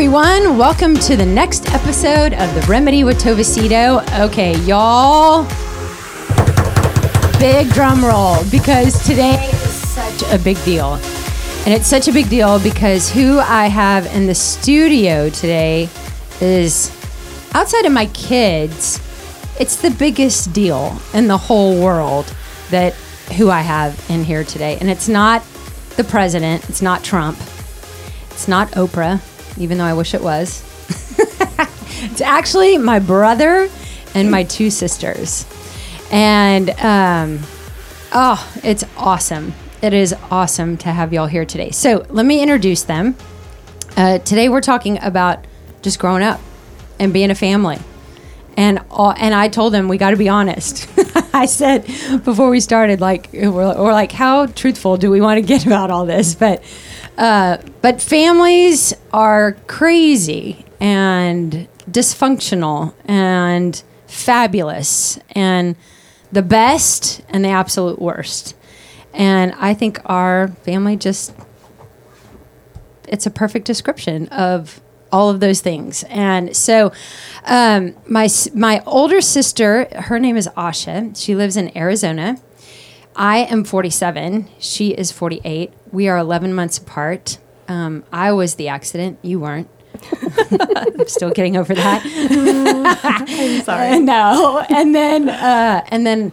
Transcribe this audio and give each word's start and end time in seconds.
Everyone, 0.00 0.56
welcome 0.56 0.94
to 0.94 1.14
the 1.14 1.26
next 1.26 1.70
episode 1.74 2.32
of 2.32 2.54
The 2.54 2.64
Remedy 2.66 3.04
with 3.04 3.20
Tovacito. 3.20 4.00
Okay, 4.18 4.56
y'all, 4.60 5.42
big 7.38 7.68
drum 7.74 8.02
roll 8.02 8.42
because 8.50 9.04
today 9.06 9.34
is 9.52 9.88
such 9.90 10.22
a 10.32 10.42
big 10.42 10.56
deal. 10.64 10.94
And 11.66 11.74
it's 11.74 11.86
such 11.86 12.08
a 12.08 12.14
big 12.14 12.30
deal 12.30 12.58
because 12.60 13.10
who 13.10 13.40
I 13.40 13.66
have 13.66 14.06
in 14.14 14.26
the 14.26 14.34
studio 14.34 15.28
today 15.28 15.90
is 16.40 16.90
outside 17.52 17.84
of 17.84 17.92
my 17.92 18.06
kids, 18.06 18.96
it's 19.60 19.76
the 19.76 19.90
biggest 19.90 20.54
deal 20.54 20.98
in 21.12 21.26
the 21.26 21.36
whole 21.36 21.78
world 21.78 22.34
that 22.70 22.94
who 23.36 23.50
I 23.50 23.60
have 23.60 24.02
in 24.08 24.24
here 24.24 24.44
today. 24.44 24.78
And 24.80 24.88
it's 24.88 25.10
not 25.10 25.44
the 25.98 26.04
president, 26.04 26.66
it's 26.70 26.80
not 26.80 27.04
Trump, 27.04 27.38
it's 28.30 28.48
not 28.48 28.70
Oprah, 28.70 29.20
even 29.60 29.78
though 29.78 29.84
I 29.84 29.92
wish 29.94 30.14
it 30.14 30.22
was. 30.22 30.62
it's 32.02 32.20
actually 32.20 32.78
my 32.78 32.98
brother 32.98 33.68
and 34.14 34.30
my 34.30 34.44
two 34.44 34.70
sisters. 34.70 35.46
And 36.10 36.70
um, 36.80 37.40
oh, 38.12 38.52
it's 38.64 38.84
awesome. 38.96 39.54
It 39.82 39.92
is 39.92 40.14
awesome 40.30 40.76
to 40.78 40.90
have 40.90 41.12
y'all 41.12 41.26
here 41.26 41.44
today. 41.44 41.70
So 41.70 42.04
let 42.08 42.26
me 42.26 42.42
introduce 42.42 42.82
them. 42.82 43.16
Uh, 43.96 44.18
today 44.18 44.48
we're 44.48 44.60
talking 44.60 44.98
about 45.02 45.44
just 45.82 45.98
growing 45.98 46.22
up 46.22 46.40
and 46.98 47.12
being 47.12 47.30
a 47.30 47.34
family. 47.34 47.78
And 48.56 48.80
all, 48.90 49.14
and 49.16 49.34
I 49.34 49.48
told 49.48 49.72
them 49.72 49.88
we 49.88 49.96
got 49.96 50.10
to 50.10 50.16
be 50.16 50.28
honest. 50.28 50.88
I 51.32 51.46
said 51.46 51.86
before 52.24 52.50
we 52.50 52.60
started, 52.60 53.00
like 53.00 53.30
we're, 53.32 53.50
we're 53.50 53.92
like, 53.92 54.12
how 54.12 54.46
truthful 54.46 54.96
do 54.96 55.10
we 55.10 55.20
want 55.20 55.38
to 55.38 55.42
get 55.42 55.64
about 55.66 55.90
all 55.90 56.04
this? 56.04 56.34
But 56.34 56.62
uh, 57.18 57.58
but 57.82 58.00
families 58.00 58.94
are 59.12 59.52
crazy 59.66 60.64
and 60.80 61.68
dysfunctional 61.90 62.94
and 63.04 63.82
fabulous 64.06 65.18
and 65.30 65.76
the 66.32 66.42
best 66.42 67.20
and 67.28 67.44
the 67.44 67.48
absolute 67.48 68.00
worst. 68.00 68.54
And 69.12 69.52
I 69.58 69.74
think 69.74 70.00
our 70.04 70.48
family 70.48 70.96
just 70.96 71.34
it's 73.08 73.26
a 73.26 73.30
perfect 73.30 73.66
description 73.66 74.28
of 74.28 74.80
all 75.12 75.30
of 75.30 75.40
those 75.40 75.60
things. 75.60 76.04
And 76.04 76.56
so, 76.56 76.92
um, 77.44 77.94
my 78.06 78.28
my 78.54 78.82
older 78.86 79.20
sister, 79.20 79.88
her 79.92 80.18
name 80.20 80.36
is 80.36 80.48
Asha. 80.56 81.16
She 81.20 81.34
lives 81.34 81.56
in 81.56 81.76
Arizona. 81.76 82.38
I 83.16 83.38
am 83.38 83.64
47. 83.64 84.48
She 84.58 84.90
is 84.90 85.12
48. 85.12 85.72
We 85.92 86.08
are 86.08 86.18
11 86.18 86.54
months 86.54 86.78
apart. 86.78 87.38
Um, 87.68 88.04
I 88.12 88.32
was 88.32 88.54
the 88.54 88.68
accident. 88.68 89.18
You 89.22 89.40
weren't. 89.40 89.68
I'm 90.50 91.06
still 91.06 91.30
getting 91.30 91.56
over 91.56 91.74
that. 91.74 92.02
I'm 92.04 93.62
sorry. 93.62 93.98
no, 94.00 94.64
and 94.68 94.94
then 94.94 95.28
uh, 95.28 95.84
and 95.88 96.06
then 96.06 96.32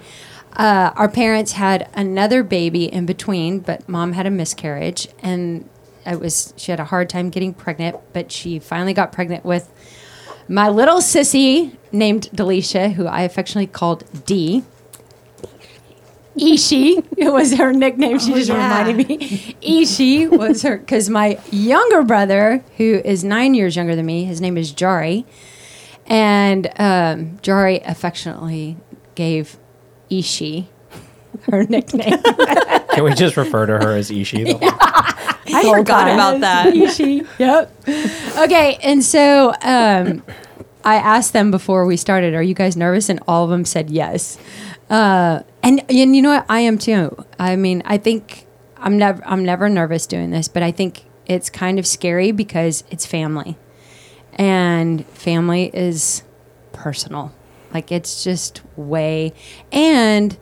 uh, 0.54 0.92
our 0.96 1.10
parents 1.10 1.54
had 1.54 1.90
another 1.94 2.44
baby 2.44 2.86
in 2.86 3.06
between, 3.06 3.60
but 3.60 3.88
mom 3.90 4.14
had 4.14 4.26
a 4.26 4.32
miscarriage, 4.32 5.08
and 5.22 5.68
it 6.06 6.20
was 6.20 6.54
she 6.58 6.72
had 6.72 6.80
a 6.80 6.86
hard 6.86 7.10
time 7.10 7.30
getting 7.30 7.54
pregnant, 7.54 7.98
but 8.14 8.32
she 8.32 8.60
finally 8.60 8.94
got 8.94 9.12
pregnant 9.12 9.44
with 9.44 9.70
my 10.48 10.70
little 10.70 10.98
sissy 10.98 11.76
named 11.92 12.30
Delisha, 12.34 12.94
who 12.94 13.06
I 13.06 13.22
affectionately 13.24 13.68
called 13.68 14.04
D. 14.26 14.64
Ishi, 16.40 17.02
it 17.18 17.32
was 17.32 17.54
her 17.56 17.74
nickname. 17.74 18.20
She 18.20 18.34
just 18.34 18.50
yeah. 18.50 18.80
reminded 18.80 19.08
me. 19.08 19.56
Ishi 19.62 20.28
was 20.28 20.62
her 20.62 20.78
because 20.78 21.10
my 21.10 21.40
younger 21.52 22.04
brother, 22.04 22.64
who 22.78 23.02
is 23.04 23.24
nine 23.24 23.54
years 23.54 23.76
younger 23.76 23.96
than 23.96 24.06
me, 24.06 24.24
his 24.24 24.42
name 24.42 24.58
is 24.58 24.74
Jari, 24.74 25.26
and 26.06 26.68
um, 26.78 27.38
Jari 27.42 27.82
affectionately 27.88 28.78
gave 29.16 29.58
Ishi 30.10 30.70
her 31.44 31.64
nickname. 31.64 32.22
Can 32.94 33.04
we 33.04 33.14
just 33.14 33.38
refer 33.38 33.66
to 33.66 33.74
her 33.74 33.96
as 33.96 34.12
Ishi? 34.12 34.44
though? 34.44 34.60
I 34.62 35.74
forgot 35.76 36.10
about 36.10 36.42
that. 36.42 36.68
Ishi. 36.76 37.24
Yep. 37.40 37.74
Okay, 38.38 38.78
and 38.84 39.04
so 39.04 39.54
um, 39.62 40.24
I 40.84 40.96
asked 40.96 41.34
them 41.34 41.52
before 41.52 41.86
we 41.86 41.98
started, 41.98 42.34
"Are 42.34 42.44
you 42.44 42.54
guys 42.54 42.76
nervous?" 42.76 43.10
And 43.10 43.20
all 43.28 43.44
of 43.44 43.50
them 43.50 43.66
said 43.66 43.90
yes. 43.90 44.38
Uh, 44.90 45.42
and 45.64 45.84
and 45.90 46.16
you 46.16 46.22
know 46.22 46.30
what? 46.30 46.46
I 46.50 46.62
am 46.62 46.78
too. 46.78 47.16
I 47.38 47.56
mean, 47.56 47.82
I 47.86 47.98
think 47.98 48.48
I'm 48.78 48.98
never 48.98 49.22
I'm 49.26 49.44
never 49.44 49.70
nervous 49.70 50.08
doing 50.08 50.32
this, 50.32 50.48
but 50.48 50.64
I 50.64 50.72
think 50.72 51.06
it's 51.26 51.50
kind 51.50 51.78
of 51.78 51.86
scary 51.86 52.32
because 52.32 52.84
it's 52.90 53.06
family, 53.06 53.58
and 54.34 55.06
family 55.08 55.70
is 55.74 56.24
personal. 56.72 57.34
Like 57.74 57.92
it's 57.92 58.24
just 58.24 58.62
way, 58.78 59.34
and 59.72 60.38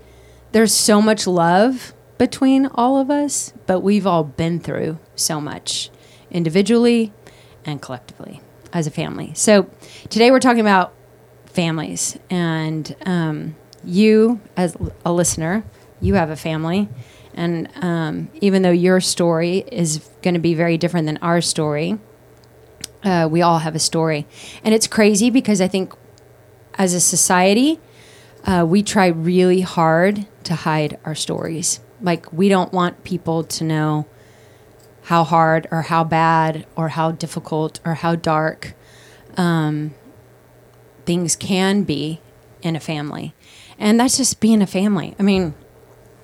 there's 0.52 0.74
so 0.74 1.02
much 1.02 1.26
love 1.26 1.94
between 2.18 2.68
all 2.68 2.98
of 2.98 3.10
us, 3.10 3.52
but 3.66 3.80
we've 3.82 4.06
all 4.06 4.24
been 4.24 4.60
through 4.60 5.00
so 5.16 5.42
much 5.42 5.90
individually 6.30 7.12
and 7.66 7.82
collectively 7.82 8.42
as 8.72 8.86
a 8.88 8.92
family. 8.92 9.34
So 9.34 9.70
today 10.10 10.30
we're 10.30 10.40
talking 10.40 10.62
about 10.62 10.94
families, 11.46 12.18
and 12.30 12.96
um, 13.08 13.56
you, 13.86 14.40
as 14.58 14.76
a 15.04 15.12
listener, 15.12 15.64
you 16.02 16.16
have 16.16 16.30
a 16.30 16.36
family. 16.36 16.90
And 17.34 17.70
um, 17.82 18.30
even 18.42 18.62
though 18.62 18.72
your 18.72 19.02
story 19.02 19.66
is 19.72 20.00
going 20.22 20.36
to 20.36 20.40
be 20.40 20.54
very 20.54 20.78
different 20.78 21.06
than 21.06 21.18
our 21.18 21.42
story, 21.42 22.00
uh, 23.04 23.28
we 23.30 23.42
all 23.42 23.60
have 23.60 23.76
a 23.76 23.80
story. 23.80 24.26
And 24.64 24.74
it's 24.74 24.88
crazy 24.88 25.30
because 25.30 25.62
I 25.62 25.68
think 25.68 25.94
as 26.76 26.94
a 26.94 27.00
society, 27.00 27.80
uh, 28.46 28.66
we 28.68 28.84
try 28.84 29.08
really 29.08 29.62
hard 29.62 30.26
to 30.44 30.56
hide 30.56 30.98
our 31.06 31.16
stories. 31.16 31.80
Like, 32.02 32.32
we 32.32 32.50
don't 32.50 32.72
want 32.72 33.04
people 33.04 33.44
to 33.44 33.64
know 33.64 34.08
how 35.04 35.24
hard 35.24 35.68
or 35.72 35.84
how 35.84 36.04
bad 36.04 36.66
or 36.76 36.90
how 36.90 37.12
difficult 37.12 37.80
or 37.86 37.96
how 37.96 38.16
dark 38.16 38.74
um, 39.38 39.94
things 41.06 41.36
can 41.36 41.84
be 41.84 42.22
in 42.66 42.76
a 42.76 42.80
family. 42.80 43.34
And 43.78 44.00
that's 44.00 44.18
just 44.18 44.40
being 44.40 44.62
a 44.62 44.68
family. 44.68 45.16
I 45.20 45.24
mean, 45.24 45.54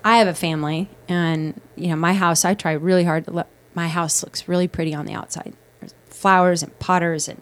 I 0.03 0.17
have 0.17 0.27
a 0.27 0.33
family, 0.33 0.89
and, 1.07 1.61
you 1.75 1.89
know, 1.89 1.95
my 1.95 2.13
house, 2.13 2.43
I 2.43 2.55
try 2.55 2.71
really 2.71 3.03
hard 3.03 3.25
to 3.25 3.31
let 3.31 3.47
my 3.73 3.87
house 3.87 4.23
looks 4.23 4.47
really 4.47 4.67
pretty 4.67 4.93
on 4.93 5.05
the 5.05 5.13
outside. 5.13 5.53
There's 5.79 5.93
flowers 6.05 6.63
and 6.63 6.77
potters, 6.79 7.27
and 7.29 7.41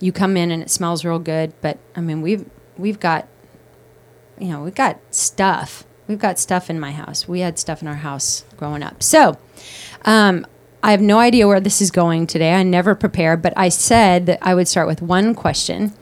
you 0.00 0.10
come 0.10 0.36
in 0.36 0.50
and 0.50 0.62
it 0.62 0.70
smells 0.70 1.04
real 1.04 1.18
good. 1.18 1.52
But, 1.60 1.78
I 1.94 2.00
mean, 2.00 2.22
we've, 2.22 2.48
we've 2.78 2.98
got, 2.98 3.28
you 4.38 4.48
know, 4.48 4.62
we've 4.62 4.74
got 4.74 4.98
stuff 5.10 5.84
we've 6.08 6.18
got 6.18 6.38
stuff 6.38 6.68
in 6.68 6.78
my 6.78 6.92
house. 6.92 7.26
We 7.26 7.40
had 7.40 7.58
stuff 7.58 7.82
in 7.82 7.88
our 7.88 7.96
house 7.96 8.44
growing 8.56 8.82
up. 8.82 9.02
So, 9.02 9.38
um, 10.04 10.46
I 10.82 10.90
have 10.90 11.00
no 11.00 11.20
idea 11.20 11.46
where 11.46 11.60
this 11.60 11.80
is 11.80 11.90
going 11.92 12.26
today. 12.26 12.52
I 12.54 12.64
never 12.64 12.94
prepare, 12.94 13.36
but 13.36 13.52
I 13.56 13.68
said 13.68 14.26
that 14.26 14.40
I 14.42 14.54
would 14.54 14.66
start 14.66 14.88
with 14.88 15.00
one 15.00 15.34
question. 15.34 15.92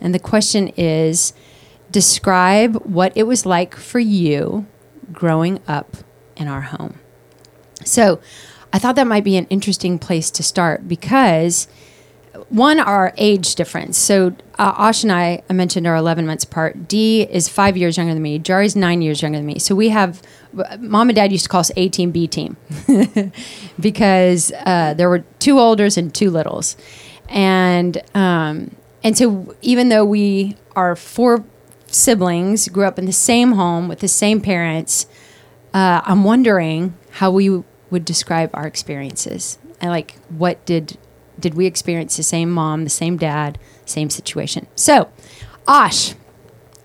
And 0.00 0.14
the 0.14 0.18
question 0.18 0.68
is 0.76 1.34
describe 1.90 2.76
what 2.84 3.12
it 3.16 3.24
was 3.24 3.44
like 3.46 3.76
for 3.76 3.98
you 3.98 4.66
growing 5.12 5.60
up 5.66 5.96
in 6.36 6.48
our 6.48 6.62
home. 6.62 6.98
So, 7.84 8.20
I 8.72 8.78
thought 8.78 8.94
that 8.96 9.06
might 9.06 9.24
be 9.24 9.36
an 9.36 9.46
interesting 9.46 9.98
place 9.98 10.30
to 10.30 10.42
start 10.42 10.86
because 10.86 11.66
one, 12.48 12.78
our 12.78 13.12
age 13.16 13.54
difference. 13.54 13.98
So 13.98 14.34
uh, 14.58 14.74
Ash 14.78 15.02
and 15.02 15.12
I, 15.12 15.42
I 15.48 15.52
mentioned 15.52 15.86
are 15.86 15.96
11 15.96 16.26
months 16.26 16.44
apart. 16.44 16.88
D 16.88 17.22
is 17.22 17.48
five 17.48 17.76
years 17.76 17.96
younger 17.96 18.14
than 18.14 18.22
me. 18.22 18.38
Jari's 18.38 18.76
nine 18.76 19.02
years 19.02 19.22
younger 19.22 19.38
than 19.38 19.46
me. 19.46 19.58
So 19.58 19.74
we 19.74 19.88
have, 19.88 20.22
mom 20.78 21.08
and 21.08 21.16
dad 21.16 21.32
used 21.32 21.44
to 21.44 21.48
call 21.48 21.60
us 21.60 21.72
A 21.76 21.88
team, 21.88 22.12
B 22.12 22.28
team 22.28 22.56
because 23.80 24.52
uh, 24.64 24.94
there 24.94 25.08
were 25.08 25.20
two 25.38 25.58
olders 25.58 25.96
and 25.96 26.14
two 26.14 26.30
littles. 26.30 26.76
And, 27.28 28.00
um, 28.14 28.76
and 29.02 29.16
so 29.16 29.54
even 29.62 29.88
though 29.88 30.04
we 30.04 30.56
are 30.76 30.94
four 30.94 31.44
siblings, 31.90 32.68
grew 32.68 32.84
up 32.84 32.98
in 32.98 33.06
the 33.06 33.12
same 33.12 33.52
home 33.52 33.88
with 33.88 34.00
the 34.00 34.08
same 34.08 34.40
parents, 34.40 35.06
uh, 35.74 36.00
I'm 36.04 36.24
wondering 36.24 36.94
how 37.12 37.30
we 37.30 37.62
would 37.90 38.04
describe 38.04 38.50
our 38.54 38.66
experiences 38.66 39.58
and 39.80 39.90
like 39.90 40.16
what 40.28 40.64
did 40.66 40.96
did 41.38 41.54
we 41.54 41.64
experience 41.66 42.16
the 42.18 42.22
same 42.22 42.50
mom, 42.50 42.84
the 42.84 42.90
same 42.90 43.16
dad, 43.16 43.58
same 43.86 44.10
situation? 44.10 44.66
So, 44.74 45.08
Osh, 45.66 46.14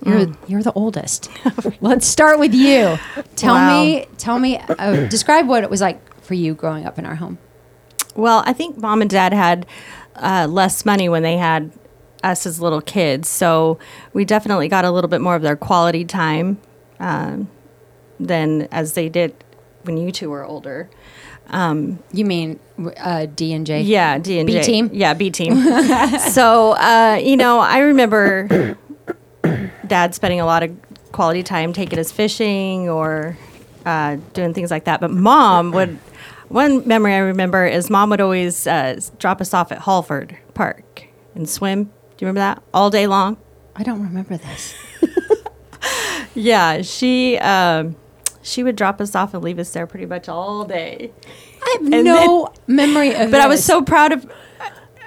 you're 0.06 0.28
Mm. 0.28 0.36
you're 0.48 0.64
the 0.64 0.72
oldest. 0.74 1.30
Let's 1.82 2.08
start 2.08 2.40
with 2.40 2.54
you. 2.54 2.98
Tell 3.36 3.56
Wow. 3.56 3.68
me, 3.68 4.06
tell 4.18 4.40
me, 4.40 4.58
uh, 4.58 5.08
describe 5.10 5.48
what 5.48 5.64
it 5.64 5.70
was 5.70 5.82
like 5.82 6.00
for 6.24 6.36
you 6.36 6.54
growing 6.54 6.86
up 6.86 6.98
in 7.00 7.06
our 7.06 7.16
home. 7.16 7.38
Well, 8.16 8.44
I 8.46 8.54
think 8.54 8.78
mom 8.78 9.02
and 9.02 9.10
dad 9.10 9.34
had 9.34 9.66
uh, 10.16 10.48
less 10.50 10.86
money 10.86 11.10
when 11.10 11.22
they 11.24 11.36
had 11.38 11.72
us 12.26 12.46
as 12.46 12.60
little 12.60 12.82
kids, 12.82 13.30
so 13.30 13.80
we 14.14 14.26
definitely 14.26 14.68
got 14.68 14.86
a 14.86 14.92
little 14.92 15.10
bit 15.10 15.22
more 15.22 15.36
of 15.36 15.42
their 15.42 15.56
quality 15.56 16.06
time 16.06 16.58
um, 17.00 17.50
than 18.20 18.64
as 18.72 18.94
they 18.94 19.10
did 19.10 19.36
when 19.84 19.98
you 19.98 20.12
two 20.12 20.30
were 20.30 20.44
older. 20.46 20.90
You 22.12 22.26
mean 22.26 22.60
uh, 22.98 23.28
D 23.28 23.54
and 23.54 23.66
J? 23.66 23.82
Yeah, 23.82 24.18
D 24.18 24.40
and 24.40 24.48
B 24.48 24.62
team? 24.62 24.90
Yeah, 24.94 25.14
B 25.14 25.30
team. 25.30 25.56
so 26.32 26.74
uh, 26.74 27.20
you 27.24 27.38
know, 27.38 27.60
I 27.60 27.80
remember 27.80 28.76
dad 29.88 30.16
spending 30.16 30.40
a 30.42 30.46
lot 30.46 30.64
of 30.64 30.76
quality 31.12 31.44
time 31.44 31.74
taking 31.74 32.00
us 32.00 32.12
fishing 32.12 32.90
or 32.90 33.38
uh, 33.86 34.18
doing 34.34 34.54
things 34.54 34.72
like 34.72 34.86
that. 34.86 35.00
But 35.02 35.12
mom 35.12 35.72
would. 35.72 36.00
One 36.48 36.88
memory 36.88 37.16
I 37.16 37.20
remember 37.20 37.66
is 37.66 37.90
mom 37.90 38.12
would 38.12 38.22
always 38.22 38.68
uh, 38.68 39.00
drop 39.18 39.42
us 39.42 39.52
off 39.54 39.72
at 39.72 39.80
Holford 39.80 40.38
Park 40.54 41.08
and 41.34 41.50
swim. 41.50 41.92
Do 42.18 42.26
you 42.26 42.28
remember 42.28 42.40
that 42.40 42.64
all 42.74 42.90
day 42.90 43.08
long? 43.08 43.38
I 43.76 43.84
don't 43.84 44.02
remember 44.02 44.38
this. 44.38 44.74
Yeah, 46.36 46.82
she 46.82 47.38
um, 47.38 47.96
she 48.42 48.62
would 48.62 48.76
drop 48.76 49.00
us 49.00 49.16
off 49.16 49.34
and 49.34 49.42
leave 49.44 49.58
us 49.58 49.72
there 49.72 49.88
pretty 49.88 50.06
much 50.06 50.28
all 50.28 50.66
day. 50.66 51.12
I 51.64 51.78
have 51.80 51.94
And 51.94 52.04
no 52.04 52.54
memory 52.68 53.16
of. 53.16 53.32
But 53.32 53.40
I 53.40 53.48
was 53.48 53.64
so 53.64 53.82
proud 53.82 54.12
of 54.12 54.30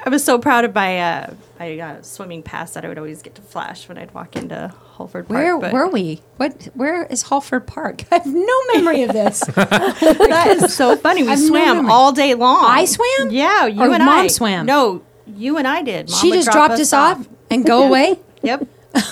I 0.06 0.08
was 0.08 0.24
so 0.24 0.38
proud 0.38 0.64
of 0.64 0.74
my 0.74 0.98
uh, 0.98 1.34
my 1.60 1.78
uh, 1.78 2.02
swimming 2.02 2.42
pass 2.42 2.72
that 2.72 2.84
I 2.84 2.88
would 2.88 2.96
always 2.96 3.20
get 3.20 3.34
to 3.34 3.42
flash 3.42 3.88
when 3.88 3.98
I'd 3.98 4.14
walk 4.14 4.36
into 4.36 4.68
Holford 4.68 5.28
Park. 5.28 5.38
Where 5.38 5.58
but- 5.58 5.72
were 5.72 5.88
we? 5.88 6.22
What? 6.38 6.68
Where 6.72 7.04
is 7.04 7.22
Holford 7.22 7.66
Park? 7.66 8.04
I 8.10 8.16
have 8.16 8.26
no 8.26 8.60
memory 8.72 9.02
of 9.02 9.12
this. 9.12 9.40
That 9.54 10.56
is 10.62 10.74
so 10.74 10.96
funny. 10.96 11.24
We 11.24 11.28
I've 11.30 11.40
no 11.40 11.46
swam 11.46 11.90
all 11.90 12.12
day 12.12 12.32
long. 12.34 12.64
I 12.64 12.86
swam? 12.86 13.30
Yeah, 13.30 13.66
you 13.66 13.82
Or 13.82 13.92
and 13.92 14.04
Mom 14.04 14.08
I 14.08 14.26
swam? 14.28 14.64
No, 14.64 15.02
you 15.36 15.56
and 15.58 15.68
I 15.68 15.82
did. 15.82 16.08
Mom 16.10 16.18
she 16.20 16.30
just 16.32 16.46
drop 16.46 16.68
dropped 16.68 16.80
us 16.80 16.92
off 16.92 17.28
and 17.50 17.64
go 17.64 17.86
away. 17.86 18.18
Yep. 18.42 18.66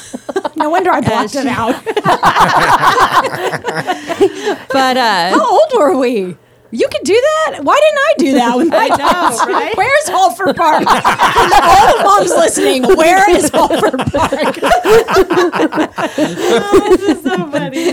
No 0.56 0.70
wonder 0.70 0.90
I 0.90 1.00
blocked 1.02 1.34
it 1.34 1.46
out. 1.46 1.74
But 4.70 4.96
uh, 4.96 5.30
How 5.30 5.50
old 5.50 5.72
were 5.74 5.96
we? 5.98 6.36
You 6.70 6.88
could 6.88 7.02
do 7.04 7.14
that. 7.14 7.58
Why 7.62 7.78
didn't 7.80 7.98
I 7.98 8.12
do 8.18 8.32
that? 8.34 8.56
With 8.56 8.68
my 8.68 8.86
know, 8.88 9.52
right? 9.52 9.76
Where's 9.76 10.08
Holford 10.08 10.56
Park? 10.56 10.84
All 10.86 11.96
the 11.96 12.02
moms 12.04 12.30
listening, 12.30 12.82
where 12.96 13.28
is 13.30 13.50
Holford 13.52 13.98
Park? 14.12 14.58
Oh, 16.18 16.96
this 16.96 17.02
is 17.16 17.22
so 17.22 17.50
funny. 17.50 17.92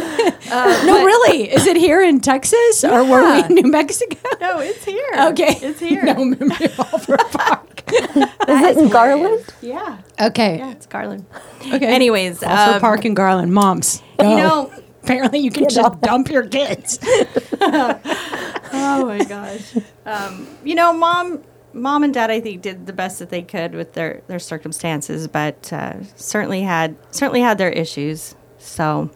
no, 0.85 1.05
really. 1.05 1.51
Is 1.53 1.65
it 1.67 1.77
here 1.77 2.01
in 2.01 2.19
Texas 2.19 2.83
or 2.83 3.03
were 3.03 3.23
we 3.23 3.43
in 3.43 3.53
New 3.55 3.69
Mexico? 3.71 4.17
No, 4.41 4.59
it's 4.59 4.83
here. 4.85 5.13
Okay, 5.29 5.55
it's 5.61 5.79
here. 5.79 6.03
No 6.03 6.25
memory 6.25 6.65
of 6.65 6.75
Holford 6.75 7.19
Park. 7.31 7.72
Is 8.47 8.77
it 8.77 8.77
in 8.77 8.89
Garland? 8.89 9.45
Yeah, 9.61 9.99
Okay. 10.19 10.57
yeah, 10.57 10.71
it's 10.71 10.85
Garland. 10.85 11.25
Okay. 11.61 11.85
Anyways, 11.85 12.41
Holford 12.43 12.75
um, 12.75 12.81
Park 12.81 13.05
and 13.05 13.15
Garland 13.15 13.53
moms. 13.53 14.01
Go. 14.19 14.29
You 14.29 14.37
know, 14.37 14.73
apparently 15.03 15.39
you 15.39 15.51
can 15.51 15.69
just 15.69 16.01
dump 16.01 16.29
your 16.29 16.47
kids. 16.47 16.99
oh 17.61 19.05
my 19.05 19.23
gosh. 19.27 19.75
Um, 20.05 20.47
you 20.63 20.75
know, 20.75 20.93
mom, 20.93 21.43
mom 21.73 22.03
and 22.03 22.13
dad, 22.13 22.31
I 22.31 22.39
think 22.39 22.61
did 22.61 22.85
the 22.85 22.93
best 22.93 23.19
that 23.19 23.29
they 23.29 23.41
could 23.41 23.73
with 23.75 23.93
their 23.93 24.21
their 24.27 24.39
circumstances, 24.39 25.27
but 25.27 25.71
uh, 25.71 26.03
certainly 26.15 26.61
had 26.61 26.95
certainly 27.11 27.41
had 27.41 27.57
their 27.57 27.71
issues. 27.71 28.35
So, 28.57 29.09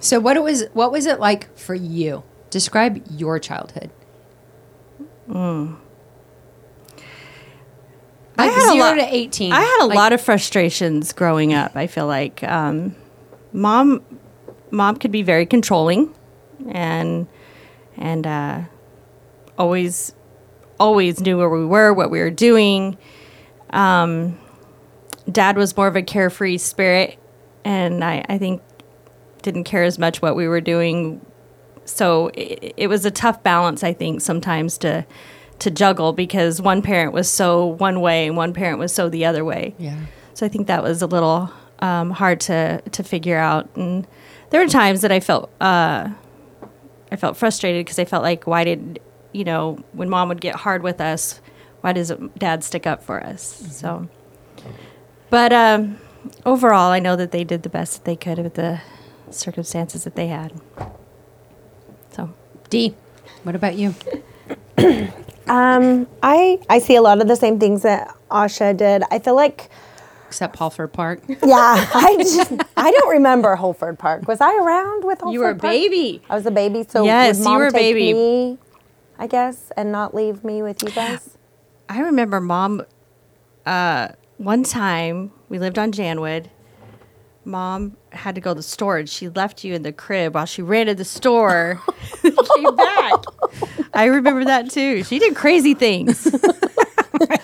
So 0.00 0.18
what 0.20 0.36
it 0.36 0.42
was 0.42 0.64
what 0.72 0.90
was 0.92 1.06
it 1.06 1.20
like 1.20 1.56
for 1.56 1.74
you? 1.74 2.22
Describe 2.50 3.02
your 3.10 3.38
childhood. 3.38 3.90
I 8.38 8.46
Like 8.46 8.54
had 8.54 8.62
a 8.68 8.72
zero 8.72 8.84
lot- 8.84 8.94
to 8.94 9.14
eighteen. 9.14 9.52
I 9.52 9.60
had 9.60 9.78
a 9.82 9.86
Like, 9.86 9.96
lot 9.96 10.12
of 10.12 10.20
frustrations 10.20 11.12
growing 11.12 11.52
up. 11.52 11.72
I 11.74 11.86
feel 11.88 12.06
like 12.06 12.42
um, 12.44 12.94
mom, 13.52 14.00
mom 14.70 14.96
could 14.96 15.10
be 15.10 15.22
very 15.22 15.44
controlling, 15.44 16.14
and 16.70 17.26
and 17.96 18.26
uh, 18.26 18.60
always 19.58 20.14
always 20.78 21.20
knew 21.20 21.36
where 21.36 21.48
we 21.50 21.64
were, 21.66 21.92
what 21.92 22.10
we 22.10 22.20
were 22.20 22.30
doing. 22.30 22.96
Um, 23.70 24.38
dad 25.30 25.56
was 25.56 25.76
more 25.76 25.88
of 25.88 25.96
a 25.96 26.02
carefree 26.02 26.58
spirit, 26.58 27.18
and 27.64 28.04
I, 28.04 28.24
I 28.28 28.38
think 28.38 28.62
didn't 29.42 29.64
care 29.64 29.82
as 29.82 29.98
much 29.98 30.22
what 30.22 30.36
we 30.36 30.46
were 30.46 30.60
doing. 30.60 31.20
So 31.84 32.28
it, 32.34 32.74
it 32.76 32.86
was 32.86 33.04
a 33.04 33.10
tough 33.10 33.42
balance, 33.42 33.82
I 33.82 33.92
think, 33.92 34.20
sometimes 34.20 34.78
to 34.78 35.04
to 35.60 35.70
juggle 35.70 36.12
because 36.12 36.62
one 36.62 36.82
parent 36.82 37.12
was 37.12 37.28
so 37.28 37.66
one 37.66 38.00
way 38.00 38.26
and 38.26 38.36
one 38.36 38.52
parent 38.52 38.78
was 38.78 38.92
so 38.92 39.08
the 39.08 39.24
other 39.24 39.44
way. 39.44 39.74
Yeah. 39.78 39.98
So 40.34 40.46
I 40.46 40.48
think 40.48 40.68
that 40.68 40.82
was 40.82 41.02
a 41.02 41.06
little 41.06 41.50
um, 41.80 42.10
hard 42.10 42.40
to 42.42 42.80
to 42.80 43.02
figure 43.02 43.38
out. 43.38 43.68
And 43.74 44.06
there 44.50 44.60
were 44.60 44.68
times 44.68 45.02
that 45.02 45.12
I 45.12 45.20
felt 45.20 45.50
uh, 45.60 46.10
I 47.10 47.16
felt 47.16 47.36
frustrated 47.36 47.84
because 47.84 47.98
I 47.98 48.04
felt 48.04 48.22
like 48.22 48.46
why 48.46 48.64
did 48.64 49.00
you 49.32 49.44
know 49.44 49.78
when 49.92 50.08
mom 50.08 50.28
would 50.28 50.40
get 50.40 50.54
hard 50.54 50.82
with 50.82 51.00
us, 51.00 51.40
why 51.80 51.92
doesn't 51.92 52.38
dad 52.38 52.62
stick 52.62 52.86
up 52.86 53.02
for 53.02 53.22
us? 53.22 53.42
So, 53.42 54.08
but 55.30 55.52
um, 55.52 55.98
overall, 56.46 56.92
I 56.92 57.00
know 57.00 57.16
that 57.16 57.32
they 57.32 57.44
did 57.44 57.62
the 57.62 57.68
best 57.68 57.94
that 57.94 58.04
they 58.04 58.16
could 58.16 58.38
with 58.38 58.54
the 58.54 58.80
circumstances 59.30 60.04
that 60.04 60.14
they 60.14 60.28
had. 60.28 60.52
So. 62.12 62.32
D. 62.70 62.94
What 63.44 63.54
about 63.54 63.76
you? 63.76 63.94
Um, 65.48 66.06
I 66.22 66.58
I 66.68 66.78
see 66.78 66.96
a 66.96 67.02
lot 67.02 67.20
of 67.20 67.28
the 67.28 67.36
same 67.36 67.58
things 67.58 67.82
that 67.82 68.14
Asha 68.30 68.76
did. 68.76 69.02
I 69.10 69.18
feel 69.18 69.34
like, 69.34 69.70
Except 70.26 70.58
Halford 70.58 70.92
Park. 70.92 71.22
yeah, 71.28 71.36
I 71.94 72.16
just 72.18 72.52
I 72.76 72.90
don't 72.90 73.08
remember 73.10 73.56
Holford 73.56 73.98
Park. 73.98 74.28
Was 74.28 74.40
I 74.40 74.54
around 74.56 75.04
with 75.04 75.20
Holford 75.20 75.32
You 75.34 75.40
were 75.40 75.50
a 75.50 75.54
Park? 75.54 75.72
baby. 75.72 76.22
I 76.28 76.34
was 76.34 76.44
a 76.46 76.50
baby, 76.50 76.84
so 76.88 77.04
Yes, 77.04 77.38
you 77.44 77.50
were 77.50 77.68
a 77.68 77.72
baby. 77.72 78.12
Me, 78.12 78.58
I 79.18 79.26
guess, 79.26 79.72
and 79.76 79.90
not 79.90 80.14
leave 80.14 80.44
me 80.44 80.62
with 80.62 80.82
you 80.82 80.90
guys. 80.90 81.36
I 81.88 82.00
remember 82.00 82.40
mom, 82.40 82.82
uh, 83.64 84.08
one 84.36 84.62
time 84.64 85.32
we 85.48 85.58
lived 85.58 85.78
on 85.78 85.90
Janwood. 85.92 86.46
Mom 87.46 87.96
had 88.12 88.34
to 88.34 88.40
go 88.40 88.50
to 88.50 88.54
the 88.58 88.62
store 88.62 88.98
and 88.98 89.08
she 89.08 89.28
left 89.28 89.64
you 89.64 89.74
in 89.74 89.82
the 89.82 89.92
crib 89.92 90.34
while 90.34 90.46
she 90.46 90.62
ran 90.62 90.86
to 90.86 90.94
the 90.94 91.04
store 91.04 91.80
and 92.24 92.36
came 92.56 92.76
back. 92.76 93.14
I 93.94 94.04
remember 94.06 94.44
that 94.44 94.70
too. 94.70 95.04
She 95.04 95.18
did 95.18 95.34
crazy 95.36 95.74
things. 95.74 96.26
and 97.20 97.34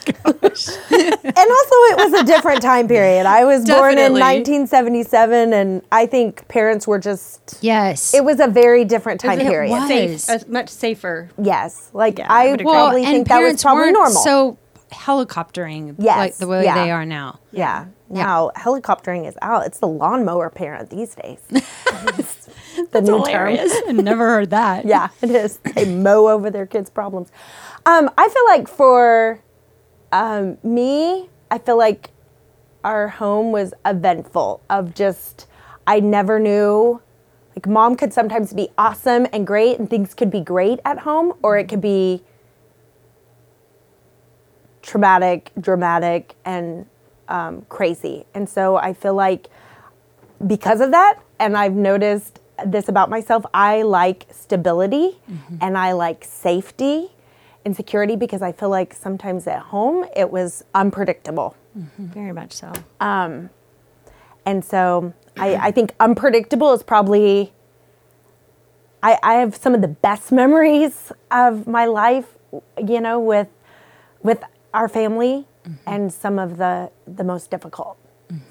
also, 0.90 1.76
it 1.90 1.96
was 1.96 2.20
a 2.20 2.24
different 2.24 2.62
time 2.62 2.86
period. 2.86 3.26
I 3.26 3.44
was 3.44 3.64
born 3.64 3.98
in 3.98 4.12
1977, 4.12 5.52
and 5.52 5.82
I 5.90 6.06
think 6.06 6.46
parents 6.48 6.86
were 6.86 6.98
just. 6.98 7.58
Yes. 7.60 8.14
It 8.14 8.24
was 8.24 8.38
a 8.40 8.46
very 8.46 8.84
different 8.84 9.20
time 9.20 9.40
It 9.40 9.48
period. 9.48 9.70
was. 9.70 9.88
Safe, 10.22 10.42
uh, 10.42 10.44
much 10.48 10.68
safer. 10.68 11.30
Yes, 11.42 11.90
like 11.92 12.18
Yeah, 12.18 12.26
I 12.32 12.46
I 12.46 12.50
would 12.50 12.60
agree. 12.60 12.66
well, 12.66 12.86
probably 12.86 13.04
think 13.04 13.28
that 13.28 13.38
was 13.38 13.42
parents 13.42 13.62
probably 13.62 13.80
weren't 13.82 13.92
normal. 13.94 14.22
so 14.22 14.58
helicoptering 14.92 15.96
Yes, 15.98 16.16
like 16.18 16.36
the 16.36 16.46
way 16.46 16.64
yeah. 16.64 16.84
they 16.84 16.90
are 16.90 17.04
now. 17.04 17.40
Yeah. 17.50 17.86
Now 18.08 18.50
helicoptering 18.56 19.26
is 19.26 19.36
out. 19.42 19.66
It's 19.66 19.78
the 19.78 19.88
lawnmower 19.88 20.50
parent 20.50 20.90
these 20.90 21.14
days. 21.14 21.40
It's 22.76 22.90
the 22.90 23.00
new 23.00 23.24
term. 23.24 23.56
I 23.88 23.92
never 23.92 24.28
heard 24.28 24.50
that. 24.50 24.84
Yeah, 24.84 25.08
it 25.22 25.30
is. 25.30 25.58
They 25.58 25.84
mow 25.86 26.28
over 26.28 26.50
their 26.50 26.66
kids' 26.66 26.90
problems. 26.90 27.30
Um, 27.86 28.10
I 28.18 28.28
feel 28.28 28.44
like 28.46 28.68
for 28.68 29.40
um, 30.12 30.58
me, 30.62 31.28
I 31.50 31.58
feel 31.58 31.78
like 31.78 32.10
our 32.82 33.08
home 33.08 33.52
was 33.52 33.74
eventful. 33.84 34.62
Of 34.68 34.94
just, 34.94 35.46
I 35.86 36.00
never 36.00 36.38
knew. 36.38 37.00
Like, 37.56 37.66
mom 37.66 37.96
could 37.96 38.12
sometimes 38.12 38.52
be 38.52 38.68
awesome 38.76 39.26
and 39.32 39.46
great, 39.46 39.78
and 39.78 39.88
things 39.88 40.12
could 40.12 40.30
be 40.30 40.40
great 40.40 40.80
at 40.84 41.00
home, 41.00 41.34
or 41.42 41.56
it 41.56 41.68
could 41.68 41.80
be 41.80 42.22
traumatic, 44.82 45.52
dramatic, 45.58 46.34
and 46.44 46.86
um, 47.28 47.62
crazy. 47.68 48.26
And 48.34 48.48
so 48.48 48.76
I 48.76 48.92
feel 48.92 49.14
like 49.14 49.48
because 50.46 50.80
of 50.80 50.90
that, 50.90 51.20
and 51.38 51.56
I've 51.56 51.74
noticed 51.74 52.40
this 52.64 52.88
about 52.88 53.10
myself, 53.10 53.44
I 53.52 53.82
like 53.82 54.26
stability 54.30 55.18
mm-hmm. 55.30 55.56
and 55.60 55.76
I 55.76 55.92
like 55.92 56.24
safety 56.24 57.08
and 57.64 57.74
security 57.74 58.16
because 58.16 58.42
I 58.42 58.52
feel 58.52 58.68
like 58.68 58.94
sometimes 58.94 59.46
at 59.46 59.58
home 59.60 60.06
it 60.14 60.30
was 60.30 60.64
unpredictable. 60.74 61.56
Mm-hmm. 61.76 62.06
Very 62.06 62.32
much 62.32 62.52
so. 62.52 62.72
Um, 63.00 63.50
and 64.46 64.64
so 64.64 65.14
I, 65.36 65.56
I 65.56 65.70
think 65.70 65.94
unpredictable 65.98 66.72
is 66.74 66.82
probably, 66.82 67.52
I, 69.02 69.18
I 69.22 69.34
have 69.34 69.56
some 69.56 69.74
of 69.74 69.80
the 69.80 69.88
best 69.88 70.30
memories 70.30 71.10
of 71.30 71.66
my 71.66 71.86
life, 71.86 72.26
you 72.78 73.00
know, 73.00 73.18
with, 73.18 73.48
with 74.22 74.42
our 74.72 74.88
family 74.88 75.46
and 75.86 76.12
some 76.12 76.38
of 76.38 76.56
the 76.58 76.90
the 77.06 77.24
most 77.24 77.50
difficult. 77.50 77.96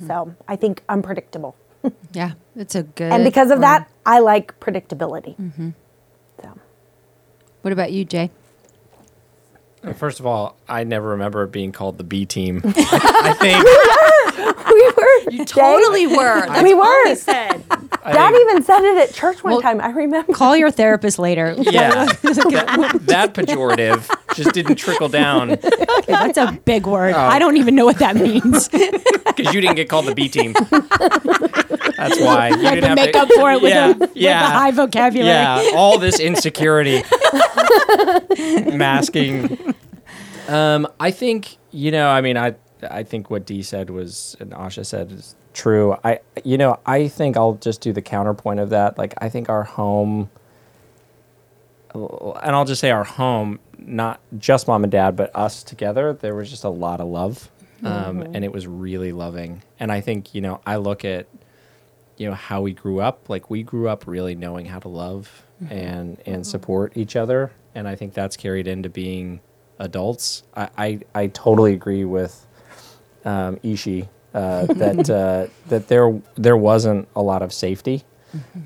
So 0.08 0.36
I 0.48 0.56
think 0.56 0.84
unpredictable. 0.90 1.56
Yeah, 2.14 2.34
it's 2.56 2.76
a 2.76 2.84
good. 2.84 3.12
and 3.12 3.24
because 3.26 3.52
of 3.52 3.58
word. 3.58 3.64
that, 3.64 3.90
I 4.06 4.20
like 4.20 4.58
predictability. 4.62 5.36
Mm-hmm. 5.38 5.70
So 6.42 6.58
what 7.62 7.74
about 7.74 7.92
you, 7.92 8.06
Jay? 8.06 8.30
First 9.96 10.22
of 10.22 10.26
all, 10.26 10.56
I 10.70 10.86
never 10.86 11.10
remember 11.10 11.46
being 11.48 11.74
called 11.74 11.98
the 11.98 12.06
B 12.06 12.26
team. 12.26 12.62
I 12.66 13.36
think 13.42 13.66
we 14.74 14.92
were 14.96 15.32
we 15.32 15.38
You 15.40 15.46
totally 15.46 16.08
were. 16.08 16.48
That's 16.48 16.64
We 16.64 16.74
were. 16.74 17.08
he 17.10 17.16
said. 17.16 17.63
I 18.06 18.12
Dad 18.14 18.32
think- 18.32 18.50
even 18.50 18.64
said 18.64 18.84
it 18.84 19.10
at 19.10 19.14
church 19.16 19.44
one 19.44 19.54
Well, 19.54 19.62
time. 19.62 19.80
I 19.82 19.90
remember. 19.90 20.34
Call 20.34 20.58
your 20.58 20.72
therapist 20.72 21.20
later. 21.20 21.56
yeah, 21.58 22.06
that, 22.22 23.00
that 23.04 23.34
pejorative 23.34 24.10
just 24.36 24.52
didn't 24.54 24.76
trickle 24.76 25.10
down 25.10 25.52
Okay, 25.52 25.86
that's 26.08 26.38
a 26.38 26.52
big 26.66 26.86
word. 26.86 27.14
Oh. 27.16 27.20
I 27.20 27.40
don't 27.40 27.58
even 27.58 27.76
know 27.76 27.86
what 27.86 28.00
that 28.00 28.16
means. 28.16 28.68
because 29.26 29.54
you 29.54 29.62
didn't 29.62 29.76
get 29.76 29.90
called 29.90 30.06
the 30.06 30.16
B 30.16 30.28
team. 30.28 30.54
That's 30.54 32.20
why 32.20 32.50
you 32.50 32.68
I 32.68 32.76
didn't 32.76 32.80
can 32.80 32.84
have 32.84 32.96
make 32.96 33.14
to, 33.14 33.20
up 33.20 33.30
for 33.30 33.52
it 33.54 33.62
with, 33.62 33.72
yeah, 33.72 33.90
a, 33.92 33.98
with 33.98 34.16
a 34.18 34.34
high 34.36 34.72
vocabulary. 34.72 35.30
Yeah, 35.30 35.72
all 35.76 35.98
this 35.98 36.20
insecurity 36.20 37.04
masking. 38.76 39.76
Um, 40.48 40.88
I 41.00 41.12
think 41.12 41.58
you 41.72 41.92
know. 41.92 42.10
I 42.10 42.22
mean, 42.22 42.38
I 42.38 42.56
I 42.90 43.04
think 43.04 43.30
what 43.30 43.46
Dee 43.46 43.64
said 43.64 43.90
was 43.90 44.36
and 44.40 44.52
Asha 44.52 44.86
said 44.86 45.12
is 45.12 45.36
true. 45.54 45.96
I 46.04 46.20
you 46.44 46.58
know 46.58 46.80
I 46.86 47.08
think 47.08 47.38
I'll 47.38 47.56
just 47.56 47.82
do 47.82 47.94
the 47.94 48.02
counterpoint 48.02 48.60
of 48.60 48.70
that. 48.72 48.98
Like 48.98 49.14
I 49.20 49.30
think 49.30 49.50
our 49.50 49.64
home, 49.64 50.30
and 51.94 52.56
I'll 52.56 52.66
just 52.66 52.82
say 52.82 52.92
our 52.92 53.04
home, 53.04 53.60
not 53.78 54.20
just 54.38 54.68
mom 54.68 54.84
and 54.84 54.92
dad, 54.92 55.16
but 55.16 55.36
us 55.36 55.64
together. 55.64 56.14
There 56.14 56.36
was 56.36 56.50
just 56.50 56.64
a 56.64 56.70
lot 56.70 57.00
of 57.02 57.08
love, 57.08 57.52
um, 57.84 58.22
and 58.22 58.44
it 58.44 58.52
was 58.52 58.68
really 58.68 59.12
loving. 59.12 59.64
And 59.80 59.92
I 59.92 60.02
think 60.02 60.34
you 60.36 60.42
know 60.42 60.62
I 60.66 60.78
look 60.78 61.06
at 61.06 61.28
you 62.18 62.28
know 62.28 62.36
how 62.36 62.62
we 62.62 62.74
grew 62.74 63.00
up 63.02 63.30
like 63.30 63.50
we 63.50 63.64
grew 63.64 63.90
up 63.90 64.06
really 64.08 64.36
knowing 64.36 64.66
how 64.66 64.80
to 64.80 64.88
love 64.88 65.46
and 65.70 66.18
and 66.26 66.46
support 66.46 66.96
each 66.96 67.16
other 67.16 67.52
and 67.74 67.88
i 67.88 67.96
think 67.96 68.14
that's 68.14 68.38
carried 68.38 68.68
into 68.68 68.90
being 68.90 69.40
adults 69.80 70.44
i 70.56 70.70
i, 70.78 71.00
I 71.16 71.28
totally 71.28 71.74
agree 71.74 72.06
with 72.06 72.46
um, 73.26 73.60
ishi 73.64 74.10
uh, 74.34 74.66
that 74.66 75.10
uh, 75.10 75.48
that 75.68 75.88
there 75.88 76.22
there 76.36 76.58
wasn't 76.58 77.08
a 77.16 77.22
lot 77.22 77.42
of 77.42 77.54
safety. 77.54 78.04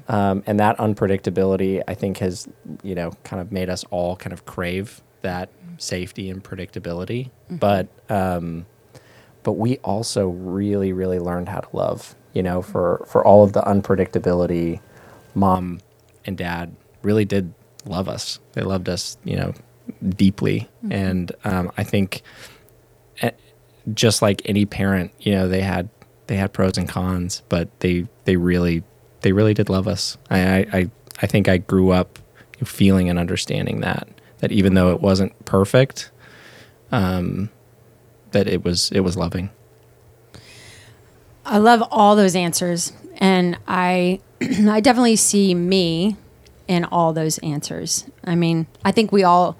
Um, 0.07 0.43
and 0.47 0.57
that 0.61 0.77
unpredictability 0.77 1.83
i 1.89 1.93
think 1.93 2.19
has 2.19 2.47
you 2.83 2.95
know 2.95 3.11
kind 3.25 3.41
of 3.41 3.51
made 3.51 3.69
us 3.69 3.83
all 3.89 4.15
kind 4.15 4.31
of 4.31 4.45
crave 4.45 5.01
that 5.23 5.49
safety 5.77 6.29
and 6.29 6.43
predictability. 6.43 7.29
But 7.49 7.87
um, 8.09 8.65
but 9.43 9.53
we 9.53 9.77
also 9.77 10.27
really 10.27 10.93
really 10.93 11.19
learned 11.19 11.49
how 11.49 11.61
to 11.61 11.75
love 11.75 12.15
you 12.33 12.43
know 12.43 12.61
for 12.61 13.05
for 13.07 13.25
all 13.25 13.43
of 13.43 13.53
the 13.53 13.61
unpredictability 13.61 14.79
mom 15.35 15.79
and 16.25 16.37
dad 16.37 16.75
really 17.03 17.25
did 17.25 17.53
love 17.85 18.09
us. 18.09 18.39
They 18.53 18.61
loved 18.61 18.89
us 18.89 19.17
you 19.23 19.35
know 19.35 19.53
deeply. 20.09 20.69
And 20.89 21.31
um, 21.43 21.71
i 21.77 21.83
think 21.83 22.21
just 23.93 24.21
like 24.21 24.41
any 24.45 24.65
parent 24.65 25.11
you 25.19 25.31
know 25.31 25.47
they 25.47 25.61
had 25.61 25.89
they 26.27 26.35
had 26.35 26.51
pros 26.53 26.77
and 26.77 26.89
cons 26.89 27.41
but 27.49 27.67
they 27.79 28.05
they 28.25 28.35
really 28.35 28.83
they 29.21 29.31
really 29.31 29.53
did 29.53 29.69
love 29.69 29.87
us 29.87 30.17
i 30.29 30.59
i 30.73 30.89
i, 31.21 31.25
think 31.25 31.47
i 31.47 31.57
grew 31.57 31.91
up 31.91 32.19
feeling 32.63 33.09
and 33.09 33.17
understanding 33.17 33.79
that 33.81 34.07
that 34.39 34.51
even 34.51 34.73
though 34.73 34.91
it 34.91 35.01
wasn't 35.01 35.33
perfect 35.45 36.11
um 36.91 37.49
that 38.31 38.47
it 38.47 38.63
was 38.63 38.91
it 38.91 39.01
was 39.01 39.15
loving 39.15 39.49
I 41.47 41.59
love 41.59 41.81
all 41.91 42.17
those 42.17 42.35
answers, 42.35 42.91
and 43.19 43.57
I 43.67 44.19
I 44.41 44.81
definitely 44.81 45.15
see 45.15 45.55
me 45.55 46.17
in 46.67 46.83
all 46.83 47.13
those 47.13 47.37
answers. 47.39 48.05
I 48.25 48.35
mean, 48.35 48.67
I 48.83 48.91
think 48.91 49.11
we 49.11 49.23
all. 49.23 49.57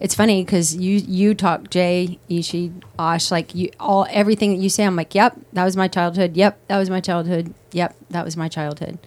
It's 0.00 0.14
funny 0.14 0.42
because 0.42 0.74
you 0.74 0.96
you 0.96 1.34
talk 1.34 1.70
Jay 1.70 2.18
Ishi 2.28 2.72
Osh 2.98 3.30
like 3.30 3.54
you 3.54 3.70
all 3.78 4.06
everything 4.10 4.54
that 4.56 4.62
you 4.62 4.68
say. 4.70 4.84
I'm 4.84 4.96
like, 4.96 5.14
yep, 5.14 5.36
that 5.52 5.64
was 5.64 5.76
my 5.76 5.88
childhood. 5.88 6.36
Yep, 6.36 6.58
that 6.68 6.78
was 6.78 6.88
my 6.88 7.00
childhood. 7.00 7.52
Yep, 7.72 7.94
that 8.10 8.24
was 8.24 8.36
my 8.36 8.48
childhood. 8.48 8.98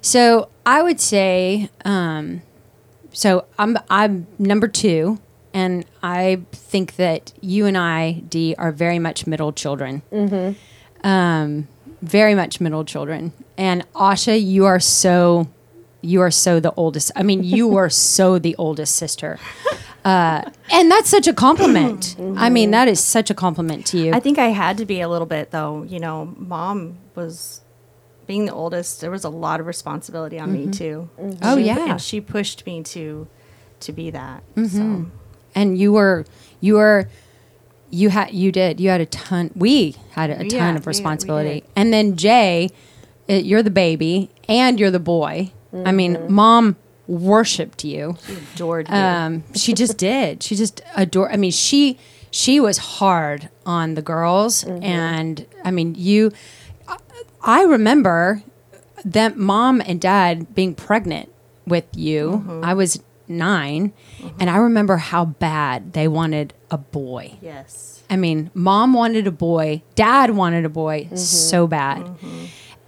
So 0.00 0.48
I 0.66 0.82
would 0.82 1.00
say, 1.00 1.70
um, 1.84 2.42
so 3.12 3.46
I'm 3.58 3.78
I'm 3.88 4.26
number 4.38 4.66
two, 4.66 5.20
and 5.54 5.84
I 6.02 6.42
think 6.52 6.96
that 6.96 7.32
you 7.40 7.66
and 7.66 7.78
I, 7.78 8.22
Dee, 8.28 8.56
are 8.58 8.72
very 8.72 8.98
much 8.98 9.26
middle 9.26 9.52
children 9.52 10.02
um, 11.04 11.68
very 12.02 12.34
much 12.34 12.60
middle 12.60 12.84
children. 12.84 13.32
And 13.56 13.84
Asha, 13.92 14.42
you 14.42 14.64
are 14.64 14.80
so, 14.80 15.48
you 16.00 16.20
are 16.22 16.30
so 16.30 16.58
the 16.58 16.72
oldest. 16.72 17.12
I 17.14 17.22
mean, 17.22 17.44
you 17.44 17.76
are 17.76 17.90
so 17.90 18.38
the 18.38 18.56
oldest 18.56 18.96
sister. 18.96 19.38
Uh, 20.04 20.42
and 20.70 20.90
that's 20.90 21.08
such 21.08 21.26
a 21.26 21.32
compliment. 21.32 22.16
I 22.36 22.50
mean, 22.50 22.70
that 22.72 22.88
is 22.88 23.00
such 23.02 23.30
a 23.30 23.34
compliment 23.34 23.86
to 23.86 23.98
you. 23.98 24.12
I 24.12 24.20
think 24.20 24.38
I 24.38 24.48
had 24.48 24.76
to 24.78 24.84
be 24.86 25.00
a 25.00 25.08
little 25.08 25.26
bit 25.26 25.50
though. 25.50 25.82
You 25.84 25.98
know, 26.00 26.34
mom 26.36 26.98
was 27.14 27.62
being 28.26 28.44
the 28.46 28.52
oldest. 28.52 29.00
There 29.00 29.10
was 29.10 29.24
a 29.24 29.28
lot 29.30 29.60
of 29.60 29.66
responsibility 29.66 30.38
on 30.38 30.52
me 30.52 30.70
too. 30.70 31.08
Oh, 31.42 31.56
She- 31.56 31.64
yeah. 31.64 31.92
and 31.92 32.00
she 32.00 32.20
pushed 32.20 32.66
me 32.66 32.82
to 32.84 33.26
to 33.80 33.92
be 33.92 34.10
that. 34.10 34.42
Mm-hmm. 34.54 35.04
So 35.04 35.10
and 35.54 35.78
you 35.78 35.92
were, 35.92 36.24
you 36.60 36.74
were, 36.74 37.08
you 37.90 38.08
had, 38.10 38.32
you 38.32 38.50
did, 38.50 38.80
you 38.80 38.88
had 38.90 39.00
a 39.00 39.06
ton. 39.06 39.50
We 39.54 39.94
had 40.12 40.30
a 40.30 40.36
ton 40.38 40.50
Yeah, 40.50 40.70
we- 40.72 40.76
of 40.78 40.86
we 40.86 40.90
responsibility. 40.90 41.64
and 41.76 41.92
then 41.92 42.16
Jay, 42.16 42.70
it, 43.28 43.44
you're 43.44 43.62
the 43.62 43.70
baby 43.70 44.30
and 44.48 44.78
you're 44.80 44.90
the 44.90 44.98
boy. 45.00 45.52
I 45.72 45.76
Mm-hmm. 45.76 45.96
mean, 45.96 46.26
mom 46.32 46.76
worshipped 47.06 47.84
you. 47.84 48.16
she 48.26 48.34
adored 48.54 48.88
me. 48.88 48.96
um, 48.96 49.44
she 49.54 49.72
just 49.72 49.98
did. 49.98 50.42
She 50.42 50.56
just 50.56 50.80
adored. 50.96 51.32
I 51.32 51.36
mean, 51.36 51.50
she 51.50 51.98
she 52.30 52.60
was 52.60 52.78
hard 52.78 53.48
on 53.64 53.94
the 53.94 54.02
girls, 54.02 54.64
mm-hmm. 54.64 54.82
and 54.82 55.46
I 55.64 55.70
mean, 55.70 55.94
you. 55.96 56.32
I- 56.88 56.98
I 57.46 57.62
remember 57.64 58.42
that 59.04 59.36
mom 59.36 59.82
and 59.84 60.00
dad 60.00 60.54
being 60.54 60.74
pregnant 60.74 61.30
with 61.66 61.84
you. 61.94 62.42
Mm-hmm. 62.44 62.64
I 62.64 62.74
was 62.74 63.02
9 63.28 63.92
mm-hmm. 64.18 64.36
and 64.40 64.50
I 64.50 64.56
remember 64.56 64.96
how 64.96 65.24
bad 65.26 65.92
they 65.92 66.08
wanted 66.08 66.54
a 66.70 66.78
boy. 66.78 67.36
yes. 67.40 67.90
I 68.10 68.16
mean, 68.16 68.50
mom 68.52 68.92
wanted 68.92 69.26
a 69.26 69.30
boy, 69.32 69.82
dad 69.94 70.30
wanted 70.30 70.66
a 70.66 70.68
boy 70.68 71.08
so 71.14 71.66
bad. 71.66 72.06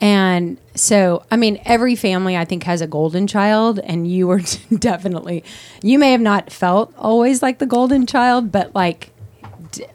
And 0.00 0.58
so, 0.74 1.24
I 1.30 1.36
mean, 1.36 1.60
every 1.64 1.96
family 1.96 2.36
I 2.36 2.44
think 2.44 2.64
has 2.64 2.80
a 2.80 2.86
golden 2.86 3.26
child, 3.26 3.78
and 3.78 4.10
you 4.10 4.26
were 4.26 4.42
definitely, 4.78 5.42
you 5.82 5.98
may 5.98 6.12
have 6.12 6.20
not 6.20 6.52
felt 6.52 6.92
always 6.98 7.42
like 7.42 7.58
the 7.58 7.66
golden 7.66 8.06
child, 8.06 8.52
but 8.52 8.74
like, 8.74 9.10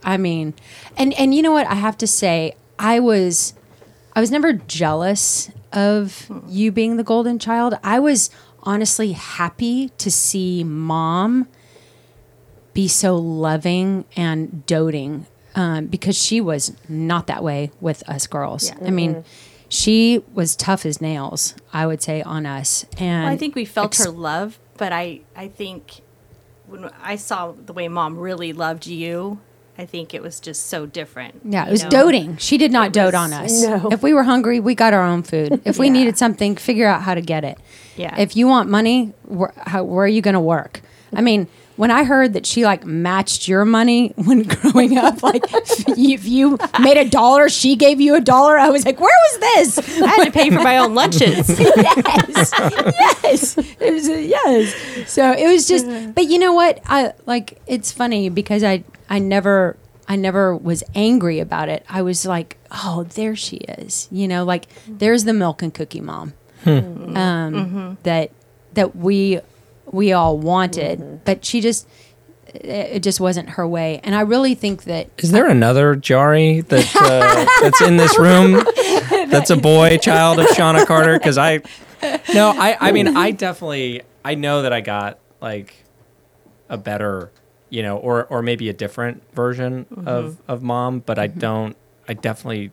I 0.04 0.18
mean, 0.18 0.54
and 0.98 1.14
and 1.14 1.34
you 1.34 1.42
know 1.42 1.52
what? 1.52 1.68
I 1.68 1.76
have 1.76 1.98
to 2.00 2.08
say, 2.08 2.56
I 2.78 3.00
was, 3.00 3.54
I 4.16 4.20
was 4.20 4.32
never 4.32 4.54
jealous 4.54 5.50
of 5.72 6.30
you 6.48 6.72
being 6.72 6.98
the 6.98 7.04
golden 7.04 7.40
child. 7.40 7.78
I 7.84 8.00
was 8.00 8.30
honestly 8.64 9.14
happy 9.14 9.90
to 9.98 10.12
see 10.12 10.64
mom 10.64 11.48
be 12.74 12.88
so 12.88 13.16
loving 13.16 14.06
and 14.16 14.66
doting 14.66 15.26
um, 15.56 15.88
because 15.88 16.18
she 16.18 16.40
was 16.40 16.74
not 16.88 17.28
that 17.28 17.44
way 17.44 17.72
with 17.82 18.08
us 18.08 18.28
girls. 18.28 18.70
Yeah. 18.70 18.88
I 18.88 18.92
mean, 18.92 19.24
she 19.72 20.22
was 20.34 20.56
tough 20.58 20.86
as 20.86 21.00
nails, 21.02 21.56
I 21.72 21.88
would 21.88 22.02
say, 22.02 22.22
on 22.22 22.46
us. 22.46 22.86
And 22.98 23.24
Well, 23.24 23.34
I 23.34 23.38
think 23.38 23.56
we 23.56 23.64
felt 23.66 23.94
ex- 23.96 24.04
her 24.04 24.12
love, 24.12 24.60
but 24.78 24.92
I 24.92 25.22
I 25.36 25.48
think 25.48 26.02
when 26.68 26.90
I 27.02 27.16
saw 27.16 27.54
the 27.54 27.72
way 27.74 27.88
mom 27.88 28.18
really 28.18 28.52
loved 28.52 28.86
you, 28.86 29.40
I 29.78 29.86
think 29.86 30.14
it 30.14 30.22
was 30.22 30.40
just 30.42 30.68
so 30.68 30.86
different. 30.86 31.42
Yeah, 31.46 31.68
it 31.68 31.72
was 31.72 31.84
know? 31.84 31.90
doting. 31.90 32.36
She 32.38 32.58
did 32.58 32.72
not 32.72 32.88
It 32.88 32.94
dote 32.94 33.14
was- 33.14 33.32
on 33.32 33.34
us. 33.34 33.64
No. 33.64 33.90
If 33.92 34.04
we 34.04 34.14
were 34.14 34.24
hungry, 34.24 34.60
we 34.60 34.76
got 34.76 34.94
our 34.94 35.04
own 35.04 35.24
food. 35.24 35.62
If 35.66 35.80
we 35.80 35.88
Yeah. 35.88 35.94
needed 35.94 36.18
something, 36.18 36.56
figure 36.58 36.88
out 36.88 37.02
how 37.04 37.16
to 37.16 37.22
get 37.22 37.44
it. 37.46 37.58
Yeah. 37.96 38.16
If 38.20 38.36
you 38.36 38.48
want 38.48 38.70
money, 38.70 39.14
where, 39.24 39.54
how, 39.68 39.84
where 39.84 40.04
are 40.06 40.08
you 40.10 40.22
going 40.22 40.34
to 40.34 40.40
work? 40.42 40.82
I 41.14 41.22
mean, 41.22 41.48
when 41.82 41.90
I 41.90 42.04
heard 42.04 42.34
that 42.34 42.46
she 42.46 42.64
like 42.64 42.86
matched 42.86 43.48
your 43.48 43.66
money 43.66 44.10
when 44.10 44.44
growing 44.62 45.00
up, 45.00 45.24
like 45.24 45.46
if 45.50 46.28
you 46.28 46.60
made 46.80 46.98
a 46.98 47.10
dollar, 47.10 47.50
she 47.50 47.76
gave 47.76 48.00
you 48.00 48.14
a 48.14 48.22
dollar. 48.22 48.56
I 48.56 48.70
was 48.70 48.86
like, 48.86 49.00
where 49.00 49.18
was 49.32 49.40
this? 49.40 50.00
I 50.00 50.06
had 50.06 50.26
to 50.26 50.32
pay 50.32 50.52
for 50.52 50.62
my 50.62 50.78
own 50.78 50.94
lunches. 50.94 51.50
yes, 51.60 52.54
yes, 53.24 53.58
it 53.58 53.94
was 53.94 54.08
a, 54.10 54.22
yes. 54.22 55.10
So 55.12 55.32
it 55.32 55.52
was 55.52 55.68
just, 55.68 55.88
but 56.14 56.26
you 56.26 56.38
know 56.38 56.54
what? 56.54 56.82
I 56.86 57.14
like. 57.26 57.60
It's 57.66 57.92
funny 57.92 58.30
because 58.30 58.64
I 58.64 58.84
I 59.10 59.18
never 59.18 59.76
I 60.08 60.18
never 60.18 60.56
was 60.56 60.84
angry 60.94 61.40
about 61.40 61.68
it. 61.68 61.84
I 61.90 62.04
was 62.04 62.28
like, 62.28 62.58
oh, 62.70 63.08
there 63.16 63.36
she 63.36 63.56
is. 63.58 64.08
You 64.12 64.28
know, 64.28 64.44
like 64.44 64.68
there's 64.88 65.24
the 65.24 65.34
milk 65.34 65.64
and 65.64 65.74
cookie 65.74 66.00
mom 66.00 66.34
um, 66.64 67.98
that 68.04 68.30
that 68.76 68.96
we 68.96 69.40
we 69.92 70.14
all 70.14 70.38
wanted, 70.38 71.00
mm-hmm. 71.00 71.16
but 71.26 71.46
she 71.46 71.62
just 71.62 71.88
it, 72.54 72.66
it 72.66 73.04
just 73.04 73.20
wasn't 73.20 73.52
her 73.52 73.68
way. 73.68 74.00
And 74.04 74.16
I 74.16 74.22
really 74.22 74.56
think 74.56 74.84
that 74.84 75.10
Is 75.18 75.32
there 75.32 75.48
another 75.48 75.96
Jari 75.96 76.66
that 76.68 76.96
uh, 76.96 77.46
that's 77.62 77.82
in 77.82 77.98
this 77.98 78.18
room? 78.18 78.64
That's 79.32 79.50
a 79.50 79.56
boy, 79.56 79.98
child 79.98 80.40
of 80.40 80.48
Shauna 80.48 80.86
Carter. 80.86 81.18
Because 81.18 81.38
I, 81.38 81.62
no, 82.34 82.50
I, 82.50 82.76
I 82.80 82.92
mean, 82.92 83.16
I 83.16 83.32
definitely, 83.46 84.02
I 84.26 84.36
know 84.36 84.64
that 84.64 84.74
I 84.74 84.82
got 84.82 85.20
like 85.40 85.74
a 86.68 86.78
better, 86.78 87.32
you 87.70 87.82
know, 87.82 87.98
or 87.98 88.26
or 88.26 88.42
maybe 88.42 88.68
a 88.68 88.74
different 88.74 89.24
version 89.34 89.86
of 90.06 90.34
mm-hmm. 90.34 90.52
of 90.52 90.64
mom, 90.64 91.00
but 91.00 91.18
I 91.18 91.30
mm-hmm. 91.30 91.40
don't, 91.40 91.78
I 92.10 92.14
definitely 92.14 92.72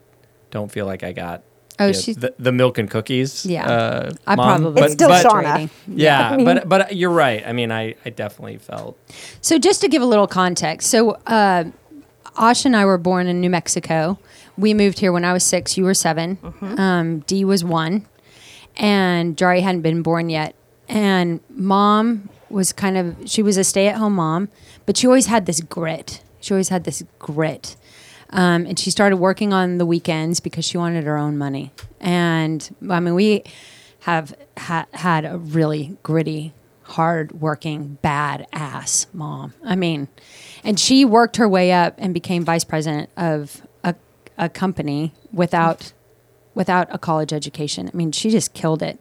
don't 0.50 0.70
feel 0.70 0.86
like 0.86 1.04
I 1.04 1.12
got. 1.12 1.44
Oh, 1.80 1.86
you 1.88 1.94
she's- 1.94 2.16
the, 2.16 2.34
the 2.38 2.52
milk 2.52 2.78
and 2.78 2.90
cookies. 2.90 3.46
Yeah. 3.46 3.66
uh, 3.68 4.12
I 4.26 4.34
mom, 4.34 4.62
probably 4.62 4.82
It's 4.82 4.92
still 4.94 5.08
but, 5.08 5.24
Shauna. 5.24 5.70
Yeah, 5.86 6.30
I 6.30 6.36
mean- 6.36 6.44
but 6.44 6.68
but 6.68 6.96
you're 6.96 7.10
right. 7.10 7.42
I 7.46 7.52
mean, 7.52 7.70
I 7.70 7.94
I 8.04 8.10
definitely 8.10 8.58
felt. 8.58 8.96
So 9.40 9.58
just 9.58 9.80
to 9.82 9.88
give 9.88 10.02
a 10.02 10.06
little 10.06 10.26
context, 10.26 10.90
so 10.90 11.12
uh, 11.26 11.64
Ash 12.36 12.64
and 12.64 12.76
I 12.76 12.84
were 12.84 12.98
born 12.98 13.26
in 13.26 13.40
New 13.40 13.50
Mexico. 13.50 14.18
We 14.56 14.74
moved 14.74 14.98
here 14.98 15.12
when 15.12 15.24
I 15.24 15.32
was 15.32 15.44
six. 15.44 15.76
You 15.76 15.84
were 15.84 15.94
7 15.94 16.36
Um, 16.62 17.20
Dee 17.20 17.44
was 17.44 17.62
one, 17.64 18.06
and 18.76 19.36
Jari 19.36 19.62
hadn't 19.62 19.82
been 19.82 20.02
born 20.02 20.28
yet. 20.30 20.54
And 20.88 21.40
mom 21.50 22.28
was 22.50 22.72
kind 22.72 22.96
of 22.96 23.16
she 23.26 23.42
was 23.42 23.56
a 23.56 23.62
stay-at-home 23.64 24.14
mom, 24.14 24.48
but 24.86 24.96
she 24.96 25.06
always 25.06 25.26
had 25.26 25.46
this 25.46 25.60
grit. 25.60 26.22
She 26.40 26.54
always 26.54 26.70
had 26.70 26.84
this 26.84 27.02
grit. 27.18 27.76
Um, 28.30 28.66
and 28.66 28.78
she 28.78 28.90
started 28.90 29.16
working 29.16 29.52
on 29.52 29.78
the 29.78 29.86
weekends 29.86 30.40
because 30.40 30.64
she 30.64 30.76
wanted 30.76 31.04
her 31.04 31.16
own 31.16 31.38
money. 31.38 31.72
And 32.00 32.68
I 32.90 33.00
mean, 33.00 33.14
we 33.14 33.44
have 34.00 34.34
ha- 34.56 34.86
had 34.92 35.24
a 35.24 35.38
really 35.38 35.96
gritty, 36.02 36.52
hard 36.82 37.40
working, 37.40 37.98
bad 38.02 38.46
ass 38.52 39.06
mom. 39.12 39.54
I 39.64 39.76
mean, 39.76 40.08
and 40.62 40.78
she 40.78 41.04
worked 41.04 41.36
her 41.36 41.48
way 41.48 41.72
up 41.72 41.94
and 41.98 42.12
became 42.12 42.44
vice 42.44 42.64
president 42.64 43.10
of 43.16 43.62
a, 43.82 43.94
a 44.36 44.48
company 44.48 45.12
without 45.32 45.92
without 46.54 46.88
a 46.92 46.98
college 46.98 47.32
education. 47.32 47.88
I 47.92 47.96
mean, 47.96 48.10
she 48.10 48.30
just 48.30 48.52
killed 48.52 48.82
it. 48.82 49.00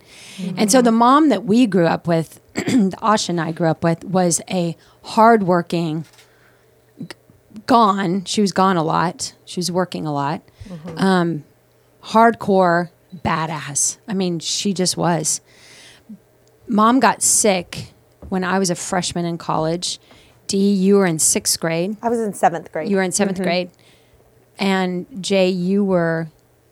And 0.55 0.72
so 0.72 0.79
the 0.79 0.91
mom 0.91 1.29
that 1.29 1.43
we 1.43 1.65
grew 1.65 1.88
up 1.88 2.05
with, 2.05 2.39
Asha 2.55 3.29
and 3.29 3.41
I 3.41 3.51
grew 3.51 3.67
up 3.67 3.84
with, 3.84 4.03
was 4.03 4.41
a 4.48 4.77
hardworking, 5.01 6.05
gone. 7.65 8.23
She 8.25 8.41
was 8.41 8.51
gone 8.51 8.77
a 8.77 8.83
lot. 8.83 9.33
She 9.45 9.59
was 9.59 9.71
working 9.71 10.05
a 10.05 10.13
lot. 10.13 10.41
Mm-hmm. 10.67 10.97
Um, 10.97 11.43
hardcore 12.03 12.89
badass. 13.15 13.97
I 14.07 14.13
mean, 14.13 14.39
she 14.39 14.73
just 14.73 14.97
was. 14.97 15.41
Mom 16.67 16.99
got 16.99 17.21
sick 17.21 17.93
when 18.29 18.43
I 18.43 18.59
was 18.59 18.69
a 18.69 18.75
freshman 18.75 19.25
in 19.25 19.37
college. 19.37 19.99
D, 20.47 20.57
you 20.57 20.95
were 20.95 21.05
in 21.05 21.19
sixth 21.19 21.59
grade. 21.59 21.97
I 22.01 22.09
was 22.09 22.19
in 22.19 22.33
seventh 22.33 22.71
grade. 22.71 22.89
You 22.89 22.97
were 22.97 23.03
in 23.03 23.11
7th 23.11 23.33
mm-hmm. 23.33 23.43
grade. 23.43 23.71
And 24.59 25.05
Jay, 25.21 25.49
you 25.49 25.83
were 25.83 26.29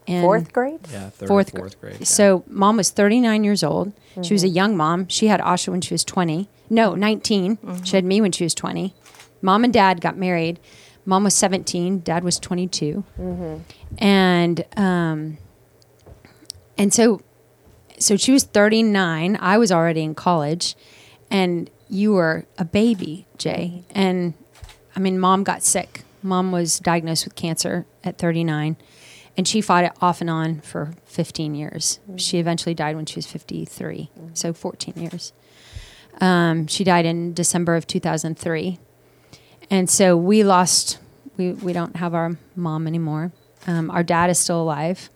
in 0.08 0.22
fourth 0.22 0.54
grade. 0.54 0.80
Yeah, 0.92 1.10
third 1.10 1.28
fourth, 1.28 1.54
or 1.54 1.60
fourth 1.60 1.82
grade. 1.82 1.98
yeah. 2.00 2.06
So 2.06 2.44
mom 2.48 2.78
was 2.78 2.90
39 2.90 3.44
years 3.44 3.64
old. 3.64 3.94
She 4.22 4.34
was 4.34 4.44
a 4.44 4.48
mm-hmm. 4.48 4.56
young 4.56 4.78
mom. 4.78 5.08
She 5.10 5.28
had 5.28 5.42
Asha 5.42 5.70
when 5.70 5.82
she 5.82 5.94
was 5.94 6.04
20. 6.06 6.48
No, 6.70 6.96
19. 6.96 7.84
She 7.84 7.96
had 7.96 8.06
me 8.06 8.22
when 8.22 8.32
she 8.32 8.44
was 8.44 8.56
20. 8.56 8.94
Mom 9.46 9.64
and 9.64 9.72
dad 9.72 10.02
got 10.02 10.18
married. 10.18 10.60
Mom 11.06 11.24
was 11.24 11.36
17. 11.36 12.00
Dad 12.00 12.24
was 12.24 12.40
22. 12.40 13.04
And 14.00 14.66
um, 14.76 15.38
and 16.78 16.92
so 16.92 17.22
so 18.00 18.18
she 18.18 18.32
was 18.32 18.44
39. 18.44 19.38
I 19.40 19.58
was 19.58 19.72
already 19.72 20.02
in 20.02 20.16
college, 20.16 20.76
and 21.30 21.70
you 21.88 22.14
were 22.14 22.46
a 22.58 22.66
baby, 22.66 23.28
Jay. 23.38 23.84
And 23.92 24.34
I 24.96 25.00
mean, 25.00 25.20
mom 25.20 25.44
got 25.44 25.62
sick. 25.64 26.04
Mom 26.24 26.52
was 26.52 26.80
diagnosed 26.80 27.26
with 27.26 27.36
cancer 27.36 27.86
at 28.04 28.18
39, 28.18 28.78
and 29.38 29.48
she 29.48 29.62
fought 29.62 29.84
it 29.84 29.92
off 30.02 30.22
and 30.22 30.30
on 30.30 30.60
for 30.62 30.94
15 31.06 31.54
years. 31.54 32.00
She 32.18 32.40
eventually 32.40 32.74
died 32.74 32.96
when 32.96 33.06
she 33.06 33.18
was 33.18 33.28
53, 33.28 34.10
so 34.34 34.52
14 34.54 34.96
years. 34.98 35.34
Um, 36.20 36.66
she 36.66 36.84
died 36.84 37.06
in 37.06 37.34
December 37.34 37.76
of 37.76 37.86
2003, 37.86 38.80
and 39.70 39.90
so 39.90 40.16
we 40.18 40.44
lost. 40.44 41.00
We 41.38 41.52
we 41.52 41.74
don't 41.74 41.96
have 41.98 42.14
our 42.14 42.38
mom 42.56 42.88
anymore. 42.88 43.32
Um, 43.68 43.90
our 43.92 44.04
dad 44.04 44.30
is 44.30 44.40
still 44.40 44.62
alive, 44.62 45.10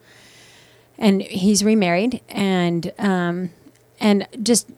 and 0.97 1.21
he's 1.21 1.63
remarried, 1.63 2.21
and 2.29 2.91
um, 2.99 3.51
and 3.99 4.27
just 4.41 4.69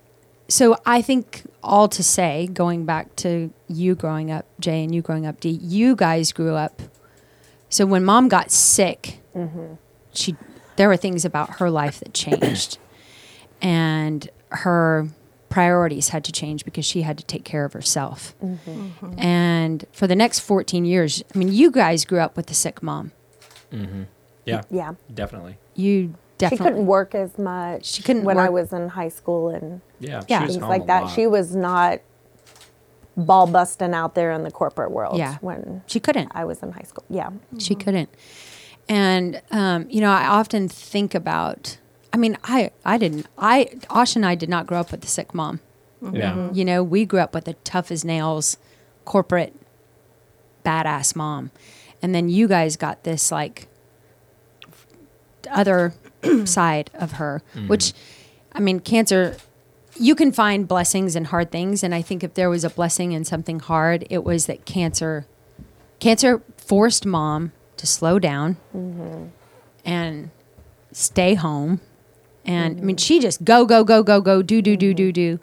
so 0.47 0.77
I 0.85 1.01
think 1.01 1.43
all 1.63 1.87
to 1.89 2.03
say, 2.03 2.47
going 2.47 2.85
back 2.85 3.15
to 3.17 3.51
you 3.67 3.95
growing 3.95 4.29
up, 4.31 4.45
Jay, 4.59 4.83
and 4.83 4.93
you 4.93 5.01
growing 5.01 5.25
up, 5.25 5.39
D, 5.39 5.49
you 5.49 5.95
guys 5.95 6.31
grew 6.31 6.55
up. 6.55 6.81
So 7.69 7.85
when 7.85 8.03
mom 8.03 8.27
got 8.27 8.51
sick, 8.51 9.19
she 10.13 10.35
there 10.75 10.87
were 10.89 10.97
things 10.97 11.23
about 11.25 11.59
her 11.59 11.69
life 11.69 11.99
that 12.01 12.13
changed, 12.13 12.77
and 13.61 14.29
her 14.49 15.07
priorities 15.51 16.09
had 16.09 16.23
to 16.23 16.31
change 16.31 16.65
because 16.65 16.85
she 16.85 17.03
had 17.03 17.17
to 17.19 17.23
take 17.25 17.43
care 17.43 17.65
of 17.65 17.73
herself. 17.73 18.33
Mm-hmm. 18.43 18.71
Mm-hmm. 18.71 19.19
And 19.19 19.85
for 19.91 20.07
the 20.07 20.15
next 20.15 20.39
14 20.39 20.85
years, 20.85 21.23
I 21.33 21.37
mean, 21.37 21.51
you 21.51 21.69
guys 21.69 22.05
grew 22.05 22.19
up 22.19 22.35
with 22.35 22.49
a 22.49 22.53
sick 22.55 22.81
mom. 22.81 23.11
Mm-hmm. 23.71 24.03
yeah, 24.45 24.61
Yeah. 24.71 24.93
definitely. 25.13 25.57
You 25.75 26.15
definitely. 26.37 26.57
She 26.57 26.63
couldn't 26.71 26.85
work 26.87 27.13
as 27.13 27.37
much. 27.37 27.85
She 27.85 28.01
couldn't 28.03 28.23
when 28.23 28.37
I 28.39 28.49
was 28.49 28.73
in 28.73 28.89
high 28.89 29.09
school 29.09 29.49
and 29.49 29.81
Yeah, 29.99 30.23
Yeah. 30.27 30.39
things 30.47 30.57
like 30.57 30.87
that. 30.87 31.03
lot. 31.03 31.13
She 31.13 31.27
was 31.27 31.55
not 31.55 31.99
ball 33.17 33.45
busting 33.45 33.93
out 33.93 34.15
there 34.15 34.31
in 34.31 34.43
the 34.43 34.51
corporate 34.51 34.91
world. 34.91 35.17
Yeah. 35.17 35.37
when 35.41 35.83
She 35.87 35.99
couldn't. 35.99 36.31
I 36.33 36.45
was 36.45 36.63
in 36.63 36.71
high 36.71 36.83
school. 36.87 37.03
Yeah, 37.09 37.29
She 37.59 37.75
couldn't. 37.75 38.09
And 38.89 39.41
um, 39.51 39.85
you 39.89 40.01
know, 40.01 40.11
I 40.11 40.27
often 40.27 40.67
think 40.69 41.13
about. 41.13 41.77
I 42.13 42.17
mean, 42.17 42.37
I 42.43 42.71
I 42.83 42.97
didn't. 42.97 43.27
I 43.37 43.69
Ash 43.89 44.15
and 44.15 44.25
I 44.25 44.35
did 44.35 44.49
not 44.49 44.67
grow 44.67 44.79
up 44.79 44.91
with 44.91 45.03
a 45.03 45.07
sick 45.07 45.33
mom. 45.33 45.59
Mm-hmm. 46.01 46.15
yeah, 46.15 46.31
mm-hmm. 46.31 46.55
You 46.55 46.65
know, 46.65 46.83
we 46.83 47.05
grew 47.05 47.19
up 47.19 47.33
with 47.33 47.47
a 47.47 47.53
tough 47.53 47.91
as 47.91 48.03
nails, 48.03 48.57
corporate, 49.05 49.55
badass 50.65 51.15
mom, 51.15 51.51
and 52.01 52.13
then 52.13 52.27
you 52.27 52.47
guys 52.47 52.75
got 52.75 53.03
this 53.03 53.31
like 53.31 53.67
other 55.49 55.93
side 56.45 56.89
of 56.93 57.13
her, 57.13 57.43
mm-hmm. 57.55 57.67
which, 57.67 57.93
I 58.53 58.59
mean, 58.59 58.79
cancer. 58.79 59.37
You 59.97 60.15
can 60.15 60.31
find 60.31 60.67
blessings 60.67 61.15
in 61.17 61.25
hard 61.25 61.51
things, 61.51 61.83
and 61.83 61.93
I 61.93 62.01
think 62.01 62.23
if 62.23 62.33
there 62.33 62.49
was 62.49 62.63
a 62.63 62.69
blessing 62.69 63.11
in 63.11 63.25
something 63.25 63.59
hard, 63.59 64.07
it 64.09 64.23
was 64.23 64.45
that 64.45 64.65
cancer, 64.65 65.27
cancer 65.99 66.41
forced 66.55 67.05
mom 67.05 67.51
to 67.75 67.85
slow 67.85 68.17
down 68.17 68.55
and 69.83 70.29
stay 70.91 71.33
home. 71.35 71.81
And 72.45 72.79
I 72.79 72.81
mean, 72.81 72.95
mm. 72.95 72.99
she 72.99 73.19
just 73.19 73.43
go, 73.43 73.65
go, 73.65 73.83
go, 73.83 74.03
go, 74.03 74.21
go, 74.21 74.41
do, 74.41 74.61
do, 74.61 74.75
do, 74.75 74.93
do, 74.93 75.11
do. 75.11 75.39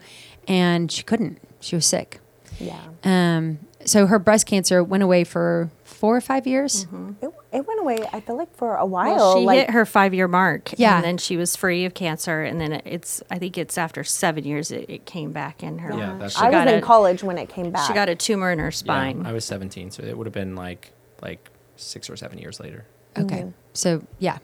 And 0.47 0.91
she 0.91 1.03
couldn't. 1.03 1.39
She 1.61 1.77
was 1.77 1.87
sick. 1.87 2.21
yeah. 2.59 2.81
Um, 3.05 3.61
so 3.85 4.07
her 4.07 4.19
breast 4.19 4.47
cancer 4.47 4.83
went 4.83 5.03
away 5.03 5.25
for 5.25 5.71
four 5.85 6.17
or 6.17 6.21
five 6.21 6.47
years. 6.47 6.85
Mm-hmm. 6.87 7.25
It, 7.25 7.31
it 7.53 7.67
went 7.67 7.81
away. 7.81 7.99
I 8.13 8.21
feel 8.21 8.37
like 8.37 8.55
for 8.57 8.77
a 8.77 8.85
while. 8.85 9.17
Well, 9.17 9.39
she 9.39 9.45
like, 9.45 9.59
hit 9.59 9.71
her 9.71 9.87
five 9.87 10.15
year 10.15 10.29
mark. 10.29 10.71
Yeah. 10.77 10.97
And 10.97 11.05
then 11.05 11.19
she 11.19 11.37
was 11.37 11.57
free 11.57 11.85
of 11.85 11.95
cancer. 11.95 12.43
And 12.43 12.61
then 12.61 12.73
it- 12.73 12.83
it's, 12.85 13.23
I 13.31 13.39
think 13.39 13.57
it's 13.57 13.79
after 13.79 14.05
seven 14.05 14.45
years 14.45 14.71
it, 14.71 14.89
it 14.89 15.07
came 15.07 15.33
back 15.33 15.63
in 15.63 15.79
her. 15.79 15.97
Yeah, 15.97 16.17
that's 16.19 16.35
she 16.37 16.41
I 16.41 16.49
was 16.49 16.55
got 16.55 16.69
in 16.69 16.75
a, 16.75 16.83
college 16.83 17.23
when 17.23 17.39
it 17.39 17.49
came 17.49 17.71
back. 17.71 17.87
She 17.87 17.95
got 17.95 18.09
a 18.09 18.15
tumor 18.15 18.51
in 18.51 18.59
her 18.59 18.71
spine. 18.71 19.23
Yeah, 19.23 19.31
I 19.31 19.33
was 19.33 19.45
17, 19.45 19.91
so 19.91 20.03
it 20.03 20.17
would 20.17 20.27
have 20.27 20.35
been 20.35 20.55
like 20.55 20.93
like 21.23 21.51
six 21.77 22.11
or 22.11 22.17
seven 22.17 22.39
years 22.39 22.61
later. 22.61 22.85
Okay. 23.17 23.41
Mm-hmm. 23.41 23.51
So, 23.73 24.05
yeah. 24.19 24.39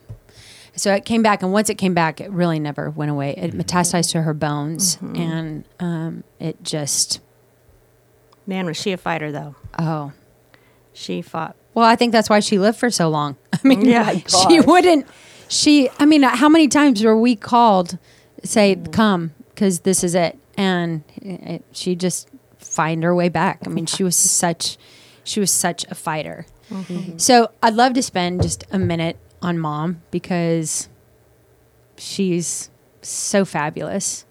So 0.75 0.93
it 0.93 1.05
came 1.05 1.21
back. 1.21 1.41
And 1.41 1.51
once 1.53 1.69
it 1.69 1.75
came 1.75 1.93
back, 1.93 2.19
it 2.19 2.29
really 2.31 2.59
never 2.59 2.89
went 2.89 3.11
away. 3.11 3.33
It 3.37 3.53
metastasized 3.53 4.11
to 4.11 4.21
her 4.23 4.33
bones. 4.33 4.97
And 5.01 5.63
um, 5.79 6.23
it 6.39 6.61
just, 6.63 7.21
Man, 8.47 8.65
was 8.65 8.77
she 8.77 8.91
a 8.91 8.97
fighter 8.97 9.31
though? 9.31 9.55
oh. 9.79 10.11
She 10.93 11.21
fought. 11.21 11.57
Well, 11.73 11.85
I 11.85 11.97
think 11.97 12.13
that's 12.13 12.29
why 12.29 12.39
she 12.39 12.57
lived 12.57 12.77
for 12.77 12.89
so 12.89 13.09
long. 13.09 13.35
I 13.53 13.59
mean, 13.67 13.81
Yeah. 13.83 14.13
she 14.47 14.61
wouldn't. 14.61 15.05
She, 15.49 15.89
I 15.99 16.05
mean, 16.05 16.23
how 16.23 16.47
many 16.47 16.69
times 16.69 17.03
were 17.03 17.19
we 17.19 17.35
called, 17.35 17.97
say, 18.43 18.75
Mm-hmm. 18.77 18.91
come, 18.93 19.33
because 19.49 19.81
this 19.81 20.03
is 20.05 20.15
it, 20.15 20.37
and 20.57 21.03
it, 21.17 21.63
she 21.73 21.95
just 21.95 22.29
find 22.59 23.03
her 23.03 23.13
way 23.13 23.27
back. 23.27 23.59
I 23.65 23.69
mean, 23.69 23.85
she 23.85 24.03
was 24.05 24.15
such, 24.15 24.77
she 25.25 25.41
was 25.41 25.51
such 25.51 25.83
a 25.91 25.95
fighter. 25.95 26.45
Mm-hmm. 26.71 27.17
So 27.17 27.51
I'd 27.61 27.73
love 27.73 27.93
to 27.95 28.01
spend 28.01 28.41
just 28.41 28.63
a 28.71 28.79
minute 28.79 29.17
on 29.45 29.59
mom 29.59 30.01
because 30.11 30.89
she's 31.97 32.69
so 33.01 33.45
fabulous 33.45 34.25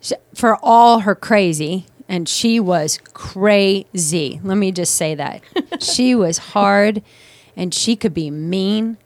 Sh 0.00 0.12
for 0.34 0.58
all 0.62 1.00
her 1.00 1.14
crazy. 1.14 1.86
And 2.10 2.26
she 2.28 2.58
was 2.58 2.98
crazy. 3.12 4.40
Let 4.42 4.56
me 4.56 4.72
just 4.72 4.94
say 4.94 5.14
that. 5.14 5.42
she 5.82 6.14
was 6.14 6.38
hard 6.38 7.02
and 7.54 7.72
she 7.74 7.96
could 7.96 8.14
be 8.14 8.30
mean 8.30 8.96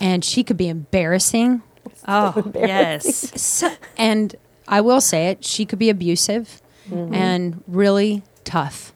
and 0.00 0.22
she 0.24 0.44
could 0.44 0.56
be 0.58 0.68
embarrassing. 0.68 1.62
Oh, 2.08 2.52
yes. 2.54 3.40
So, 3.40 3.72
and 3.96 4.36
I 4.68 4.80
will 4.80 5.00
say 5.00 5.28
it, 5.28 5.44
she 5.44 5.64
could 5.64 5.78
be 5.78 5.90
abusive 5.90 6.60
and 6.92 7.64
really 7.66 8.22
tough. 8.44 8.92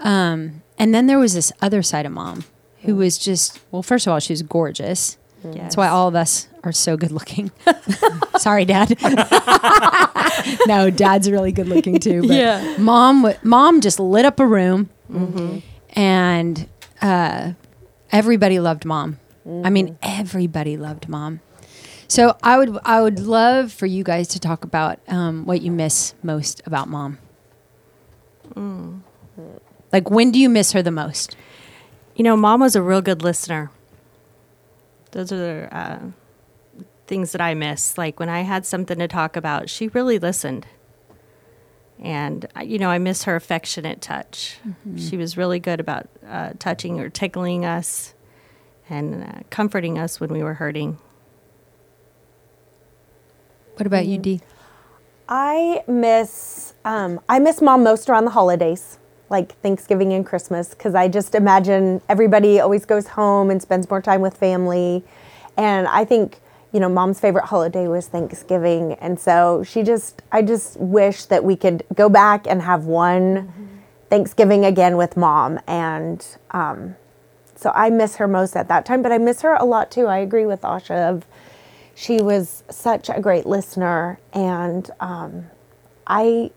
Um, 0.00 0.62
and 0.78 0.94
then 0.94 1.06
there 1.06 1.18
was 1.18 1.32
this 1.32 1.50
other 1.62 1.82
side 1.82 2.04
of 2.04 2.12
mom 2.12 2.44
who 2.86 2.96
was 2.96 3.18
just 3.18 3.60
well, 3.70 3.82
first 3.82 4.06
of 4.06 4.12
all, 4.12 4.18
she 4.20 4.32
was 4.32 4.42
gorgeous. 4.42 5.18
That's 5.44 5.76
why 5.76 5.86
all 5.88 6.08
of 6.08 6.14
us 6.16 6.48
are 6.64 6.72
so 6.72 6.96
good 6.96 7.12
looking. 7.12 7.52
Sorry, 8.38 8.64
Dad. 8.64 8.96
no, 10.66 10.90
Dad's 10.90 11.30
really 11.30 11.52
good 11.52 11.68
looking 11.68 11.98
too. 12.00 12.22
But 12.22 12.30
Yeah. 12.36 12.76
Mom, 12.78 13.32
mom 13.44 13.80
just 13.80 14.00
lit 14.00 14.24
up 14.24 14.40
a 14.40 14.46
room, 14.46 14.90
and 15.94 16.66
uh, 17.00 17.52
everybody 18.10 18.58
loved 18.58 18.84
Mom. 18.84 19.18
I 19.64 19.70
mean, 19.70 19.96
everybody 20.02 20.76
loved 20.76 21.08
Mom. 21.08 21.40
So 22.08 22.36
I 22.42 22.58
would, 22.58 22.76
I 22.84 23.00
would 23.00 23.20
love 23.20 23.72
for 23.72 23.86
you 23.86 24.02
guys 24.02 24.26
to 24.28 24.40
talk 24.40 24.64
about 24.64 24.98
um, 25.06 25.44
what 25.46 25.62
you 25.62 25.70
miss 25.70 26.14
most 26.24 26.60
about 26.66 26.88
Mom. 26.88 27.18
Like, 29.92 30.10
when 30.10 30.30
do 30.32 30.38
you 30.40 30.48
miss 30.48 30.72
her 30.72 30.82
the 30.82 30.90
most? 30.90 31.36
You 32.16 32.22
know, 32.24 32.36
mom 32.36 32.60
was 32.60 32.74
a 32.74 32.82
real 32.82 33.02
good 33.02 33.22
listener. 33.22 33.70
Those 35.12 35.30
are 35.32 35.36
the 35.36 35.76
uh, 35.76 35.98
things 37.06 37.32
that 37.32 37.40
I 37.40 37.54
miss. 37.54 37.96
Like 37.96 38.18
when 38.18 38.28
I 38.28 38.40
had 38.40 38.66
something 38.66 38.98
to 38.98 39.06
talk 39.06 39.36
about, 39.36 39.68
she 39.68 39.88
really 39.88 40.18
listened. 40.18 40.66
And, 41.98 42.46
you 42.62 42.78
know, 42.78 42.90
I 42.90 42.98
miss 42.98 43.24
her 43.24 43.36
affectionate 43.36 44.00
touch. 44.00 44.58
She 44.98 45.16
was 45.16 45.36
really 45.36 45.58
good 45.58 45.80
about 45.80 46.08
uh, 46.26 46.52
touching 46.58 47.00
or 47.00 47.08
tickling 47.08 47.64
us 47.64 48.14
and 48.88 49.24
uh, 49.24 49.40
comforting 49.50 49.98
us 49.98 50.20
when 50.20 50.30
we 50.30 50.42
were 50.42 50.54
hurting. 50.54 50.98
What 53.74 53.86
about 53.86 54.06
you, 54.06 54.18
Dee? 54.18 54.40
I 55.28 55.82
miss 55.86 56.74
um, 56.84 57.20
I 57.28 57.38
miss 57.40 57.60
mom 57.60 57.82
most 57.82 58.08
around 58.08 58.26
the 58.26 58.30
holidays, 58.30 58.98
like 59.28 59.58
Thanksgiving 59.60 60.12
and 60.12 60.24
Christmas, 60.24 60.70
because 60.70 60.94
I 60.94 61.08
just 61.08 61.34
imagine 61.34 62.00
everybody 62.08 62.60
always 62.60 62.84
goes 62.84 63.08
home 63.08 63.50
and 63.50 63.60
spends 63.60 63.88
more 63.90 64.02
time 64.02 64.20
with 64.20 64.36
family, 64.36 65.04
and 65.56 65.88
I 65.88 66.04
think 66.04 66.40
you 66.72 66.80
know 66.80 66.88
mom's 66.88 67.20
favorite 67.20 67.46
holiday 67.46 67.88
was 67.88 68.08
Thanksgiving, 68.08 68.94
and 68.94 69.18
so 69.18 69.62
she 69.64 69.82
just 69.82 70.22
I 70.32 70.42
just 70.42 70.78
wish 70.78 71.24
that 71.26 71.44
we 71.44 71.56
could 71.56 71.84
go 71.94 72.08
back 72.08 72.46
and 72.46 72.62
have 72.62 72.84
one 72.84 73.82
Thanksgiving 74.10 74.64
again 74.64 74.96
with 74.96 75.16
mom, 75.16 75.58
and 75.66 76.24
um, 76.52 76.96
so 77.56 77.72
I 77.74 77.90
miss 77.90 78.16
her 78.16 78.28
most 78.28 78.54
at 78.56 78.68
that 78.68 78.84
time, 78.84 79.02
but 79.02 79.12
I 79.12 79.18
miss 79.18 79.42
her 79.42 79.54
a 79.54 79.64
lot 79.64 79.90
too. 79.90 80.06
I 80.06 80.18
agree 80.18 80.46
with 80.46 80.60
Asha 80.62 81.10
of 81.10 81.26
she 81.96 82.20
was 82.20 82.62
such 82.70 83.08
a 83.08 83.20
great 83.20 83.46
listener. 83.46 84.20
And 84.32 84.88
um, 85.00 85.46
i 86.06 86.50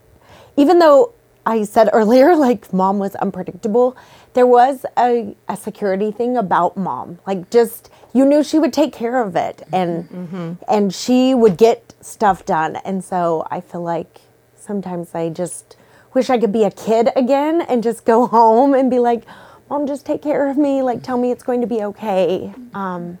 even 0.56 0.78
though 0.78 1.12
i 1.46 1.64
said 1.64 1.88
earlier 1.92 2.34
like 2.46 2.72
mom 2.72 2.98
was 2.98 3.14
unpredictable. 3.16 3.96
There 4.32 4.46
was 4.46 4.86
a, 4.96 5.34
a 5.48 5.56
security 5.56 6.12
thing 6.12 6.36
about 6.36 6.76
mom. 6.76 7.18
Like 7.26 7.50
just 7.50 7.90
you 8.12 8.24
knew 8.24 8.44
she 8.44 8.58
would 8.60 8.72
take 8.72 8.92
care 8.92 9.20
of 9.20 9.34
it 9.36 9.62
and 9.72 10.58
and 10.68 10.94
she 10.94 11.34
would 11.34 11.56
get 11.56 11.94
stuff 12.00 12.44
done. 12.44 12.76
And 12.84 13.02
so 13.04 13.46
i 13.50 13.60
feel 13.60 13.82
like 13.82 14.20
sometimes 14.56 15.14
i 15.14 15.28
just 15.30 15.76
wish 16.14 16.28
i 16.30 16.38
could 16.38 16.52
be 16.52 16.64
a 16.64 16.70
kid 16.70 17.08
again 17.16 17.62
and 17.62 17.82
just 17.82 18.04
go 18.04 18.26
home 18.38 18.74
and 18.74 18.90
be 18.90 18.98
like 18.98 19.24
mom 19.68 19.86
just 19.86 20.04
take 20.06 20.22
care 20.22 20.48
of 20.50 20.56
me. 20.56 20.82
Like 20.82 21.02
tell 21.02 21.16
me 21.18 21.30
it's 21.30 21.42
going 21.44 21.60
to 21.60 21.66
be 21.66 21.82
okay. 21.84 22.52
Um, 22.74 23.18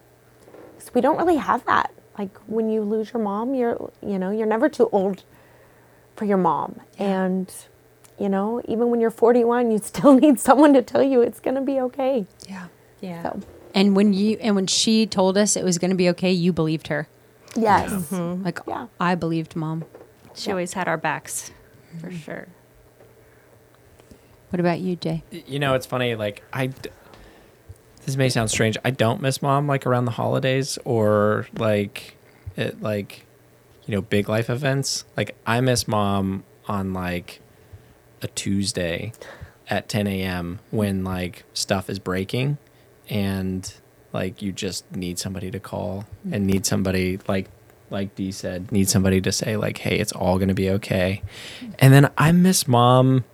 'cause 0.78 0.90
we 0.94 1.00
don't 1.00 1.16
really 1.18 1.36
have 1.36 1.64
that. 1.66 1.90
Like 2.18 2.36
when 2.46 2.68
you 2.70 2.82
lose 2.82 3.12
your 3.12 3.22
mom, 3.22 3.54
you're 3.54 3.90
you 4.02 4.18
know 4.18 4.30
you're 4.30 4.46
never 4.56 4.68
too 4.68 4.88
old 4.92 5.22
for 6.16 6.24
your 6.26 6.36
mom, 6.38 6.80
and 6.98 7.50
you 8.20 8.28
know 8.28 8.60
even 8.68 8.90
when 8.90 9.00
you're 9.00 9.10
41, 9.10 9.70
you 9.72 9.78
still 9.78 10.14
need 10.24 10.38
someone 10.38 10.72
to 10.74 10.82
tell 10.82 11.02
you 11.02 11.22
it's 11.22 11.40
gonna 11.40 11.62
be 11.62 11.80
okay. 11.80 12.26
Yeah. 12.48 12.66
Yeah. 13.00 13.22
So 13.22 13.40
And 13.74 13.96
when 13.96 14.12
you 14.12 14.36
and 14.40 14.54
when 14.54 14.66
she 14.66 15.06
told 15.06 15.36
us 15.38 15.56
it 15.56 15.64
was 15.64 15.78
going 15.78 15.90
to 15.90 15.96
be 15.96 16.08
okay, 16.10 16.30
you 16.30 16.52
believed 16.52 16.88
her. 16.88 17.08
yes, 17.56 17.90
mm-hmm. 17.90 18.44
Like 18.44 18.58
Yeah. 18.66 18.86
I 19.00 19.14
believed 19.14 19.56
mom. 19.56 19.84
She 20.34 20.50
always 20.50 20.74
had 20.74 20.86
our 20.86 20.96
backs, 20.98 21.50
for 22.00 22.08
mm-hmm. 22.08 22.16
sure. 22.18 22.48
What 24.50 24.60
about 24.60 24.80
you, 24.80 24.96
Jay? 24.96 25.22
you 25.30 25.58
know 25.58 25.74
it's 25.74 25.86
funny 25.86 26.14
like 26.16 26.42
i 26.52 26.66
d- 26.66 26.90
this 28.04 28.16
may 28.16 28.28
sound 28.28 28.50
strange 28.50 28.76
i 28.84 28.90
don't 28.90 29.22
miss 29.22 29.40
mom 29.40 29.66
like 29.68 29.86
around 29.86 30.04
the 30.06 30.10
holidays 30.12 30.76
or 30.84 31.46
like 31.56 32.16
it 32.56 32.82
like 32.82 33.24
you 33.86 33.94
know 33.94 34.00
big 34.02 34.28
life 34.28 34.50
events 34.50 35.04
like 35.16 35.36
i 35.46 35.60
miss 35.60 35.86
mom 35.86 36.42
on 36.66 36.92
like 36.92 37.40
a 38.22 38.28
tuesday 38.28 39.12
at 39.68 39.88
10 39.88 40.06
a.m 40.06 40.58
when 40.70 41.04
like 41.04 41.44
stuff 41.54 41.88
is 41.88 41.98
breaking 41.98 42.58
and 43.08 43.74
like 44.12 44.42
you 44.42 44.50
just 44.52 44.90
need 44.94 45.18
somebody 45.18 45.50
to 45.50 45.60
call 45.60 46.04
and 46.32 46.46
need 46.46 46.66
somebody 46.66 47.18
like 47.28 47.48
like 47.90 48.14
Dee 48.14 48.32
said 48.32 48.70
need 48.72 48.88
somebody 48.88 49.20
to 49.20 49.32
say 49.32 49.56
like 49.56 49.78
hey 49.78 49.98
it's 49.98 50.12
all 50.12 50.38
gonna 50.38 50.54
be 50.54 50.70
okay 50.70 51.22
and 51.78 51.92
then 51.92 52.10
i 52.18 52.30
miss 52.32 52.66
mom 52.68 53.24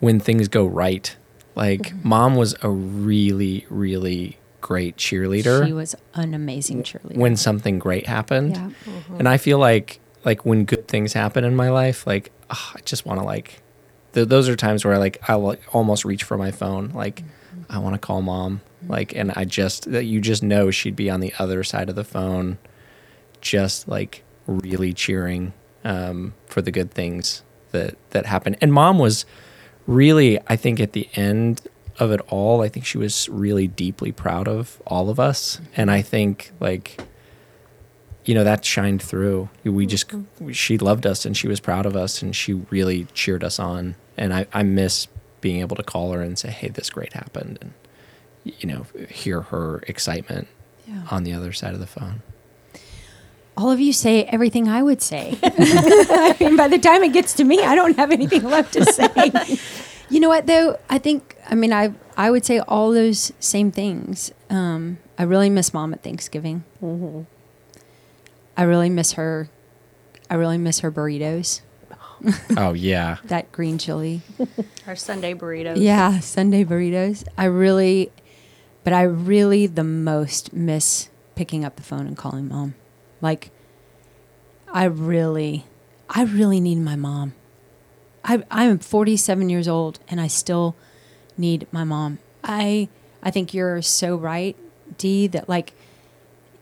when 0.00 0.20
things 0.20 0.48
go 0.48 0.66
right. 0.66 1.16
Like 1.54 1.80
Mm-hmm. 1.80 2.08
mom 2.08 2.36
was 2.36 2.54
a 2.62 2.68
really, 2.68 3.66
really 3.70 4.36
great 4.60 4.96
cheerleader 4.98 5.64
She 5.66 5.72
was 5.72 5.94
an 6.14 6.34
amazing 6.34 6.82
cheerleader. 6.82 7.16
when 7.16 7.36
something 7.36 7.78
great 7.78 8.06
happened. 8.06 8.56
yeah. 8.56 8.70
And 9.18 9.26
I 9.28 9.38
feel 9.38 9.58
like 9.58 9.98
like 10.26 10.44
when 10.44 10.64
good 10.64 10.88
things 10.88 11.14
happen 11.14 11.44
in 11.44 11.56
my 11.56 11.70
life, 11.70 12.06
like 12.06 12.32
ah, 12.50 12.72
I 12.74 12.80
just 12.80 13.06
want 13.06 13.20
to 13.20 13.24
like 13.24 13.62
th- 14.12 14.28
those 14.28 14.48
are 14.48 14.56
times 14.56 14.84
where 14.84 14.98
like 14.98 15.18
I 15.28 15.36
will 15.36 15.56
almost 15.72 16.04
reach 16.04 16.24
for 16.24 16.36
my 16.36 16.50
phone, 16.50 16.90
like 16.90 17.22
I 17.70 17.78
want 17.78 17.94
to 17.94 17.98
call 17.98 18.20
mom, 18.20 18.60
like 18.86 19.14
and 19.14 19.32
I 19.36 19.44
just 19.44 19.90
that 19.92 20.04
you 20.04 20.20
just 20.20 20.42
know 20.42 20.70
she'd 20.70 20.96
be 20.96 21.08
on 21.08 21.20
the 21.20 21.32
other 21.38 21.62
side 21.62 21.88
of 21.88 21.94
the 21.94 22.04
phone, 22.04 22.58
just 23.40 23.88
like 23.88 24.24
really 24.46 24.92
cheering 24.92 25.52
um, 25.84 26.34
for 26.46 26.60
the 26.60 26.72
good 26.72 26.90
things 26.90 27.42
that 27.70 27.96
that 28.10 28.26
happen. 28.26 28.56
And 28.60 28.72
mom 28.72 28.98
was 28.98 29.24
really, 29.86 30.40
I 30.48 30.56
think, 30.56 30.80
at 30.80 30.92
the 30.92 31.08
end 31.14 31.62
of 32.00 32.10
it 32.10 32.20
all, 32.28 32.62
I 32.62 32.68
think 32.68 32.84
she 32.84 32.98
was 32.98 33.28
really 33.28 33.68
deeply 33.68 34.10
proud 34.10 34.48
of 34.48 34.82
all 34.88 35.08
of 35.08 35.20
us, 35.20 35.60
and 35.76 35.88
I 35.88 36.02
think 36.02 36.50
like 36.58 37.00
you 38.26 38.34
know 38.34 38.44
that 38.44 38.64
shined 38.64 39.00
through 39.02 39.48
we 39.64 39.86
just 39.86 40.12
she 40.52 40.76
loved 40.78 41.06
us 41.06 41.24
and 41.24 41.36
she 41.36 41.48
was 41.48 41.60
proud 41.60 41.86
of 41.86 41.96
us 41.96 42.20
and 42.22 42.34
she 42.36 42.52
really 42.70 43.04
cheered 43.14 43.42
us 43.44 43.58
on 43.58 43.94
and 44.16 44.34
i, 44.34 44.46
I 44.52 44.62
miss 44.62 45.06
being 45.40 45.60
able 45.60 45.76
to 45.76 45.82
call 45.82 46.12
her 46.12 46.20
and 46.22 46.38
say 46.38 46.50
hey 46.50 46.68
this 46.68 46.90
great 46.90 47.12
happened 47.14 47.58
and 47.60 47.72
you 48.44 48.68
know 48.68 48.86
hear 49.08 49.40
her 49.42 49.82
excitement 49.88 50.48
Yeah. 50.86 51.02
on 51.10 51.22
the 51.24 51.32
other 51.32 51.52
side 51.52 51.72
of 51.74 51.80
the 51.80 51.86
phone 51.86 52.22
All 53.56 53.70
of 53.70 53.80
you 53.80 53.92
say 53.92 54.24
everything 54.24 54.68
I 54.68 54.82
would 54.82 55.00
say. 55.00 55.38
I 55.42 56.36
mean, 56.38 56.56
by 56.56 56.68
the 56.68 56.78
time 56.78 57.02
it 57.02 57.14
gets 57.14 57.32
to 57.40 57.44
me, 57.44 57.56
I 57.62 57.74
don't 57.74 57.96
have 57.96 58.12
anything 58.12 58.42
left 58.44 58.74
to 58.74 58.84
say. 58.84 59.08
you 60.12 60.20
know 60.20 60.28
what, 60.28 60.44
though? 60.46 60.76
I 60.90 60.98
think, 60.98 61.36
I 61.48 61.54
mean, 61.54 61.72
I 61.72 61.94
I 62.18 62.30
would 62.30 62.44
say 62.44 62.58
all 62.68 62.92
those 62.92 63.32
same 63.40 63.72
things. 63.72 64.30
Um, 64.50 64.98
I 65.16 65.22
really 65.24 65.48
miss 65.48 65.72
mom 65.72 65.94
at 65.94 66.02
Thanksgiving. 66.04 66.64
I 68.56 68.62
really 68.64 68.90
miss 68.90 69.12
her. 69.12 69.48
I 70.28 70.34
really 70.34 70.58
miss 70.58 70.80
her 70.80 70.90
burritos, 70.90 71.60
oh 72.56 72.72
yeah 72.72 73.18
that 73.24 73.52
green 73.52 73.78
chili. 73.78 74.22
Our 74.86 74.96
Sunday 74.96 75.34
burritos. 75.34 75.76
Yeah, 75.80 76.20
Sunday 76.20 76.64
burritos. 76.64 77.24
I 77.36 77.44
really, 77.44 78.10
but 78.84 78.92
I 78.92 79.02
really 79.02 79.66
the 79.66 79.84
most 79.84 80.52
miss 80.52 81.10
picking 81.34 81.64
up 81.64 81.76
the 81.76 81.82
phone 81.82 82.06
and 82.06 82.16
calling 82.16 82.48
mom. 82.48 82.74
Like, 83.20 83.50
I 84.72 84.84
really, 84.84 85.64
I 86.08 86.24
really 86.24 86.60
need 86.60 86.78
my 86.78 86.96
mom. 86.96 87.34
I 88.24 88.42
I'm 88.50 88.78
47 88.78 89.48
years 89.48 89.68
old 89.68 90.00
and 90.08 90.20
I 90.20 90.26
still 90.26 90.74
need 91.36 91.66
my 91.70 91.84
mom. 91.84 92.18
I 92.42 92.88
I 93.22 93.30
think 93.30 93.54
you're 93.54 93.82
so 93.82 94.16
right, 94.16 94.56
Dee. 94.98 95.26
That 95.26 95.48
like, 95.48 95.74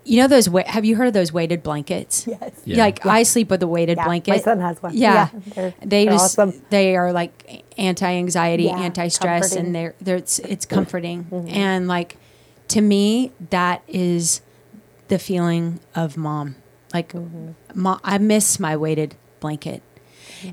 you 0.05 0.21
know 0.21 0.29
those. 0.29 0.49
Wa- 0.49 0.65
have 0.67 0.85
you 0.85 0.97
heard 0.97 1.07
of 1.09 1.15
those 1.15 1.33
weighted 1.33 1.63
blankets? 1.63 2.27
yes. 2.27 2.53
Yeah. 2.65 2.77
Like 2.85 3.05
I 3.07 3.23
sleep 3.23 3.51
with 3.51 3.63
a 3.63 3.67
weighted 3.67 3.97
Yeah, 3.99 4.05
blanket. 4.05 4.31
my 4.33 4.39
son 4.39 4.61
has 4.61 4.83
one. 4.83 4.97
Yeah, 4.97 5.29
Yeah, 5.33 5.41
they're- 5.55 5.75
they 5.85 6.05
they're 6.05 6.13
just 6.15 6.39
awesome. 6.39 6.63
they 6.71 6.97
are 6.97 7.13
like 7.13 7.65
anti-anxiety, 7.79 8.65
Yeah, 8.65 8.79
anti-stress, 8.79 9.41
comforting. 9.55 9.67
and 9.67 9.75
they're, 9.75 9.95
they're 10.01 10.17
it's 10.17 10.39
it's 10.41 10.67
comforting. 10.67 11.25
Mm-hmm. 11.25 11.49
And 11.49 11.89
like 11.89 12.17
to 12.69 12.81
me, 12.81 13.33
that 13.51 13.83
is 13.89 14.41
the 15.09 15.19
feeling 15.19 15.81
of 15.95 16.17
mom. 16.17 16.57
Like, 16.93 17.13
Mm-hmm. 17.13 17.51
mo- 17.75 18.01
I 18.05 18.19
miss 18.19 18.61
my 18.61 18.77
weighted 18.77 19.17
blanket. 19.41 19.83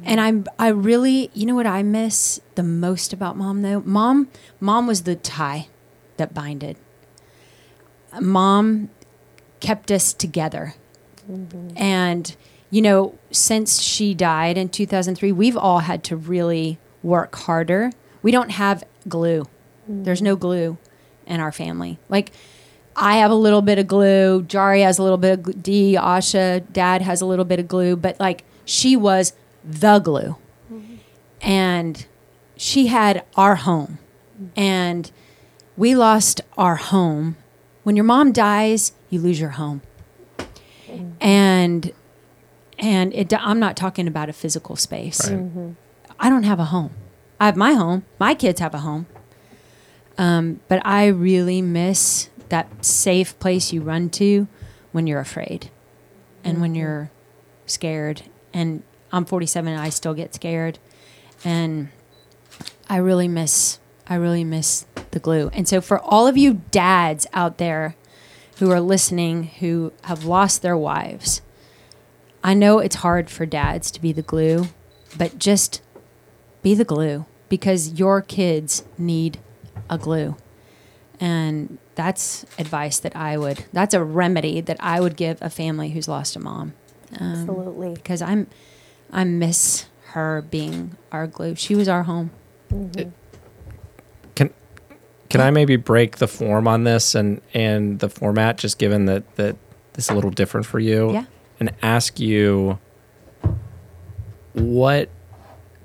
And 0.06 0.22
I'm 0.22 0.46
I 0.58 0.70
really 0.70 1.30
you 1.34 1.46
know 1.46 1.56
what 1.56 1.68
I 1.68 1.84
miss 1.84 2.40
the 2.56 2.64
most 2.64 3.12
about 3.12 3.36
mom 3.38 3.62
though? 3.62 3.82
Mom 3.86 4.30
mom 4.62 4.88
was 4.88 5.04
the 5.04 5.16
tie 5.18 5.68
that 6.18 6.34
binded. 6.34 6.78
Mom 8.20 8.90
kept 9.62 9.92
us 9.92 10.14
together. 10.14 10.76
And 11.78 12.36
you 12.70 12.82
know, 12.82 13.16
since 13.32 13.82
she 13.82 14.14
died 14.14 14.58
in 14.58 14.70
2003, 14.70 15.32
we've 15.32 15.58
all 15.58 15.80
had 15.80 16.04
to 16.06 16.16
really 16.16 16.78
work 17.04 17.36
harder. 17.36 17.92
we 18.22 18.32
don't 18.32 18.52
have 18.52 18.84
glue. 19.08 19.46
There's 19.88 20.22
no 20.22 20.36
glue 20.36 20.78
in 21.26 21.40
our 21.40 21.52
family. 21.52 21.98
Like 22.10 22.32
I 22.96 23.18
have 23.18 23.32
a 23.32 23.36
little 23.36 23.62
bit 23.62 23.80
of 23.80 23.88
glue. 23.88 24.44
Jari 24.44 24.84
has 24.84 25.00
a 25.00 25.04
little 25.04 25.18
bit 25.18 25.34
of 25.40 25.44
glue. 25.44 25.54
D. 25.54 25.96
Asha, 25.96 26.64
Dad 26.72 27.02
has 27.02 27.22
a 27.22 27.26
little 27.26 27.46
bit 27.46 27.60
of 27.60 27.68
glue, 27.68 27.96
but 27.96 28.20
like 28.20 28.44
she 28.66 28.96
was 28.96 29.34
the 29.64 30.00
glue, 30.00 30.38
and 31.42 32.06
she 32.56 32.88
had 32.88 33.24
our 33.36 33.56
home, 33.56 34.00
and 34.56 35.12
we 35.76 35.96
lost 35.96 36.42
our 36.58 36.76
home. 36.78 37.36
When 37.84 37.96
your 37.96 38.06
mom 38.06 38.32
dies, 38.32 38.94
you 39.10 39.20
lose 39.20 39.40
your 39.40 39.52
home, 39.52 39.82
and 41.20 41.92
and 42.78 43.14
it, 43.14 43.34
I'm 43.34 43.60
not 43.60 43.76
talking 43.78 44.08
about 44.08 44.30
a 44.30 44.34
physical 44.34 44.76
space. 44.76 45.30
Right. 45.30 45.76
I 46.20 46.30
don't 46.30 46.44
have 46.44 46.60
a 46.60 46.66
home. 46.66 46.94
I 47.40 47.46
have 47.46 47.56
my 47.56 47.74
home. 47.74 48.06
My 48.20 48.36
kids 48.36 48.60
have 48.60 48.74
a 48.74 48.80
home. 48.80 49.08
Um, 50.18 50.60
but 50.68 50.86
I 50.86 51.08
really 51.08 51.62
miss 51.62 52.30
that 52.50 52.86
safe 52.86 53.38
place 53.40 53.72
you 53.74 53.82
run 53.82 54.10
to 54.12 54.48
when 54.92 55.08
you're 55.08 55.20
afraid 55.20 55.72
and 56.44 56.62
when 56.62 56.76
you're 56.76 57.10
scared. 57.66 58.24
And 58.54 58.84
I'm 59.12 59.26
47 59.26 59.72
and 59.72 59.82
I 59.82 59.90
still 59.90 60.14
get 60.14 60.36
scared. 60.36 60.78
And 61.44 61.90
I 62.90 62.98
really 62.98 63.28
miss, 63.28 63.80
I 64.06 64.16
really 64.16 64.44
miss 64.44 64.86
the 65.12 65.20
glue. 65.20 65.50
And 65.54 65.68
so 65.68 65.82
for 65.82 66.00
all 66.00 66.28
of 66.28 66.38
you 66.38 66.62
dads 66.72 67.28
out 67.34 67.58
there 67.58 67.96
who 68.58 68.72
are 68.72 68.82
listening 68.82 69.44
who 69.60 69.94
have 70.04 70.26
lost 70.26 70.62
their 70.62 70.78
wives, 70.78 71.42
I 72.44 72.54
know 72.54 72.80
it's 72.80 72.98
hard 72.98 73.30
for 73.30 73.46
dads 73.46 73.92
to 73.92 74.02
be 74.02 74.12
the 74.12 74.22
glue, 74.22 74.68
but 75.18 75.38
just 75.38 75.82
be 76.62 76.74
the 76.74 76.86
glue 76.86 77.26
because 77.50 78.00
your 78.00 78.22
kids 78.22 78.84
need 78.98 79.40
a 79.90 79.98
glue. 79.98 80.36
And 81.20 81.78
that's 81.96 82.46
advice 82.58 82.98
that 83.00 83.16
I 83.16 83.38
would, 83.38 83.66
that's 83.72 83.94
a 83.94 84.04
remedy 84.04 84.62
that 84.62 84.78
I 84.80 85.00
would 85.00 85.16
give 85.16 85.38
a 85.42 85.50
family 85.50 85.92
who's 85.92 86.08
lost 86.08 86.36
a 86.36 86.40
mom. 86.40 86.74
Um, 87.20 87.34
Absolutely. 87.34 87.94
Because 87.94 88.22
I'm, 88.22 88.48
I 89.12 89.24
miss 89.24 89.86
her 90.14 90.42
being 90.50 90.98
our 91.12 91.28
glue. 91.28 91.56
She 91.56 91.76
was 91.76 91.88
our 91.88 92.04
home. 92.04 92.32
Can 92.70 93.14
can 95.32 95.42
I 95.42 95.52
maybe 95.52 95.76
break 95.76 96.18
the 96.18 96.28
form 96.28 96.68
on 96.68 96.84
this 96.84 97.16
and 97.16 97.42
and 97.54 98.00
the 98.00 98.10
format 98.10 98.58
just 98.58 98.78
given 98.78 99.06
that 99.06 99.36
that 99.36 99.56
this 99.94 100.06
is 100.06 100.10
a 100.10 100.14
little 100.14 100.32
different 100.32 100.66
for 100.66 100.80
you? 100.80 101.14
Yeah. 101.14 101.26
And 101.60 101.72
ask 101.82 102.20
you 102.20 102.80
what 104.54 105.10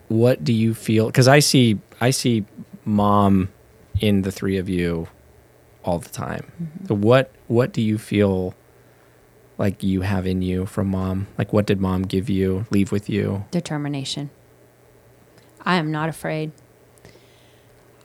what 0.09 0.43
do 0.43 0.53
you 0.53 0.75
feel 0.75 1.11
cuz 1.11 1.29
I 1.29 1.39
see 1.39 1.79
I 2.01 2.11
see 2.11 2.45
mom 2.85 3.49
in 4.01 4.23
the 4.23 4.33
three 4.33 4.57
of 4.59 4.69
you 4.69 5.09
all 5.85 5.99
the 5.99 6.09
time. 6.09 6.53
Mm-hmm. 6.63 6.87
So 6.87 6.95
what 6.95 7.33
what 7.47 7.73
do 7.73 7.81
you 7.81 7.99
feel 7.99 8.55
like 9.59 9.83
you 9.83 10.03
have 10.03 10.27
in 10.27 10.43
you 10.43 10.67
from 10.67 10.89
mom? 10.89 11.29
Like 11.39 11.53
what 11.53 11.67
did 11.67 11.81
mom 11.81 12.03
give 12.03 12.29
you, 12.29 12.67
leave 12.71 12.93
with 12.93 13.09
you? 13.09 13.45
determination. 13.51 14.31
I 15.65 15.77
am 15.77 15.91
not 15.91 16.09
afraid. 16.09 16.53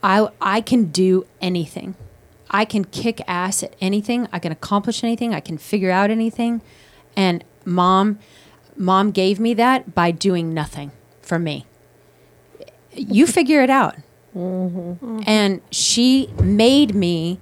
I 0.03 0.27
I 0.41 0.61
can 0.61 0.85
do 0.85 1.25
anything. 1.41 1.95
I 2.49 2.65
can 2.65 2.83
kick 2.85 3.21
ass 3.27 3.63
at 3.63 3.75
anything. 3.79 4.27
I 4.31 4.39
can 4.39 4.51
accomplish 4.51 5.03
anything. 5.03 5.33
I 5.33 5.39
can 5.39 5.57
figure 5.57 5.91
out 5.91 6.09
anything. 6.09 6.61
And 7.15 7.43
mom 7.65 8.19
mom 8.75 9.11
gave 9.11 9.39
me 9.39 9.53
that 9.55 9.95
by 9.95 10.11
doing 10.11 10.53
nothing 10.53 10.91
for 11.21 11.39
me. 11.39 11.65
You 12.91 13.25
figure 13.25 13.61
it 13.61 13.69
out. 13.69 13.95
Mm-hmm. 14.35 15.21
And 15.25 15.61
she 15.71 16.29
made 16.41 16.93
me 16.95 17.39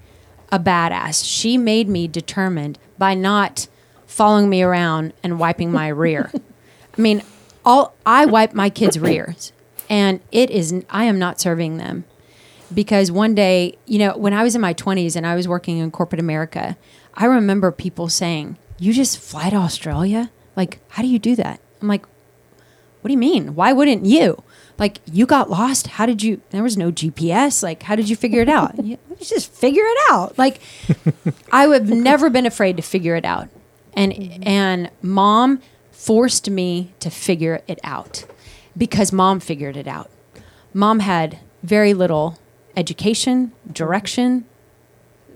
a 0.52 0.60
badass. 0.60 1.24
She 1.26 1.58
made 1.58 1.88
me 1.88 2.08
determined 2.08 2.78
by 2.98 3.14
not 3.14 3.68
following 4.06 4.50
me 4.50 4.62
around 4.62 5.14
and 5.24 5.40
wiping 5.40 5.72
my 5.72 5.88
rear. 6.06 6.32
I 6.36 7.02
mean, 7.02 7.22
all 7.66 7.96
I 8.06 8.26
wipe 8.26 8.54
my 8.54 8.70
kids' 8.70 9.00
rears, 9.00 9.54
and 9.90 10.20
it 10.32 10.50
is 10.50 10.84
I 10.90 11.06
am 11.06 11.20
not 11.20 11.40
serving 11.40 11.78
them 11.78 12.06
because 12.74 13.12
one 13.12 13.36
day, 13.36 13.78
you 13.86 14.00
know, 14.00 14.18
when 14.18 14.34
I 14.34 14.44
was 14.44 14.56
in 14.56 14.62
my 14.62 14.74
twenties 14.74 15.16
and 15.16 15.26
I 15.26 15.36
was 15.36 15.48
working 15.48 15.78
in 15.78 15.92
corporate 15.92 16.20
America, 16.20 16.78
I 17.14 17.26
remember 17.26 17.72
people 17.72 18.10
saying, 18.10 18.58
"You 18.78 18.94
just 18.94 19.18
fly 19.20 19.50
to 19.50 19.56
Australia? 19.56 20.32
Like, 20.56 20.80
how 20.90 21.02
do 21.02 21.08
you 21.08 21.20
do 21.20 21.36
that?" 21.36 21.60
I'm 21.82 21.88
like, 21.88 22.06
"What 23.02 23.08
do 23.08 23.12
you 23.12 23.18
mean? 23.18 23.56
Why 23.56 23.74
wouldn't 23.74 24.06
you?" 24.06 24.44
Like, 24.80 25.02
you 25.06 25.26
got 25.26 25.50
lost. 25.50 25.88
How 25.88 26.06
did 26.06 26.24
you? 26.24 26.42
There 26.52 26.64
was 26.64 26.78
no 26.78 26.90
GPS. 26.90 27.62
Like, 27.62 27.84
how 27.84 27.98
did 27.98 28.10
you 28.10 28.16
figure 28.16 28.42
it 28.42 28.50
out? 28.50 28.82
you 28.84 28.98
just 29.20 29.52
figure 29.52 29.84
it 29.84 29.98
out. 30.10 30.38
Like, 30.38 30.62
I 31.52 31.68
would 31.68 31.90
have 31.90 31.98
never 31.98 32.30
been 32.30 32.46
afraid 32.46 32.78
to 32.78 32.82
figure 32.82 33.16
it 33.16 33.26
out. 33.26 33.50
And 33.94 34.14
mm-hmm. 34.14 34.48
and 34.48 34.92
mom 35.02 35.62
forced 35.92 36.50
me 36.50 36.94
to 37.02 37.10
figure 37.10 37.62
it 37.68 37.80
out 37.84 38.24
because 38.78 39.12
mom 39.12 39.42
figured 39.42 39.76
it 39.76 39.88
out. 39.88 40.10
Mom 40.74 41.00
had 41.00 41.40
very 41.62 41.94
little 41.94 42.40
education, 42.76 43.52
direction, 43.72 44.46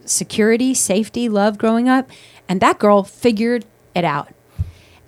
security, 0.06 0.74
safety, 0.74 1.30
love 1.30 1.58
growing 1.58 1.89
up, 1.89 2.10
and 2.48 2.62
that 2.62 2.80
girl 2.80 3.04
figured 3.04 3.65
it 3.96 4.04
out. 4.04 4.34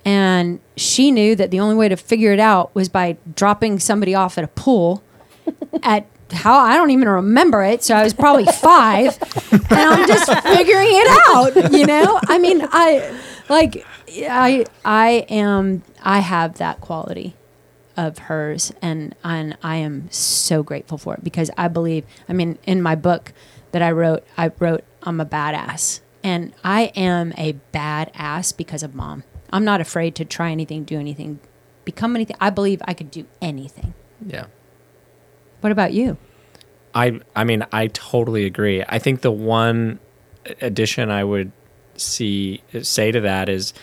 And 0.03 0.59
she 0.77 1.11
knew 1.11 1.35
that 1.35 1.51
the 1.51 1.59
only 1.59 1.75
way 1.75 1.89
to 1.89 1.97
figure 1.97 2.31
it 2.31 2.39
out 2.39 2.73
was 2.75 2.89
by 2.89 3.17
dropping 3.35 3.79
somebody 3.79 4.13
off 4.13 4.37
at 4.37 4.43
a 4.43 4.47
pool 4.49 5.03
at 5.83 6.05
how 6.31 6.57
I 6.57 6.75
don't 6.75 6.91
even 6.91 7.07
remember 7.07 7.63
it. 7.63 7.83
So 7.83 7.95
I 7.95 8.03
was 8.03 8.13
probably 8.13 8.45
five, 8.45 9.17
and 9.51 9.65
I'm 9.71 10.07
just 10.07 10.31
figuring 10.43 10.89
it 10.91 11.07
out. 11.29 11.71
You 11.71 11.85
know, 11.85 12.19
I 12.27 12.37
mean, 12.37 12.67
I 12.71 13.17
like 13.49 13.85
I 14.29 14.65
I 14.83 15.25
am 15.29 15.83
I 16.03 16.19
have 16.19 16.57
that 16.57 16.81
quality 16.81 17.35
of 17.97 18.17
hers, 18.19 18.73
and 18.81 19.15
and 19.23 19.57
I 19.63 19.77
am 19.77 20.09
so 20.11 20.63
grateful 20.63 20.97
for 20.97 21.15
it 21.15 21.23
because 21.23 21.51
I 21.57 21.67
believe. 21.67 22.05
I 22.29 22.33
mean, 22.33 22.57
in 22.65 22.81
my 22.81 22.95
book 22.95 23.33
that 23.71 23.81
I 23.81 23.91
wrote, 23.91 24.23
I 24.37 24.51
wrote 24.59 24.83
I'm 25.03 25.19
a 25.19 25.25
badass, 25.25 26.01
and 26.23 26.53
I 26.63 26.91
am 26.95 27.33
a 27.37 27.53
badass 27.73 28.55
because 28.55 28.83
of 28.83 28.95
mom. 28.95 29.23
I'm 29.51 29.63
not 29.63 29.81
afraid 29.81 30.15
to 30.15 30.25
try 30.25 30.51
anything, 30.51 30.83
do 30.83 30.99
anything, 30.99 31.39
become 31.85 32.15
anything. 32.15 32.35
I 32.39 32.49
believe 32.49 32.81
I 32.85 32.93
could 32.93 33.11
do 33.11 33.25
anything. 33.41 33.93
Yeah. 34.25 34.47
What 35.61 35.71
about 35.71 35.93
you? 35.93 36.17
I 36.93 37.19
I 37.35 37.43
mean 37.43 37.65
I 37.71 37.87
totally 37.87 38.45
agree. 38.45 38.83
I 38.87 38.99
think 38.99 39.21
the 39.21 39.31
one 39.31 39.99
addition 40.61 41.09
I 41.09 41.23
would 41.23 41.51
see 41.95 42.61
say 42.81 43.11
to 43.11 43.21
that 43.21 43.49
is 43.49 43.73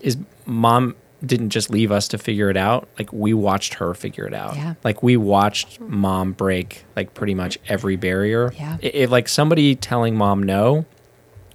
is 0.00 0.16
mom 0.46 0.96
didn't 1.24 1.50
just 1.50 1.70
leave 1.70 1.92
us 1.92 2.08
to 2.08 2.18
figure 2.18 2.50
it 2.50 2.56
out. 2.56 2.88
Like 2.98 3.12
we 3.12 3.32
watched 3.34 3.74
her 3.74 3.94
figure 3.94 4.26
it 4.26 4.34
out. 4.34 4.56
Yeah. 4.56 4.74
Like 4.84 5.02
we 5.02 5.16
watched 5.16 5.80
mom 5.80 6.32
break 6.32 6.84
like 6.96 7.14
pretty 7.14 7.34
much 7.34 7.58
every 7.68 7.96
barrier. 7.96 8.52
Yeah. 8.58 8.78
It, 8.80 8.94
it- 8.94 9.10
like 9.10 9.28
somebody 9.28 9.74
telling 9.76 10.16
mom 10.16 10.42
no 10.42 10.84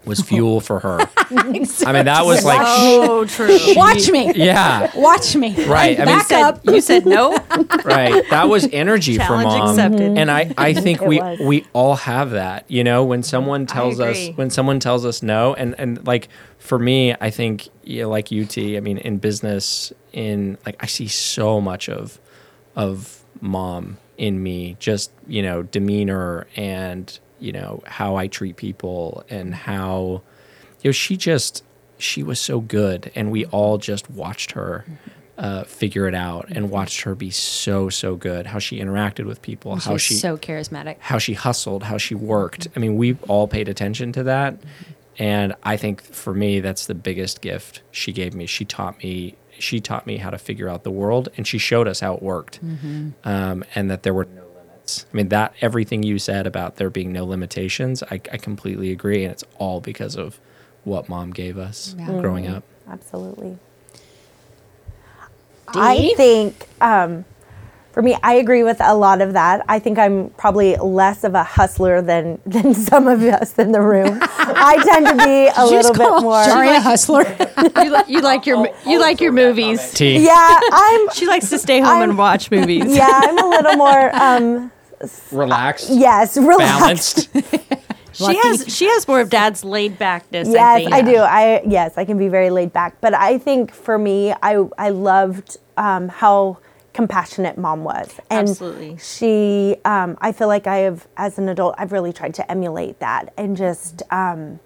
was 0.07 0.21
fuel 0.21 0.61
for 0.61 0.79
her. 0.79 0.99
I 1.29 1.43
mean 1.91 2.05
that 2.05 2.25
was 2.25 2.43
like 2.45 2.61
Oh, 2.63 3.25
true. 3.25 3.57
Watch 3.75 4.09
me. 4.09 4.33
yeah. 4.35 4.89
Watch 4.95 5.35
me. 5.35 5.53
Right. 5.65 5.99
I 5.99 6.05
mean- 6.05 6.17
Back 6.17 6.31
up. 6.31 6.61
You 6.65 6.81
said 6.81 7.05
no. 7.05 7.31
right 7.85 8.23
that 8.29 8.49
was 8.49 8.67
energy 8.71 9.13
for 9.17 9.23
Challenge 9.25 9.45
mom 9.47 9.69
accepted. 9.69 10.17
and 10.17 10.29
i 10.31 10.53
i 10.57 10.73
think 10.85 11.01
we 11.01 11.19
was. 11.19 11.39
we 11.39 11.65
all 11.73 11.95
have 11.95 12.31
that 12.31 12.65
you 12.69 12.83
know 12.83 13.03
when 13.03 13.23
someone 13.23 13.65
tells 13.65 13.99
us 13.99 14.27
when 14.35 14.49
someone 14.49 14.79
tells 14.79 15.05
us 15.05 15.21
no 15.23 15.53
and 15.55 15.75
and 15.79 16.05
like 16.05 16.27
for 16.57 16.77
me 16.79 17.15
i 17.21 17.29
think 17.29 17.67
you 17.83 18.01
know, 18.03 18.09
like 18.09 18.31
ut 18.31 18.57
i 18.57 18.79
mean 18.79 18.97
in 18.99 19.17
business 19.17 19.91
in 20.13 20.57
like 20.65 20.75
i 20.81 20.85
see 20.85 21.07
so 21.07 21.59
much 21.61 21.89
of 21.89 22.19
of 22.75 23.23
mom 23.41 23.97
in 24.17 24.41
me 24.43 24.75
just 24.79 25.11
you 25.27 25.41
know 25.41 25.63
demeanor 25.63 26.45
and 26.55 27.19
you 27.39 27.52
know 27.52 27.82
how 27.86 28.15
i 28.15 28.28
treat 28.28 28.56
people 28.58 29.23
and 29.30 29.54
how 29.54 30.21
you 30.82 30.89
know 30.89 30.91
she 30.91 31.17
just 31.17 31.63
she 31.97 32.23
was 32.23 32.39
so 32.39 32.60
good 32.60 33.12
and 33.15 33.32
we 33.32 33.45
all 33.45 33.78
just 33.78 34.10
watched 34.10 34.52
her 34.52 34.86
uh, 35.38 35.63
figure 35.65 36.08
it 36.08 36.15
out 36.15 36.47
and 36.50 36.69
watched 36.71 37.02
her 37.02 37.13
be 37.13 37.30
so 37.30 37.89
so 37.89 38.15
good. 38.15 38.47
How 38.47 38.60
she 38.60 38.80
interacted 38.80 39.26
with 39.26 39.41
people 39.41 39.76
how 39.76 39.97
she 39.97 40.15
so 40.15 40.36
charismatic. 40.36 40.97
how 41.00 41.19
she 41.19 41.34
hustled 41.34 41.84
how 41.84 41.97
she 41.97 42.15
worked. 42.15 42.67
I 42.76 42.80
mean 42.80 42.95
we 42.97 43.17
all 43.28 43.47
paid 43.47 43.69
attention 43.69 44.12
to 44.13 44.23
that. 44.23 44.58
And 45.19 45.54
i 45.63 45.78
think 45.78 46.02
for 46.02 46.34
me 46.34 46.60
that's 46.60 46.88
the 46.88 46.95
biggest 46.95 47.41
gift 47.41 47.82
she 47.91 48.12
gave 48.12 48.34
me. 48.34 48.47
She 48.47 48.65
taught 48.65 49.02
me 49.04 49.36
she 49.60 49.80
taught 49.80 50.08
me 50.08 50.17
how 50.17 50.30
to 50.32 50.38
figure 50.38 50.69
out 50.69 50.84
the 50.84 50.91
world 50.91 51.30
and 51.38 51.45
she 51.47 51.58
showed 51.60 51.88
us 51.88 52.00
how 52.00 52.15
it 52.15 52.23
worked. 52.23 52.60
Um, 53.23 53.63
and 53.76 53.91
that 53.91 54.04
there 54.04 54.13
were 54.13 54.26
no 54.26 54.46
limits 54.88 55.06
i 55.13 55.17
mean 55.17 55.30
that 55.30 55.54
everything 55.62 56.04
you 56.04 56.17
said 56.19 56.47
about 56.47 56.76
there 56.78 56.89
being 56.89 57.12
no 57.12 57.26
limitations 57.26 58.04
i, 58.04 58.15
I 58.32 58.38
completely 58.38 58.91
agree 58.91 59.23
and 59.23 59.32
it's 59.32 59.43
all 59.58 59.82
because 59.82 60.15
of 60.15 60.39
what 60.84 61.10
mom 61.10 61.32
gave 61.32 61.58
us 61.58 61.95
Yeah. 61.97 62.21
growing 62.21 62.47
up 62.47 62.63
Absolutely. 62.89 63.58
Dee? 65.73 65.80
I 65.82 66.13
think 66.15 66.65
um, 66.80 67.26
for 67.91 68.02
me, 68.02 68.15
I 68.23 68.36
agree 68.36 68.63
with 68.63 68.78
a 68.80 68.95
lot 68.95 69.19
of 69.21 69.34
that. 69.34 69.65
I 69.67 69.80
think 69.80 70.00
I'm 70.00 70.30
probably 70.38 70.78
less 70.78 71.26
of 71.26 71.36
a 71.36 71.43
hustler 71.43 72.02
than 72.02 72.39
than 72.45 72.73
some 72.73 73.10
of 73.10 73.21
us 73.23 73.60
in 73.60 73.73
the 73.73 73.82
room. 73.82 74.19
I 74.21 74.82
tend 74.86 75.06
to 75.08 75.15
be 75.26 75.50
a 75.58 75.65
little 75.65 75.91
bit 75.93 76.21
more. 76.23 76.41
Sorry, 76.45 76.69
a 76.69 76.80
hustler. 76.91 77.23
you, 77.84 77.91
li- 77.93 78.04
you 78.08 78.21
like 78.21 78.45
your 78.45 78.69
you 78.86 79.02
like 79.02 79.19
your 79.19 79.34
movies. 79.34 79.91
T. 79.91 80.19
Yeah, 80.26 80.60
I'm. 80.71 81.10
She 81.12 81.28
likes 81.28 81.50
to 81.50 81.60
stay 81.60 81.80
home 81.82 81.89
I'm- 82.00 82.10
and 82.12 82.17
watch 82.17 82.50
movies. 82.50 82.86
Yeah, 82.95 83.10
I'm 83.12 83.38
a 83.38 83.50
little 83.50 83.76
more. 83.76 84.15
Um, 84.15 84.71
Relaxed. 85.31 85.89
yes, 85.91 86.38
relaxed. 86.38 87.31
Balanced. 87.33 87.73
She 88.13 88.36
has 88.36 88.75
she 88.75 88.86
has 88.88 89.07
more 89.07 89.21
of 89.21 89.29
dad's 89.29 89.63
laid 89.63 89.99
backness. 89.99 90.47
I 90.47 90.51
Yes, 90.51 90.77
think. 90.81 90.93
I, 90.93 91.01
do. 91.03 91.17
I 91.17 91.62
yes, 91.67 91.97
I 91.99 92.05
can 92.05 92.17
be 92.17 92.29
very 92.29 92.49
laid 92.49 92.73
back. 92.73 92.99
But 92.99 93.13
I 93.13 93.38
think 93.38 93.71
for 93.71 93.99
me, 93.99 94.33
I 94.41 94.65
I 94.79 94.89
loved 94.89 95.57
um, 95.77 96.10
how 96.10 96.57
compassionate 96.93 97.60
mom 97.60 97.83
was, 97.83 98.19
and 98.31 98.49
Absolutely. 98.49 98.97
she. 98.97 99.75
Um, 99.86 100.17
I 100.19 100.31
feel 100.31 100.47
like 100.47 100.65
I 100.65 100.77
have, 100.77 101.07
as 101.15 101.38
an 101.38 101.47
adult, 101.47 101.75
I've 101.77 101.91
really 101.91 102.12
tried 102.12 102.33
to 102.36 102.51
emulate 102.51 102.97
that, 103.01 103.31
and 103.38 103.55
just. 103.55 104.01
Um, 104.10 104.60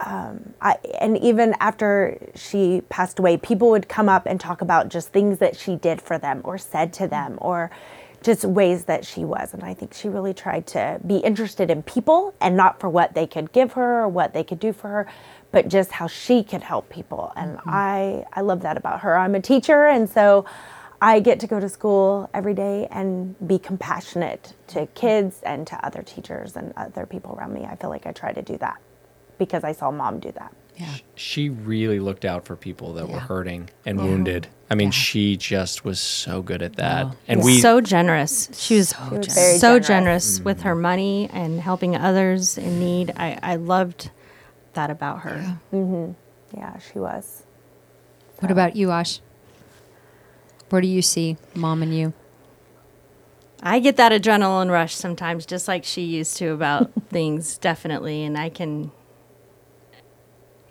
um, 0.00 0.54
I, 0.62 0.76
and 0.98 1.18
even 1.18 1.54
after 1.60 2.18
she 2.34 2.80
passed 2.88 3.18
away, 3.18 3.36
people 3.36 3.68
would 3.70 3.86
come 3.88 4.08
up 4.08 4.24
and 4.26 4.40
talk 4.40 4.62
about 4.62 4.88
just 4.88 5.10
things 5.12 5.38
that 5.38 5.56
she 5.56 5.76
did 5.76 6.00
for 6.00 6.16
them 6.18 6.40
or 6.42 6.56
said 6.56 6.92
to 6.94 7.06
them 7.06 7.38
or 7.40 7.70
just 8.22 8.44
ways 8.44 8.84
that 8.84 9.04
she 9.04 9.24
was. 9.24 9.54
And 9.54 9.62
I 9.62 9.74
think 9.74 9.94
she 9.94 10.08
really 10.08 10.34
tried 10.34 10.66
to 10.68 11.00
be 11.06 11.16
interested 11.18 11.70
in 11.70 11.82
people 11.82 12.34
and 12.40 12.56
not 12.56 12.80
for 12.80 12.88
what 12.88 13.14
they 13.14 13.26
could 13.26 13.52
give 13.52 13.72
her 13.72 14.02
or 14.02 14.08
what 14.08 14.34
they 14.34 14.44
could 14.44 14.60
do 14.60 14.72
for 14.72 14.88
her, 14.88 15.06
but 15.52 15.68
just 15.68 15.92
how 15.92 16.06
she 16.06 16.44
could 16.44 16.62
help 16.62 16.88
people. 16.90 17.32
And 17.36 17.56
mm-hmm. 17.56 17.70
I, 17.70 18.24
I 18.32 18.42
love 18.42 18.62
that 18.62 18.76
about 18.76 19.00
her. 19.00 19.16
I'm 19.16 19.34
a 19.34 19.40
teacher, 19.40 19.86
and 19.86 20.08
so 20.08 20.44
I 21.02 21.20
get 21.20 21.40
to 21.40 21.46
go 21.46 21.58
to 21.58 21.68
school 21.68 22.28
every 22.34 22.52
day 22.52 22.86
and 22.90 23.34
be 23.48 23.58
compassionate 23.58 24.52
to 24.68 24.86
kids 24.88 25.40
and 25.42 25.66
to 25.68 25.84
other 25.84 26.02
teachers 26.02 26.56
and 26.56 26.74
other 26.76 27.06
people 27.06 27.34
around 27.38 27.54
me. 27.54 27.64
I 27.64 27.76
feel 27.76 27.88
like 27.88 28.06
I 28.06 28.12
try 28.12 28.32
to 28.32 28.42
do 28.42 28.58
that 28.58 28.80
because 29.38 29.64
I 29.64 29.72
saw 29.72 29.90
mom 29.90 30.20
do 30.20 30.30
that. 30.32 30.54
Yeah. 30.80 30.94
She 31.14 31.50
really 31.50 32.00
looked 32.00 32.24
out 32.24 32.46
for 32.46 32.56
people 32.56 32.94
that 32.94 33.08
were 33.08 33.18
hurting 33.18 33.68
and 33.84 33.98
wounded. 33.98 34.48
I 34.70 34.76
mean, 34.76 34.92
she 34.92 35.36
just 35.36 35.84
was 35.84 36.00
so 36.00 36.40
good 36.42 36.62
at 36.62 36.76
that. 36.76 37.14
And 37.28 37.42
we 37.42 37.58
so 37.60 37.80
generous. 37.80 38.48
She 38.54 38.76
was 38.76 38.88
She 38.88 38.94
so, 38.94 39.16
was 39.16 39.26
very 39.26 39.58
generous. 39.58 39.86
generous, 39.86 40.34
mm-hmm. 40.36 40.44
with 40.44 40.62
her 40.62 40.74
money 40.74 41.28
and 41.32 41.60
helping 41.60 41.96
others 41.96 42.56
in 42.56 42.78
need. 42.80 43.12
I, 43.16 43.38
I 43.42 43.56
loved 43.56 44.10
that 44.74 44.90
about 44.90 45.20
her. 45.20 45.58
Yeah, 45.72 45.78
mm-hmm. 45.78 46.78
she 46.92 46.98
was. 46.98 47.42
What 48.38 48.50
about 48.50 48.74
you, 48.74 48.90
Ash? 48.90 49.20
Where 50.70 50.80
do 50.80 50.88
you 50.88 51.02
see 51.02 51.36
mom 51.54 51.82
and 51.82 51.94
you? 51.94 52.14
I 53.62 53.80
get 53.80 53.96
that 53.96 54.12
adrenaline 54.12 54.70
rush 54.70 54.94
sometimes, 54.94 55.44
just 55.44 55.68
like 55.68 55.84
she 55.84 56.02
used 56.02 56.36
to 56.38 56.52
about 56.52 56.90
things, 57.10 57.58
definitely, 57.58 58.24
and 58.24 58.38
I 58.38 58.48
can, 58.48 58.92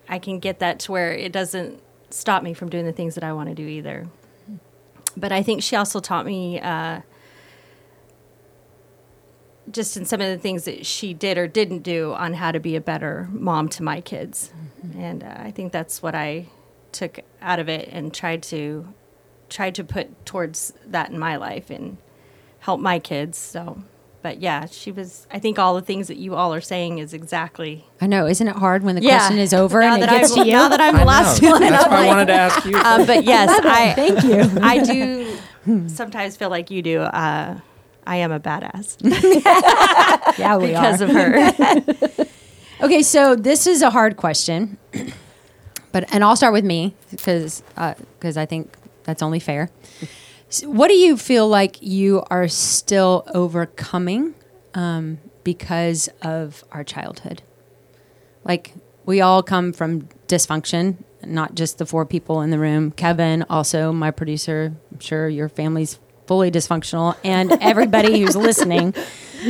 I 0.10 0.19
can 0.19 0.39
get 0.39 0.60
that 0.60 0.80
to 0.82 0.91
where 0.91 1.13
it 1.13 1.32
doesn't 1.32 1.82
stop 2.10 2.41
me 2.41 2.54
from 2.54 2.69
doing 2.69 2.86
the 2.86 2.91
things 2.91 3.15
that 3.15 3.24
I 3.24 3.32
want 3.32 3.50
to 3.50 3.56
do 3.56 3.65
either. 3.65 4.08
But 5.15 5.32
I 5.32 5.43
think 5.43 5.62
she 5.62 5.76
also 5.76 6.00
taught 6.00 6.26
me, 6.26 6.60
uh, 6.60 7.02
just 9.72 9.95
in 9.95 10.06
some 10.06 10.19
of 10.19 10.28
the 10.28 10.38
things 10.38 10.65
that 10.65 10.86
she 10.86 11.13
did 11.13 11.38
or 11.38 11.48
didn't 11.48 11.84
do, 11.84 12.13
on 12.13 12.34
how 12.34 12.52
to 12.52 12.60
be 12.60 12.76
a 12.76 12.82
better 12.82 13.30
mom 13.32 13.69
to 13.69 13.84
my 13.84 14.02
kids, 14.02 14.52
and 14.98 15.24
uh, 15.24 15.36
I 15.38 15.52
think 15.52 15.72
that's 15.72 16.02
what 16.02 16.15
I 16.15 16.48
took 16.91 17.19
out 17.39 17.60
of 17.60 17.69
it 17.69 17.88
and 17.91 18.12
tried 18.12 18.41
to, 18.43 18.88
tried 19.48 19.76
to 19.76 19.84
put 19.84 20.26
towards 20.26 20.74
that 20.88 21.12
in 21.12 21.19
my 21.19 21.36
life 21.36 21.69
and 21.69 21.98
help 22.60 22.80
my 22.80 22.98
kids. 22.98 23.38
So, 23.38 23.84
but 24.21 24.39
yeah, 24.41 24.65
she 24.65 24.91
was. 24.91 25.27
I 25.32 25.39
think 25.39 25.58
all 25.60 25.75
the 25.75 25.82
things 25.82 26.08
that 26.08 26.17
you 26.17 26.36
all 26.36 26.53
are 26.53 26.62
saying 26.62 26.97
is 26.99 27.13
exactly. 27.13 27.86
I 28.01 28.08
know, 28.08 28.25
isn't 28.27 28.47
it 28.47 28.55
hard 28.55 28.84
when 28.84 28.95
the 28.95 29.01
Yeah. 29.01 29.17
question 29.19 29.38
is 29.39 29.53
over 29.53 29.82
now 29.82 29.95
and 29.95 30.03
it 30.03 30.10
gets 30.10 30.32
I'm, 30.38 30.43
to 30.43 30.45
you? 30.49 30.53
Now 30.53 30.67
that 30.69 30.82
I'm 30.82 30.95
the 30.97 31.05
last 31.05 31.41
know. 31.41 31.51
one, 31.51 31.62
That's 31.62 31.86
I'm 31.86 31.91
why 31.91 32.03
I 32.05 32.08
wanted 32.08 32.25
to 32.27 32.34
ask 32.34 32.65
you. 32.65 32.77
Um, 32.77 33.05
but 33.05 33.23
yes, 33.34 33.49
I 33.63 33.93
Thank 33.93 34.23
you. 34.23 34.60
I 34.63 34.79
do 34.79 35.88
sometimes 35.88 36.36
feel 36.38 36.49
like 36.49 36.69
you 36.71 36.82
do. 36.82 36.99
Uh, 37.01 37.60
I 38.08 38.15
am 38.17 38.32
a 38.32 38.39
badass 38.39 38.97
yeah, 40.39 40.58
we 40.58 40.67
because 40.67 41.01
are. 41.01 41.05
of 41.05 41.12
her. 41.12 42.25
Okay, 42.82 43.03
so 43.03 43.36
this 43.36 43.67
is 43.67 43.82
a 43.82 43.89
hard 43.89 44.17
question, 44.17 44.77
but 45.91 46.12
and 46.13 46.23
I'll 46.23 46.36
start 46.36 46.53
with 46.53 46.65
me 46.65 46.95
because 47.12 47.62
because 47.75 48.36
I 48.38 48.45
think 48.45 48.73
that's 49.03 49.21
only 49.21 49.39
fair. 49.39 49.69
S 50.50 50.64
what 50.66 50.88
do 50.88 50.96
you 50.96 51.16
feel 51.18 51.48
like 51.48 51.82
you 51.82 52.24
are 52.30 52.48
still 52.48 53.24
overcoming 53.34 54.34
um, 54.74 55.20
because 55.44 56.10
of 56.22 56.64
our 56.72 56.84
childhood? 56.84 57.42
Like 58.44 58.74
we 59.06 59.22
all 59.22 59.44
come 59.44 59.74
from 59.74 60.08
dysfunction, 60.28 60.98
not 61.24 61.56
just 61.56 61.78
the 61.78 61.86
four 61.86 62.06
people 62.06 62.42
in 62.42 62.50
the 62.50 62.60
room. 62.60 62.92
Kevin, 62.92 63.46
also 63.50 63.92
my 63.92 64.12
producer. 64.12 64.74
I'm 64.92 65.00
sure 65.00 65.28
your 65.30 65.50
family's 65.50 66.00
fully 66.28 66.52
dysfunctional, 66.52 67.16
and 67.24 67.52
everybody 67.62 68.20
who's 68.20 68.36
listening 68.36 68.94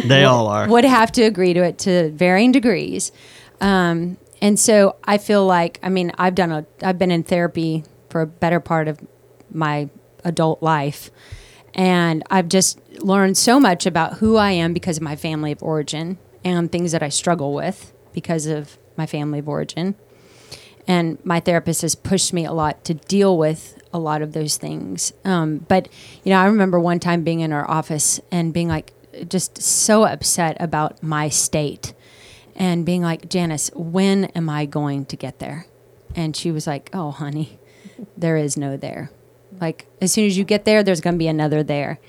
They 0.06 0.24
all 0.24 0.48
are. 0.48 0.68
would 0.70 0.86
have 0.86 1.12
to 1.14 1.24
agree 1.24 1.54
to 1.54 1.62
it 1.64 1.78
to 1.80 2.10
varying 2.12 2.52
degrees. 2.54 3.12
Um, 3.60 4.18
and 4.42 4.58
so 4.58 4.96
I 5.04 5.18
feel 5.18 5.46
like, 5.46 5.80
I 5.84 5.90
mean, 5.90 6.14
I've 6.18 6.36
done 6.36 6.52
a, 6.52 6.66
I've 6.82 6.98
been 6.98 7.12
in 7.12 7.24
therapy 7.24 7.84
for 8.10 8.22
a 8.22 8.28
better 8.28 8.62
part 8.62 8.88
of 8.88 9.00
my 9.52 9.90
adult 10.24 10.62
life. 10.62 11.12
And 11.74 12.24
I've 12.30 12.50
just 12.50 12.80
learned 13.00 13.38
so 13.38 13.60
much 13.60 13.86
about 13.86 14.16
who 14.16 14.38
I 14.38 14.52
am 14.52 14.74
because 14.74 14.98
of 14.98 15.04
my 15.04 15.16
family 15.16 15.52
of 15.52 15.62
origin 15.62 16.18
and 16.44 16.72
things 16.72 16.92
that 16.92 17.04
I 17.04 17.10
struggle 17.10 17.54
with 17.54 17.94
because 18.14 18.46
of 18.46 18.78
my 18.98 19.06
family 19.06 19.40
of 19.40 19.48
origin. 19.48 19.96
And 20.88 21.24
my 21.24 21.40
therapist 21.40 21.84
has 21.84 21.94
pushed 21.94 22.34
me 22.34 22.46
a 22.46 22.52
lot 22.52 22.84
to 22.86 22.96
deal 22.96 23.38
with 23.38 23.80
a 23.94 24.00
lot 24.00 24.22
of 24.22 24.34
those 24.34 24.58
things. 24.58 25.14
Um, 25.24 25.60
but, 25.68 25.88
you 26.24 26.32
know, 26.32 26.40
I 26.40 26.46
remember 26.46 26.80
one 26.80 27.00
time 27.00 27.24
being 27.24 27.42
in 27.42 27.52
her 27.52 27.70
office 27.70 28.20
and 28.32 28.54
being 28.54 28.68
like, 28.68 28.94
just 29.28 29.62
so 29.62 30.06
upset 30.06 30.58
about 30.60 31.02
my 31.04 31.30
state 31.30 31.94
and 32.56 32.86
being 32.86 33.02
like, 33.02 33.30
Janice, 33.30 33.70
when 33.74 34.26
am 34.26 34.50
I 34.50 34.66
going 34.66 35.06
to 35.06 35.16
get 35.16 35.40
there? 35.40 35.66
And 36.16 36.36
she 36.36 36.52
was 36.52 36.68
like, 36.68 36.90
Oh, 36.94 37.12
honey, 37.12 37.60
there 38.18 38.38
is 38.38 38.58
no 38.58 38.78
there. 38.78 39.12
Like, 39.60 39.88
as 40.02 40.12
soon 40.12 40.26
as 40.26 40.38
you 40.38 40.44
get 40.44 40.66
there, 40.66 40.84
there's 40.84 41.02
going 41.02 41.16
to 41.16 41.20
be 41.20 41.28
another 41.28 41.64
there 41.64 42.00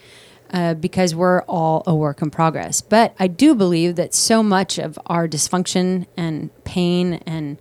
uh, 0.53 0.75
because 0.75 1.15
we're 1.15 1.43
all 1.43 1.83
a 1.87 1.95
work 1.95 2.23
in 2.23 2.31
progress. 2.31 2.81
But 2.81 3.15
I 3.19 3.27
do 3.27 3.55
believe 3.55 3.97
that 3.97 4.15
so 4.15 4.43
much 4.43 4.79
of 4.79 4.99
our 5.07 5.29
dysfunction 5.29 6.07
and 6.17 6.51
pain 6.65 7.15
and 7.27 7.59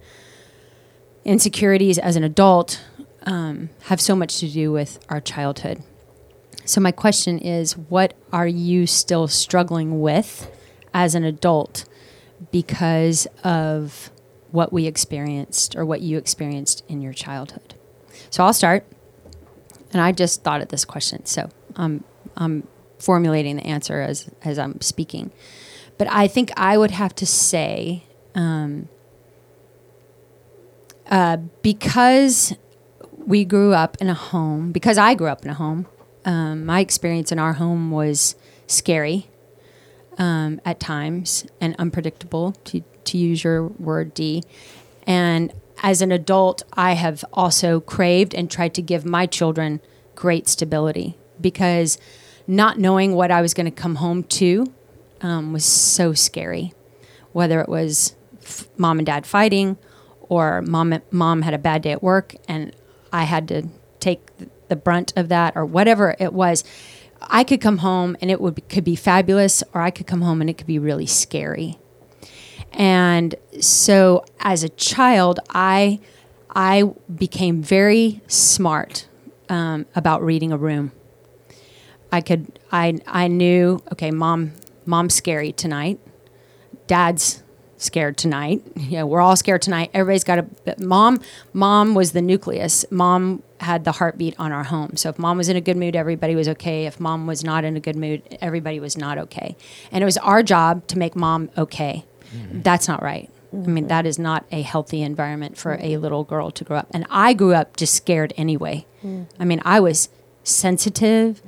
insecurities 1.26 1.98
as 1.98 2.16
an 2.16 2.24
adult 2.24 2.84
um, 3.24 3.70
have 3.84 4.02
so 4.02 4.16
much 4.16 4.40
to 4.40 4.50
do 4.50 4.72
with 4.72 5.00
our 5.10 5.22
childhood. 5.22 5.84
So, 6.66 6.82
my 6.82 6.92
question 6.92 7.40
is 7.40 7.78
what 7.78 8.14
are 8.32 8.48
you 8.48 8.86
still 8.88 9.28
struggling 9.28 10.02
with 10.02 10.50
as 10.94 11.16
an 11.16 11.24
adult 11.24 11.86
because 12.52 13.28
of 13.44 14.12
what 14.52 14.72
we 14.72 14.88
experienced 14.88 15.76
or 15.76 15.86
what 15.86 16.02
you 16.02 16.18
experienced 16.18 16.84
in 16.88 17.02
your 17.02 17.14
childhood? 17.14 17.76
So, 18.30 18.44
I'll 18.44 18.54
start. 18.54 18.86
And 19.92 20.02
I 20.02 20.12
just 20.12 20.44
thought 20.44 20.62
of 20.62 20.70
this 20.70 20.86
question. 20.86 21.26
So, 21.26 21.50
I'm, 21.76 22.04
I'm 22.38 22.68
formulating 23.00 23.56
the 23.56 23.66
answer 23.66 24.02
as, 24.02 24.30
as 24.44 24.60
I'm 24.60 24.80
speaking. 24.82 25.32
But 25.98 26.08
I 26.12 26.28
think 26.28 26.52
I 26.58 26.78
would 26.78 26.92
have 26.92 27.16
to 27.16 27.26
say, 27.26 28.04
um, 28.36 28.88
uh, 31.10 31.38
because 31.62 32.56
we 33.18 33.44
grew 33.44 33.74
up 33.74 33.98
in 34.00 34.10
a 34.10 34.14
home, 34.14 34.72
because 34.72 34.98
I 34.98 35.14
grew 35.14 35.28
up 35.28 35.44
in 35.44 35.52
a 35.52 35.56
home, 35.56 35.88
um, 36.26 36.66
my 36.66 36.80
experience 36.80 37.32
in 37.32 37.40
our 37.40 37.54
home 37.54 37.92
was 37.92 38.36
scary 38.68 39.28
um, 40.18 40.62
at 40.66 40.80
times 40.80 41.46
and 41.60 41.76
unpredictable, 41.80 42.54
to, 42.66 42.84
to 43.06 43.18
use 43.18 43.44
your 43.44 43.68
word, 43.68 44.14
D. 44.14 44.44
And 45.08 45.54
as 45.82 46.02
an 46.02 46.12
adult, 46.12 46.64
I 46.74 46.94
have 46.94 47.24
also 47.34 47.80
craved 47.80 48.34
and 48.34 48.50
tried 48.50 48.74
to 48.76 48.82
give 48.82 49.06
my 49.06 49.26
children 49.26 49.82
great 50.16 50.48
stability 50.48 51.18
because 51.40 51.98
not 52.48 52.78
knowing 52.78 53.16
what 53.16 53.32
I 53.32 53.42
was 53.42 53.54
going 53.54 53.66
to 53.66 53.72
come 53.72 53.96
home 53.96 54.24
to 54.24 54.72
um, 55.22 55.54
was 55.54 55.66
so 55.66 56.14
scary. 56.14 56.74
Whether 57.32 57.62
it 57.62 57.70
was 57.70 58.16
f- 58.42 58.68
mom 58.78 59.00
and 59.00 59.06
dad 59.06 59.26
fighting, 59.26 59.78
or 60.22 60.62
mom 60.62 61.02
mom 61.12 61.42
had 61.42 61.54
a 61.54 61.58
bad 61.58 61.82
day 61.82 61.92
at 61.92 62.04
work 62.04 62.36
and 62.48 62.76
I 63.12 63.24
had 63.24 63.48
to 63.48 63.68
take 64.00 64.22
the 64.68 64.76
brunt 64.76 65.14
of 65.16 65.30
that, 65.30 65.56
or 65.56 65.66
whatever 65.66 66.16
it 66.20 66.32
was. 66.34 66.64
I 67.22 67.44
could 67.44 67.60
come 67.60 67.80
home 67.80 68.16
and 68.22 68.32
it 68.32 68.40
would 68.40 68.68
could 68.70 68.84
be 68.84 68.96
fabulous, 68.96 69.64
or 69.74 69.82
I 69.82 69.92
could 69.92 70.08
come 70.08 70.22
home 70.22 70.42
and 70.42 70.50
it 70.50 70.58
could 70.58 70.68
be 70.68 70.80
really 70.80 71.08
scary. 71.08 71.78
And 72.74 73.36
so, 73.60 74.24
as 74.40 74.64
a 74.64 74.70
child, 74.70 75.40
I 75.50 76.00
I 76.52 76.84
became 77.14 77.62
very 77.62 78.22
smart 78.28 79.08
um, 79.50 79.86
about 79.96 80.24
reading 80.24 80.52
a 80.52 80.58
room. 80.58 80.92
I 82.12 82.22
could 82.22 82.60
I 82.72 83.00
I 83.08 83.28
knew 83.28 83.82
okay, 83.92 84.12
mom 84.12 84.54
mom's 84.86 85.14
scary 85.14 85.52
tonight. 85.52 86.00
Dad's 86.88 87.44
scared 87.78 88.18
tonight. 88.18 88.64
You 88.90 88.98
know, 88.98 89.06
we're 89.06 89.22
all 89.22 89.36
scared 89.36 89.62
tonight. 89.62 89.92
Everybody's 89.94 90.24
got 90.24 90.40
a 90.40 90.48
mom 90.80 91.22
mom 91.54 91.94
was 91.94 92.14
the 92.14 92.22
nucleus. 92.22 92.86
Mom 92.90 93.44
had 93.60 93.84
the 93.84 93.92
heartbeat 93.94 94.36
on 94.40 94.52
our 94.52 94.64
home. 94.64 94.96
So 94.96 95.10
if 95.10 95.20
mom 95.20 95.38
was 95.38 95.50
in 95.50 95.56
a 95.56 95.62
good 95.62 95.78
mood, 95.78 95.96
everybody 95.96 96.34
was 96.34 96.48
okay. 96.48 96.86
If 96.86 97.00
mom 97.00 97.28
was 97.28 97.44
not 97.44 97.64
in 97.66 97.76
a 97.76 97.80
good 97.80 97.96
mood, 97.96 98.24
everybody 98.42 98.80
was 98.80 98.98
not 98.98 99.18
okay. 99.18 99.56
And 99.92 100.02
it 100.02 100.06
was 100.06 100.18
our 100.18 100.42
job 100.42 100.88
to 100.88 100.98
make 100.98 101.16
mom 101.16 101.50
okay. 101.58 102.06
That's 102.52 102.88
not 102.88 103.02
right. 103.02 103.30
I 103.52 103.56
mean, 103.56 103.88
that 103.88 104.06
is 104.06 104.20
not 104.20 104.46
a 104.52 104.62
healthy 104.62 105.02
environment 105.02 105.58
for 105.58 105.78
a 105.82 105.98
little 105.98 106.24
girl 106.24 106.52
to 106.52 106.64
grow 106.64 106.78
up. 106.78 106.88
And 106.94 107.06
I 107.10 107.34
grew 107.34 107.54
up 107.54 107.78
just 107.78 107.96
scared 107.96 108.32
anyway. 108.38 108.86
I 109.40 109.46
mean, 109.46 109.62
I 109.66 109.80
was 109.80 110.10
sensitive 110.44 111.42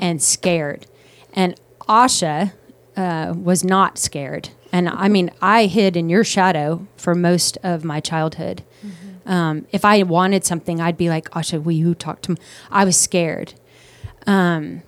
and 0.00 0.22
scared. 0.22 0.86
And 1.32 1.58
Asha 1.88 2.52
uh, 2.96 3.34
was 3.36 3.64
not 3.64 3.98
scared. 3.98 4.50
And 4.72 4.88
I 4.88 5.08
mean, 5.08 5.30
I 5.42 5.66
hid 5.66 5.96
in 5.96 6.08
your 6.08 6.22
shadow 6.22 6.86
for 6.96 7.14
most 7.16 7.58
of 7.64 7.84
my 7.84 7.98
childhood. 8.00 8.62
Um, 9.26 9.66
if 9.72 9.84
I 9.84 10.02
wanted 10.04 10.44
something, 10.44 10.80
I'd 10.80 10.96
be 10.96 11.08
like, 11.08 11.28
Asha, 11.30 11.62
will 11.62 11.72
you 11.72 11.94
talk 11.94 12.22
to 12.22 12.32
me? 12.32 12.36
I 12.70 12.84
was 12.84 12.96
scared. 12.96 13.54
Um, 14.26 14.82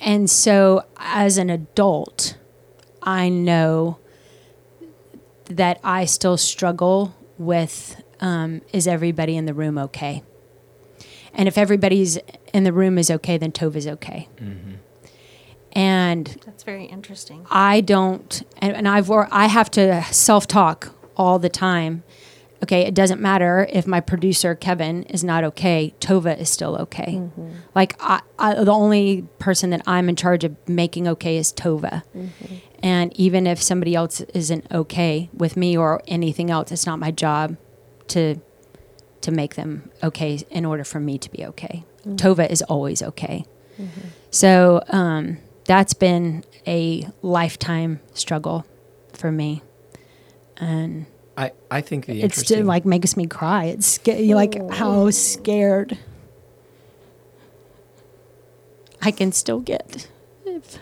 and 0.00 0.30
so 0.30 0.84
as 0.98 1.36
an 1.38 1.50
adult, 1.50 2.36
I 3.02 3.28
know 3.28 3.98
that 5.48 5.80
I 5.82 6.04
still 6.04 6.36
struggle 6.36 7.14
with 7.36 8.02
um, 8.20 8.62
is 8.72 8.86
everybody 8.86 9.36
in 9.36 9.46
the 9.46 9.54
room 9.54 9.78
okay? 9.78 10.22
And 11.34 11.46
if 11.46 11.56
everybody's 11.56 12.18
in 12.52 12.64
the 12.64 12.72
room 12.72 12.98
is 12.98 13.10
okay, 13.10 13.38
then 13.38 13.52
Tova's 13.52 13.86
okay. 13.86 14.28
And 15.72 16.26
That's 16.44 16.64
very 16.64 16.86
interesting. 16.86 17.46
I 17.50 17.80
don't, 17.80 18.42
and, 18.58 18.74
and 18.74 18.88
I've, 18.88 19.10
I 19.10 19.46
have 19.46 19.70
to 19.72 20.02
self 20.04 20.46
talk 20.46 20.92
all 21.16 21.38
the 21.38 21.48
time. 21.48 22.02
Okay, 22.62 22.82
it 22.82 22.94
doesn't 22.94 23.20
matter 23.20 23.68
if 23.70 23.86
my 23.86 24.00
producer 24.00 24.54
Kevin 24.54 25.04
is 25.04 25.22
not 25.22 25.44
okay. 25.44 25.94
Tova 26.00 26.36
is 26.36 26.50
still 26.50 26.76
okay. 26.76 27.14
Mm-hmm. 27.14 27.50
Like 27.74 27.94
I, 28.00 28.20
I, 28.38 28.54
the 28.64 28.72
only 28.72 29.28
person 29.38 29.70
that 29.70 29.82
I'm 29.86 30.08
in 30.08 30.16
charge 30.16 30.42
of 30.42 30.56
making 30.68 31.06
okay 31.08 31.36
is 31.36 31.52
Tova. 31.52 32.02
Mm-hmm. 32.16 32.54
And 32.82 33.12
even 33.16 33.46
if 33.46 33.62
somebody 33.62 33.94
else 33.94 34.20
isn't 34.20 34.66
okay 34.72 35.30
with 35.32 35.56
me 35.56 35.76
or 35.76 36.02
anything 36.08 36.50
else, 36.50 36.72
it's 36.72 36.86
not 36.86 36.98
my 36.98 37.10
job 37.10 37.56
to 38.08 38.40
to 39.20 39.30
make 39.30 39.54
them 39.56 39.90
okay 40.02 40.40
in 40.50 40.64
order 40.64 40.84
for 40.84 41.00
me 41.00 41.18
to 41.18 41.30
be 41.30 41.44
okay. 41.46 41.84
Mm-hmm. 42.00 42.16
Tova 42.16 42.48
is 42.48 42.62
always 42.62 43.02
okay. 43.02 43.44
So 44.30 44.82
um, 44.88 45.38
that's 45.64 45.94
been 45.94 46.44
a 46.66 47.08
lifetime 47.22 48.00
struggle 48.12 48.66
for 49.12 49.30
me, 49.30 49.62
and 50.56 51.06
I, 51.38 51.52
I 51.70 51.80
think 51.82 52.06
the 52.06 52.14
it's 52.14 52.22
interesting 52.24 52.56
still 52.56 52.66
like 52.66 52.84
makes 52.84 53.16
me 53.16 53.28
cry. 53.28 53.66
It's 53.66 53.86
sca- 53.86 54.34
like 54.34 54.60
how 54.72 55.08
scared 55.10 55.96
I 59.00 59.12
can 59.12 59.30
still 59.30 59.60
get 59.60 60.08
if 60.44 60.80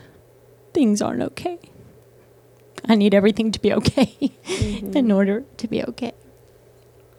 things 0.72 1.02
aren't 1.02 1.20
okay. 1.20 1.58
I 2.88 2.94
need 2.94 3.12
everything 3.12 3.52
to 3.52 3.60
be 3.60 3.70
okay 3.74 4.06
mm-hmm. 4.46 4.96
in 4.96 5.12
order 5.12 5.44
to 5.58 5.68
be 5.68 5.84
okay. 5.84 6.12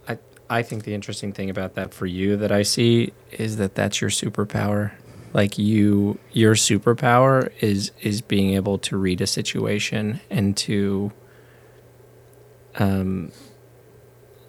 I, 0.08 0.18
I 0.50 0.64
think 0.64 0.84
the 0.84 0.96
interesting 0.96 1.32
thing 1.32 1.52
about 1.52 1.76
that 1.76 1.94
for 1.94 2.08
you 2.08 2.38
that 2.38 2.52
I 2.52 2.64
see 2.64 3.14
is 3.32 3.58
that 3.58 3.76
that's 3.76 4.02
your 4.02 4.10
superpower. 4.10 4.94
Like 5.34 5.60
you, 5.60 6.18
your 6.32 6.56
superpower 6.56 7.52
is 7.62 7.92
is 8.02 8.22
being 8.22 8.56
able 8.56 8.80
to 8.80 8.98
read 8.98 9.22
a 9.22 9.28
situation 9.28 10.22
and 10.32 10.58
to 10.58 11.12
um, 12.78 13.32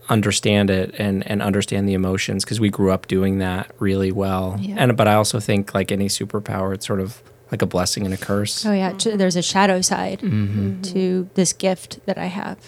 understand 0.09 0.70
it 0.70 0.95
and 0.99 1.26
and 1.31 1.43
understand 1.43 1.89
the 1.89 1.93
emotions 1.95 2.45
because 2.45 2.61
we 2.61 2.70
grew 2.70 2.91
up 2.91 3.07
doing 3.07 3.39
that 3.39 3.70
really 3.79 4.11
well. 4.12 4.57
Yeah. 4.61 4.76
And 4.79 4.97
but 4.97 5.07
I 5.09 5.14
also 5.14 5.41
think 5.41 5.74
like 5.74 5.93
any 5.93 6.09
superpower, 6.09 6.72
it's 6.74 6.87
sort 6.87 7.01
of 7.01 7.22
like 7.53 7.62
a 7.62 7.66
blessing 7.66 8.05
and 8.05 8.14
a 8.14 8.16
curse. 8.18 8.64
Oh 8.66 8.72
yeah, 8.72 8.93
ch- 8.93 9.05
there's 9.16 9.37
a 9.37 9.43
shadow 9.43 9.81
side 9.81 10.20
Mm-hmm. 10.20 10.83
to 10.83 11.29
this 11.35 11.53
gift 11.53 12.05
that 12.07 12.18
I 12.18 12.26
have, 12.26 12.59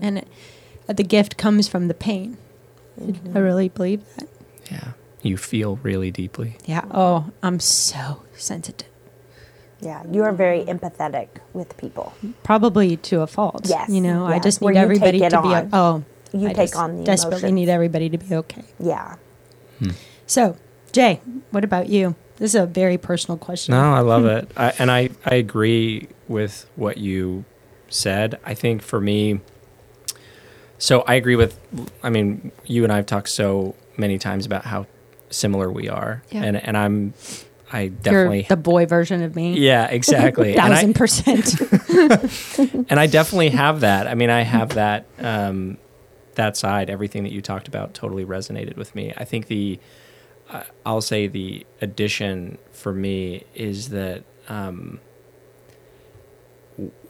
and 0.00 0.18
it, 0.18 0.28
uh, 0.88 0.92
the 0.92 1.04
gift 1.04 1.36
comes 1.36 1.68
from 1.68 1.88
the 1.88 1.94
pain. 1.94 2.36
I 3.34 3.38
really 3.38 3.68
believe 3.68 4.02
that. 4.16 4.28
Yeah, 4.70 4.92
you 5.22 5.36
feel 5.36 5.76
really 5.82 6.10
deeply. 6.10 6.56
Yeah. 6.64 6.84
Oh, 6.90 7.30
I'm 7.42 7.60
so 7.60 8.22
sensitive. 8.36 8.88
Yeah, 9.80 10.02
you 10.10 10.22
are 10.22 10.32
very 10.32 10.64
empathetic 10.64 11.28
with 11.52 11.76
people. 11.76 12.14
Probably 12.42 12.96
to 12.98 13.20
a 13.20 13.26
fault. 13.26 13.66
Yes, 13.68 13.88
You 13.90 14.00
know, 14.00 14.26
I 14.26 14.38
just 14.38 14.60
need 14.62 14.70
you 14.74 14.80
everybody 14.80 15.18
to 15.20 15.28
be. 15.42 15.48
on. 15.54 15.68
oh, 15.72 16.04
You 16.32 16.48
I 16.48 16.52
take 16.52 16.70
just 16.70 16.76
on 16.76 16.98
the 16.98 17.04
desperately 17.04 17.38
emotions. 17.40 17.52
need 17.54 17.68
everybody 17.68 18.08
to 18.08 18.18
be 18.18 18.34
okay. 18.36 18.64
Yeah. 18.80 19.16
Hmm. 19.78 19.90
So, 20.26 20.56
Jay, 20.92 21.20
what 21.50 21.62
about 21.64 21.88
you? 21.88 22.14
This 22.38 22.54
is 22.54 22.60
a 22.60 22.66
very 22.66 22.96
personal 22.98 23.36
question. 23.38 23.72
No, 23.74 23.92
I 23.94 24.00
love 24.00 24.24
it. 24.36 24.50
I, 24.56 24.72
and 24.78 24.90
I, 24.90 25.10
I 25.26 25.34
agree 25.34 26.08
with 26.26 26.68
what 26.76 26.96
you 26.98 27.44
said. 27.88 28.38
I 28.44 28.54
think 28.54 28.80
for 28.82 29.00
me, 29.00 29.40
so 30.78 31.00
I 31.02 31.14
agree 31.14 31.36
with, 31.36 31.58
I 32.02 32.10
mean, 32.10 32.50
you 32.64 32.82
and 32.84 32.92
I 32.92 32.96
have 32.96 33.06
talked 33.06 33.28
so 33.28 33.74
many 33.96 34.18
times 34.18 34.44
about 34.46 34.64
how 34.64 34.86
similar 35.30 35.70
we 35.70 35.88
are. 35.88 36.22
Yeah. 36.30 36.44
And, 36.44 36.56
and 36.56 36.76
I'm, 36.76 37.14
I 37.76 37.92
You're 38.04 38.42
the 38.42 38.56
boy 38.56 38.86
version 38.86 39.22
of 39.22 39.36
me. 39.36 39.58
yeah, 39.58 39.86
exactly. 39.86 40.54
Thousand 40.54 40.94
percent. 40.94 41.60
and 42.90 42.98
I 42.98 43.06
definitely 43.06 43.50
have 43.50 43.80
that. 43.80 44.06
I 44.06 44.14
mean, 44.14 44.30
I 44.30 44.40
have 44.40 44.70
that, 44.70 45.06
um, 45.18 45.76
that 46.36 46.56
side, 46.56 46.88
everything 46.88 47.22
that 47.24 47.32
you 47.32 47.42
talked 47.42 47.68
about 47.68 47.92
totally 47.92 48.24
resonated 48.24 48.78
with 48.78 48.94
me. 48.94 49.12
I 49.18 49.24
think 49.24 49.48
the, 49.48 49.78
uh, 50.48 50.62
I'll 50.86 51.02
say 51.02 51.26
the 51.26 51.66
addition 51.82 52.56
for 52.72 52.94
me 52.94 53.44
is 53.54 53.90
that 53.90 54.24
um, 54.48 54.98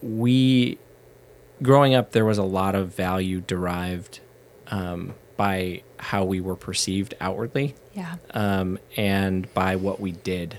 we, 0.03 0.79
growing 1.63 1.95
up, 1.95 2.11
there 2.11 2.25
was 2.25 2.39
a 2.39 2.45
lot 2.45 2.75
of 2.75 2.93
value 2.93 3.41
derived 3.41 4.19
um, 4.67 5.15
by 5.37 5.83
how 5.99 6.25
we 6.25 6.41
were 6.41 6.57
perceived 6.57 7.15
outwardly 7.21 7.75
yeah. 7.95 8.17
um, 8.33 8.79
and 8.97 9.53
by 9.55 9.77
what 9.77 10.01
we 10.01 10.13
did. 10.13 10.59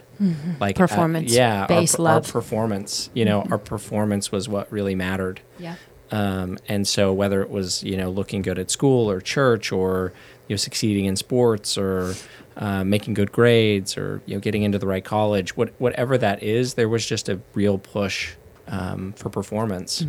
Like 0.59 0.79
uh, 0.79 0.83
Mm-hmm. 0.83 0.83
Performance 0.83 1.33
yeah, 1.33 1.67
our, 1.69 1.69
love. 1.69 1.87
Mm-hmm. 1.87 2.07
our 2.07 2.21
performance. 2.21 3.09
You 3.13 3.25
know, 3.25 3.41
our 3.51 3.57
performance 3.57 4.31
was 4.31 4.49
what 4.49 4.71
really 4.71 4.95
mattered. 4.95 5.41
Yeah. 5.59 5.75
Um, 6.09 6.57
and 6.67 6.87
so 6.87 7.13
whether 7.13 7.41
it 7.41 7.49
was 7.49 7.83
you 7.83 7.97
know 7.97 8.09
looking 8.09 8.41
good 8.41 8.57
at 8.57 8.71
school 8.71 9.09
or 9.11 9.21
church 9.21 9.71
or 9.71 10.13
you 10.47 10.53
know 10.53 10.57
succeeding 10.57 11.05
in 11.05 11.15
sports 11.17 11.77
or 11.77 12.15
uh, 12.55 12.83
making 12.83 13.13
good 13.13 13.31
grades 13.31 13.97
or 13.97 14.21
you 14.25 14.33
know 14.33 14.39
getting 14.39 14.63
into 14.63 14.79
the 14.79 14.87
right 14.87 15.05
college, 15.05 15.55
what, 15.55 15.71
whatever 15.77 16.17
that 16.17 16.41
is, 16.41 16.73
there 16.73 16.89
was 16.89 17.05
just 17.05 17.29
a 17.29 17.39
real 17.53 17.77
push 17.77 18.33
um, 18.67 19.13
for 19.13 19.29
performance. 19.29 20.03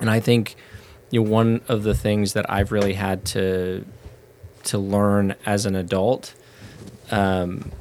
And 0.00 0.10
I 0.10 0.20
think 0.20 0.56
you 1.16 1.22
know 1.22 1.30
one 1.30 1.62
of 1.66 1.82
the 1.82 1.94
things 1.94 2.34
that 2.34 2.44
I've 2.50 2.72
really 2.72 2.92
had 2.92 3.24
to 3.26 3.86
to 4.64 4.76
learn 4.76 5.34
as 5.46 5.64
an 5.64 5.74
adult 5.74 6.34
um, 7.10 7.72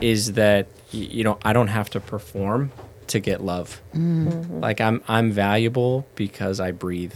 is 0.00 0.34
that 0.34 0.68
you 0.92 1.24
know 1.24 1.38
I 1.44 1.52
don't 1.52 1.66
have 1.66 1.90
to 1.90 2.00
perform 2.00 2.70
to 3.08 3.18
get 3.18 3.42
love. 3.42 3.80
Like 3.92 4.80
I'm 4.80 5.02
I'm 5.08 5.32
valuable 5.32 6.06
because 6.14 6.60
I 6.60 6.70
breathe. 6.70 7.14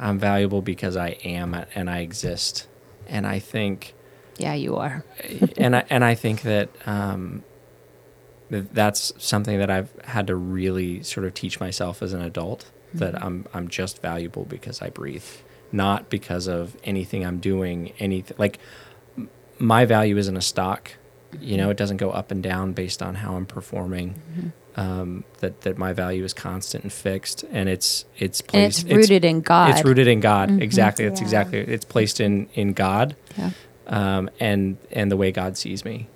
I'm 0.00 0.18
valuable 0.18 0.60
because 0.60 0.96
I 0.96 1.10
am 1.22 1.54
and 1.76 1.88
I 1.88 2.00
exist. 2.00 2.66
And 3.06 3.28
I 3.28 3.38
think 3.38 3.94
Yeah, 4.38 4.54
you 4.54 4.74
are. 4.74 5.04
and 5.56 5.76
I 5.76 5.84
and 5.88 6.04
I 6.04 6.16
think 6.16 6.42
that 6.42 6.68
um, 6.84 7.44
that 8.50 8.74
that's 8.74 9.12
something 9.18 9.58
that 9.60 9.70
I've 9.70 9.92
had 10.02 10.26
to 10.26 10.34
really 10.34 11.04
sort 11.04 11.26
of 11.26 11.34
teach 11.34 11.60
myself 11.60 12.02
as 12.02 12.12
an 12.12 12.22
adult 12.22 12.72
that 12.98 13.22
I'm 13.22 13.46
I'm 13.54 13.68
just 13.68 14.02
valuable 14.02 14.44
because 14.44 14.82
I 14.82 14.90
breathe, 14.90 15.24
not 15.72 16.08
because 16.10 16.46
of 16.46 16.76
anything 16.84 17.24
I'm 17.24 17.38
doing. 17.38 17.92
Anything 17.98 18.36
like 18.38 18.58
m- 19.16 19.28
my 19.58 19.84
value 19.84 20.16
isn't 20.16 20.36
a 20.36 20.42
stock. 20.42 20.92
You 21.40 21.56
know, 21.56 21.70
it 21.70 21.76
doesn't 21.76 21.98
go 21.98 22.10
up 22.10 22.30
and 22.30 22.42
down 22.42 22.72
based 22.72 23.02
on 23.02 23.16
how 23.16 23.34
I'm 23.36 23.46
performing. 23.46 24.20
Um, 24.76 25.24
that 25.40 25.62
that 25.62 25.78
my 25.78 25.92
value 25.94 26.22
is 26.24 26.34
constant 26.34 26.84
and 26.84 26.92
fixed, 26.92 27.44
and 27.50 27.68
it's 27.68 28.04
it's 28.18 28.40
And 28.52 28.64
it's 28.66 28.82
placed. 28.82 28.94
rooted 28.96 29.24
in 29.24 29.40
God. 29.40 29.70
It's 29.70 29.84
rooted 29.84 30.06
in 30.06 30.20
God. 30.20 30.60
Exactly. 30.60 31.06
That's 31.08 31.20
Yeah. 31.20 31.26
exactly. 31.26 31.58
It's 31.60 31.84
placed 31.86 32.20
in 32.20 32.48
in 32.54 32.74
God 32.74 33.16
Yeah. 33.38 33.50
um, 33.86 34.28
and 34.38 34.76
and 34.92 35.10
the 35.10 35.16
way 35.16 35.32
God 35.32 35.56
sees 35.56 35.84
me. 35.84 36.08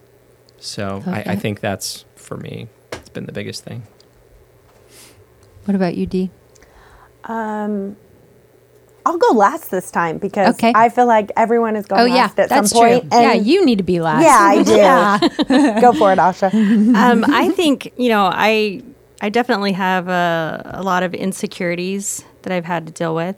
So 0.58 1.02
I, 1.06 1.20
I 1.32 1.36
think 1.36 1.60
that's 1.60 2.04
for 2.16 2.36
me. 2.36 2.68
It's 2.92 3.08
been 3.08 3.24
the 3.24 3.32
biggest 3.32 3.64
thing. 3.64 3.84
What 5.64 5.74
about 5.74 5.94
you, 5.94 6.04
Dee? 6.06 6.30
Um, 7.30 7.96
I'll 9.06 9.16
go 9.18 9.32
last 9.34 9.70
this 9.70 9.90
time 9.90 10.18
because 10.18 10.54
Okay. 10.54 10.72
I 10.74 10.88
feel 10.90 11.06
like 11.06 11.30
everyone 11.36 11.74
is 11.76 11.86
going 11.86 12.02
Oh 12.02 12.04
yeah, 12.04 12.14
last 12.24 12.38
at 12.38 12.48
that's 12.50 12.70
some 12.70 12.78
point. 12.80 13.10
true. 13.10 13.20
yeah, 13.20 13.32
you 13.32 13.64
need 13.64 13.78
to 13.78 13.84
be 13.84 14.00
last. 14.00 14.22
Yeah, 14.22 14.38
I 14.38 15.30
do. 15.74 15.80
go 15.80 15.92
for 15.94 16.12
it, 16.12 16.18
Asha. 16.18 16.52
um, 16.94 17.24
I 17.28 17.48
think 17.50 17.92
you 17.96 18.08
know 18.10 18.28
I 18.32 18.82
I 19.22 19.28
definitely 19.30 19.72
have 19.72 20.08
a, 20.08 20.72
a 20.74 20.82
lot 20.82 21.02
of 21.02 21.14
insecurities 21.14 22.24
that 22.42 22.52
I've 22.52 22.64
had 22.66 22.86
to 22.88 22.92
deal 22.92 23.14
with, 23.14 23.36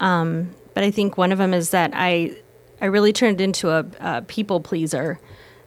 um, 0.00 0.50
but 0.74 0.84
I 0.84 0.90
think 0.90 1.16
one 1.18 1.32
of 1.32 1.38
them 1.38 1.54
is 1.54 1.70
that 1.70 1.90
I 1.94 2.36
I 2.80 2.86
really 2.86 3.12
turned 3.12 3.40
into 3.40 3.70
a, 3.70 3.84
a 4.00 4.22
people 4.22 4.60
pleaser, 4.60 5.18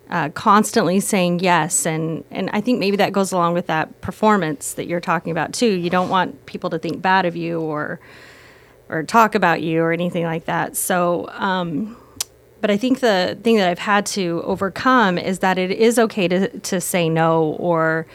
uh, 0.09 0.29
constantly 0.29 0.99
saying 0.99 1.39
yes, 1.39 1.85
and 1.85 2.23
and 2.31 2.49
I 2.53 2.61
think 2.61 2.79
maybe 2.79 2.97
that 2.97 3.11
goes 3.11 3.31
along 3.31 3.53
with 3.53 3.67
that 3.67 4.01
performance 4.01 4.73
that 4.73 4.87
you're 4.87 5.01
talking 5.01 5.31
about 5.31 5.53
too. 5.53 5.71
You 5.71 5.89
don't 5.89 6.09
want 6.09 6.45
people 6.45 6.69
to 6.69 6.79
think 6.79 7.01
bad 7.01 7.25
of 7.25 7.35
you 7.35 7.59
or 7.59 7.99
or 8.89 9.03
talk 9.03 9.35
about 9.35 9.61
you 9.61 9.81
or 9.81 9.91
anything 9.91 10.23
like 10.23 10.45
that. 10.45 10.75
So. 10.77 11.29
Um, 11.31 11.97
but 12.59 12.71
I 12.71 12.77
think 12.77 13.01
the 13.01 13.37
thing 13.43 13.57
that 13.57 13.69
I've 13.69 13.77
had 13.77 14.07
to 14.07 14.41
overcome 14.43 15.19
is 15.19 15.39
that 15.39 15.59
it 15.59 15.69
is 15.69 15.99
okay 15.99 16.27
to, 16.27 16.59
to 16.59 16.81
say 16.81 17.07
no 17.07 17.55
or 17.59 18.07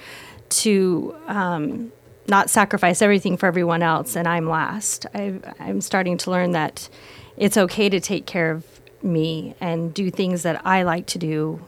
to 0.48 1.14
um, 1.28 1.92
not 2.26 2.50
sacrifice 2.50 3.02
everything 3.02 3.36
for 3.36 3.46
everyone 3.46 3.82
else 3.82 4.16
and 4.16 4.26
I'm 4.26 4.48
last. 4.48 5.06
i 5.14 5.34
I'm 5.60 5.80
starting 5.80 6.18
to 6.18 6.30
learn 6.30 6.52
that 6.52 6.88
it's 7.36 7.56
okay 7.56 7.88
to 7.88 8.00
take 8.00 8.26
care 8.26 8.50
of 8.50 8.64
me 9.02 9.54
and 9.60 9.92
do 9.92 10.10
things 10.10 10.42
that 10.42 10.64
I 10.66 10.82
like 10.82 11.06
to 11.06 11.18
do 11.18 11.60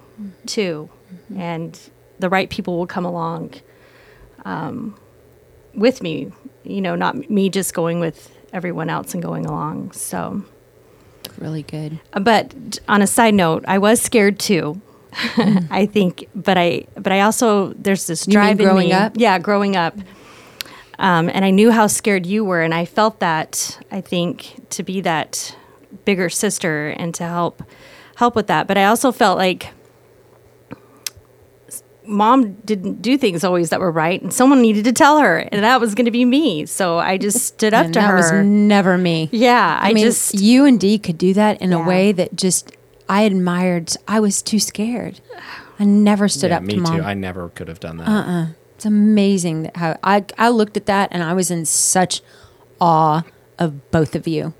too. 0.46 0.88
And 1.36 1.78
the 2.18 2.28
right 2.28 2.48
people 2.48 2.78
will 2.78 2.86
come 2.86 3.04
along 3.04 3.54
um, 4.44 4.98
with 5.74 6.02
me, 6.02 6.32
you 6.62 6.80
know, 6.80 6.94
not 6.94 7.30
me 7.30 7.48
just 7.48 7.74
going 7.74 8.00
with 8.00 8.34
everyone 8.52 8.88
else 8.88 9.14
and 9.14 9.22
going 9.22 9.46
along. 9.46 9.92
So. 9.92 10.44
really 11.38 11.62
good. 11.62 12.00
But 12.12 12.78
on 12.88 13.02
a 13.02 13.06
side 13.06 13.34
note, 13.34 13.64
I 13.66 13.78
was 13.78 14.00
scared 14.00 14.38
too. 14.38 14.80
I 15.36 15.86
think, 15.86 16.28
but 16.34 16.58
I, 16.58 16.86
but 16.94 17.12
I 17.12 17.20
also 17.20 17.72
there's 17.74 18.06
this 18.06 18.26
drive 18.26 18.58
in 18.58 18.66
growing 18.66 18.88
me- 18.88 18.92
up? 18.92 19.12
Yeah, 19.14 19.38
growing 19.38 19.76
up, 19.76 19.96
um, 20.98 21.30
and 21.32 21.44
I 21.44 21.50
knew 21.50 21.70
how 21.70 21.86
scared 21.86 22.26
you 22.26 22.44
were, 22.44 22.62
and 22.62 22.74
I 22.74 22.84
felt 22.84 23.20
that. 23.20 23.78
I 23.92 24.00
think 24.00 24.68
to 24.70 24.82
be 24.82 25.00
that 25.02 25.56
bigger 26.04 26.28
sister 26.28 26.88
and 26.88 27.14
to 27.14 27.24
help 27.24 27.62
help 28.16 28.34
with 28.34 28.48
that, 28.48 28.66
but 28.66 28.76
I 28.76 28.86
also 28.86 29.12
felt 29.12 29.38
like 29.38 29.68
mom 32.06 32.54
didn't 32.64 33.02
do 33.02 33.16
things 33.16 33.44
always 33.44 33.70
that 33.70 33.80
were 33.80 33.90
right, 33.90 34.20
and 34.20 34.32
someone 34.32 34.60
needed 34.62 34.84
to 34.84 34.92
tell 34.92 35.18
her, 35.18 35.38
and 35.38 35.64
that 35.64 35.80
was 35.80 35.94
going 35.94 36.04
to 36.04 36.10
be 36.10 36.24
me. 36.24 36.66
So 36.66 36.98
I 36.98 37.16
just 37.18 37.44
stood 37.46 37.74
up 37.74 37.86
And 37.86 37.94
to 37.94 38.00
that 38.00 38.10
her. 38.10 38.22
That 38.22 38.36
was 38.36 38.46
never 38.46 38.98
me. 38.98 39.28
yeah, 39.32 39.78
I, 39.80 39.90
I, 39.90 39.92
mean, 39.94 40.04
just 40.04 40.34
you 40.34 40.64
and 40.64 40.78
Dee 40.78 40.98
could 40.98 41.18
do 41.18 41.34
that 41.34 41.60
in 41.60 41.72
a 41.72 41.82
way 41.82 42.12
that 42.12 42.36
just 42.36 42.72
I 43.08 43.22
admired. 43.22 43.92
I 44.08 44.20
was 44.20 44.42
too 44.42 44.58
scared. 44.58 45.20
I 45.78 45.84
never 45.84 46.28
stood 46.28 46.50
yeah, 46.50 46.58
up 46.58 46.62
me 46.62 46.74
to 46.74 46.80
mom. 46.80 46.96
too. 46.96 47.02
I 47.02 47.14
never 47.14 47.48
could 47.48 47.68
have 47.68 47.80
done 47.80 47.96
that. 47.98 48.08
Uh-uh. 48.08 48.46
It's 48.76 48.86
amazing 48.86 49.64
that 49.64 49.76
how 49.76 49.98
I 50.02 50.24
I 50.38 50.48
looked 50.50 50.76
at 50.76 50.86
that 50.86 51.08
and 51.12 51.22
I 51.22 51.32
was 51.32 51.50
in 51.50 51.64
such 51.64 52.22
awe 52.80 53.22
of 53.58 53.90
both 53.90 54.14
of 54.14 54.28
you. 54.28 54.54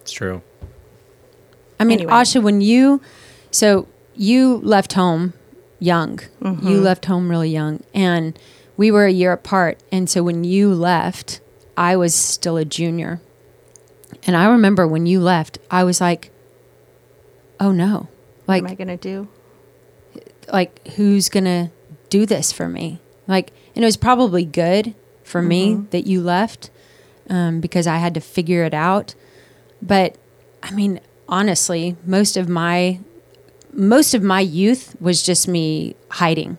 It's 0.00 0.12
true. 0.12 0.42
I 1.80 1.84
mean, 1.84 2.00
Anyway. 2.00 2.12
Asha, 2.12 2.42
when 2.42 2.60
you 2.60 3.00
so 3.50 3.88
you 4.14 4.58
left 4.58 4.94
home 4.94 5.32
young, 5.78 6.20
you 6.62 6.80
left 6.80 7.04
home 7.06 7.28
really 7.30 7.50
young, 7.50 7.82
and 7.94 8.38
we 8.76 8.90
were 8.90 9.06
a 9.06 9.12
year 9.12 9.32
apart. 9.32 9.78
And 9.92 10.08
so 10.08 10.22
when 10.22 10.44
you 10.44 10.72
left, 10.74 11.40
I 11.76 11.96
was 11.96 12.14
still 12.14 12.56
a 12.56 12.64
junior, 12.64 13.20
and 14.26 14.36
I 14.36 14.46
remember 14.46 14.86
when 14.86 15.06
you 15.06 15.20
left, 15.20 15.58
I 15.70 15.84
was 15.84 16.00
like, 16.00 16.30
"Oh 17.60 17.72
no!" 17.72 18.08
what 18.44 18.48
Like 18.48 18.62
am 18.62 18.70
I 18.70 18.74
going 18.74 18.88
to 18.88 18.96
do? 18.96 19.28
like 20.52 20.86
who's 20.90 21.28
gonna 21.28 21.70
do 22.08 22.24
this 22.24 22.52
for 22.52 22.68
me 22.68 23.00
like 23.26 23.52
and 23.74 23.84
it 23.84 23.86
was 23.86 23.96
probably 23.96 24.44
good 24.44 24.94
for 25.24 25.42
me 25.42 25.74
that 25.90 26.06
you 26.06 26.20
left 26.20 26.70
um, 27.28 27.60
because 27.60 27.86
i 27.88 27.96
had 27.96 28.14
to 28.14 28.20
figure 28.20 28.62
it 28.62 28.72
out 28.72 29.14
but 29.82 30.16
i 30.62 30.70
mean 30.70 31.00
honestly 31.28 31.96
most 32.04 32.36
of 32.36 32.48
my 32.48 33.00
most 33.76 34.14
of 34.14 34.22
my 34.22 34.40
youth 34.40 34.96
was 35.00 35.22
just 35.22 35.46
me 35.46 35.94
hiding 36.10 36.56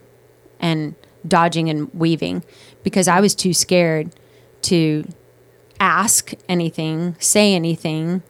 and 0.59 0.95
dodging 1.27 1.69
and 1.69 1.93
weaving 1.93 2.43
because 2.83 3.07
i 3.07 3.19
was 3.19 3.33
too 3.35 3.53
scared 3.53 4.11
to 4.61 5.03
ask 5.79 6.33
anything 6.47 7.15
say 7.19 7.53
anything 7.53 8.21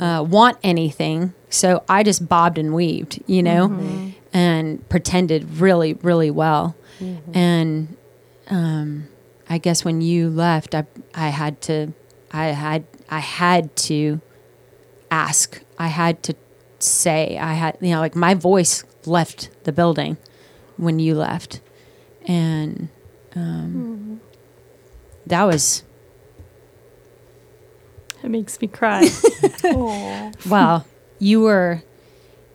uh, 0.00 0.20
want 0.28 0.58
anything. 0.64 1.32
So 1.48 1.84
i 1.88 2.02
just 2.02 2.28
bobbed 2.28 2.58
and 2.58 2.74
weaved 2.74 3.22
you 3.26 3.42
know 3.42 3.68
and 4.32 4.88
pretended 4.88 5.58
really 5.60 5.94
really 5.94 6.30
well. 6.30 6.74
And 7.34 7.96
um, 8.48 9.08
i 9.48 9.58
guess 9.58 9.84
when 9.84 10.00
you 10.00 10.28
left 10.28 10.74
I, 10.74 10.84
I 11.14 11.28
had 11.28 11.60
to 11.62 11.92
i 12.32 12.46
had 12.46 12.84
i 13.08 13.20
had 13.20 13.74
to 13.90 14.20
ask. 15.10 15.60
I 15.78 15.88
had 15.88 16.22
to 16.24 16.34
say 16.82 17.36
i 17.38 17.52
had 17.54 17.76
you 17.80 17.90
know 17.90 18.00
like 18.00 18.14
my 18.16 18.34
voice 18.34 18.84
left 19.06 19.50
the 19.64 19.72
building 19.72 20.16
when 20.76 20.98
you 20.98 21.14
left 21.14 21.60
and 22.26 22.88
um, 23.36 24.20
that 25.26 25.44
was 25.44 25.84
It 28.22 28.28
makes 28.30 28.60
me 28.60 28.68
cry. 28.68 29.08
Well, 30.48 30.84
you 31.18 31.40
were 31.40 31.82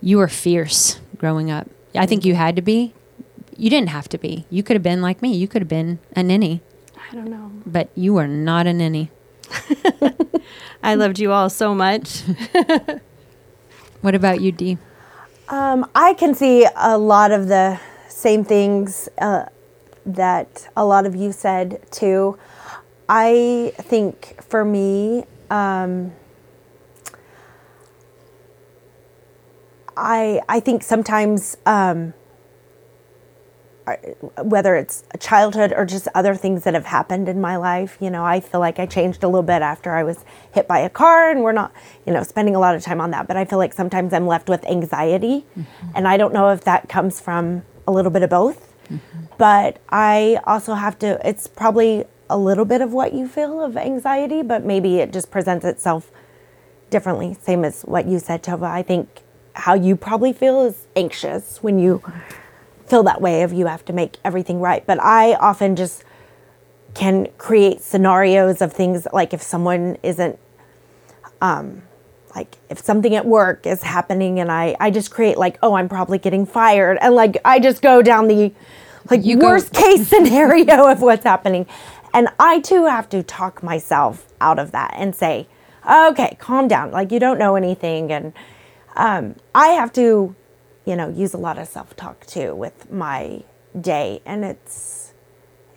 you 0.02 0.18
were 0.18 0.28
fierce 0.28 1.00
growing 1.18 1.50
up. 1.50 1.68
I 1.96 2.06
think 2.06 2.26
you 2.26 2.36
had 2.36 2.56
to 2.58 2.62
be. 2.62 2.94
You 3.58 3.70
didn't 3.70 3.90
have 3.90 4.08
to 4.10 4.18
be. 4.18 4.46
You 4.50 4.62
could 4.64 4.76
have 4.76 4.84
been 4.84 5.02
like 5.02 5.22
me. 5.22 5.34
You 5.34 5.48
could 5.48 5.62
have 5.62 5.70
been 5.70 5.98
a 6.16 6.22
ninny, 6.22 6.62
I 7.10 7.16
don't 7.16 7.30
know. 7.30 7.52
but 7.66 7.90
you 7.96 8.14
were 8.14 8.28
not 8.28 8.68
a 8.68 8.74
ninny. 8.74 9.10
I 10.84 10.96
loved 10.96 11.20
you 11.20 11.32
all 11.32 11.50
so 11.50 11.74
much. 11.74 12.22
What 14.06 14.14
about 14.14 14.40
you, 14.40 14.52
Dee? 14.52 14.78
Um, 15.50 15.90
I 15.96 16.14
can 16.14 16.36
see 16.36 16.68
a 16.76 16.96
lot 16.96 17.32
of 17.32 17.48
the 17.48 17.80
same 18.08 18.46
things 18.46 19.10
uh, 19.18 19.46
that 20.06 20.70
a 20.78 20.86
lot 20.86 21.08
of 21.08 21.16
you 21.16 21.32
said 21.32 21.82
too. 21.90 22.38
I 23.10 23.74
think 23.78 24.44
for 24.44 24.64
me, 24.64 25.24
um, 25.50 26.12
I 29.98 30.40
I 30.48 30.60
think 30.60 30.84
sometimes 30.84 31.58
um, 31.66 32.14
whether 34.42 34.76
it's 34.76 35.04
a 35.12 35.18
childhood 35.18 35.72
or 35.76 35.86
just 35.86 36.08
other 36.16 36.36
things 36.36 36.64
that 36.64 36.74
have 36.74 36.86
happened 36.86 37.30
in 37.30 37.40
my 37.40 37.56
life, 37.56 37.98
you 38.00 38.10
know, 38.10 38.26
I 38.26 38.40
feel 38.40 38.60
like 38.60 38.80
I 38.80 38.86
changed 38.86 39.24
a 39.24 39.28
little 39.28 39.44
bit 39.44 39.62
after 39.62 39.94
I 39.94 40.04
was 40.04 40.26
hit 40.54 40.68
by 40.68 40.80
a 40.80 40.90
car, 40.90 41.30
and 41.30 41.44
we're 41.44 41.52
not, 41.52 41.72
you 42.06 42.14
know, 42.14 42.24
spending 42.24 42.56
a 42.56 42.60
lot 42.60 42.76
of 42.76 42.82
time 42.82 43.00
on 43.00 43.12
that. 43.12 43.28
But 43.28 43.38
I 43.38 43.46
feel 43.46 43.60
like 43.60 43.74
sometimes 43.74 44.14
I'm 44.14 44.26
left 44.26 44.50
with 44.50 44.66
anxiety, 44.66 45.46
mm-hmm. 45.58 45.88
and 45.94 46.08
I 46.08 46.18
don't 46.18 46.34
know 46.34 46.50
if 46.50 46.64
that 46.64 46.90
comes 46.90 47.20
from 47.20 47.64
a 47.88 47.92
little 47.92 48.12
bit 48.12 48.24
of 48.24 48.30
both. 48.30 48.74
Mm-hmm. 48.90 49.26
But 49.38 49.80
I 49.90 50.40
also 50.46 50.74
have 50.74 50.98
to. 51.00 51.20
It's 51.28 51.48
probably 51.48 52.06
a 52.30 52.38
little 52.38 52.66
bit 52.66 52.82
of 52.82 52.92
what 52.92 53.14
you 53.14 53.28
feel 53.28 53.62
of 53.62 53.78
anxiety, 53.78 54.42
but 54.42 54.66
maybe 54.66 55.00
it 55.00 55.14
just 55.14 55.30
presents 55.30 55.64
itself 55.64 56.10
differently. 56.90 57.38
Same 57.42 57.64
as 57.64 57.84
what 57.84 58.08
you 58.08 58.18
said, 58.18 58.42
Tova. 58.42 58.64
I 58.64 58.82
think 58.82 59.22
how 59.54 59.74
you 59.74 59.96
probably 59.96 60.34
feel 60.34 60.64
is 60.64 60.88
anxious 60.96 61.62
when 61.62 61.78
you 61.78 62.02
feel 62.88 63.04
that 63.04 63.22
way 63.22 63.44
of 63.44 63.54
you 63.54 63.68
have 63.68 63.84
to 63.86 63.94
make 63.94 64.18
everything 64.24 64.60
right. 64.60 64.86
But 64.86 65.02
I 65.02 65.34
often 65.36 65.76
just 65.76 66.04
can 66.94 67.28
create 67.38 67.82
scenarios 67.82 68.62
of 68.62 68.72
things 68.72 69.08
like 69.12 69.34
if 69.34 69.42
someone 69.42 69.98
isn't 70.02 70.40
um 71.42 71.82
like 72.36 72.56
if 72.70 72.80
something 72.80 73.16
at 73.16 73.26
work 73.26 73.66
is 73.68 73.84
happening 73.84 74.40
and 74.40 74.50
I 74.50 74.76
I 74.80 74.92
just 74.92 75.12
create 75.12 75.38
like 75.38 75.58
oh 75.62 75.74
I'm 75.74 75.90
probably 75.90 76.18
getting 76.20 76.46
fired 76.46 76.98
and 77.02 77.14
like 77.14 77.38
I 77.44 77.60
just 77.60 77.82
go 77.82 78.02
down 78.02 78.28
the 78.30 78.54
like 79.10 79.26
You 79.26 79.38
go- 79.38 79.48
worst 79.48 79.74
case 79.74 80.08
scenario 80.10 80.90
of 80.90 81.02
what's 81.02 81.24
happening. 81.24 81.66
And 82.14 82.30
I 82.40 82.62
too 82.62 82.86
have 82.86 83.10
to 83.10 83.24
talk 83.24 83.62
myself 83.62 84.26
out 84.40 84.58
of 84.58 84.72
that 84.72 84.94
and 84.98 85.14
say, 85.14 85.48
okay, 85.90 86.38
calm 86.40 86.68
down. 86.68 86.92
Like 86.92 87.12
you 87.12 87.20
don't 87.20 87.38
know 87.38 87.56
anything. 87.56 88.12
And 88.12 88.34
um, 88.96 89.36
I 89.54 89.68
have 89.70 89.92
to, 89.94 90.34
you 90.86 90.96
know, 90.96 91.10
use 91.10 91.34
a 91.34 91.38
lot 91.38 91.58
of 91.58 91.68
self 91.68 91.96
talk 91.96 92.26
too 92.26 92.54
with 92.56 92.92
my 92.92 93.42
day. 93.80 94.22
And 94.26 94.46
it's, 94.46 95.14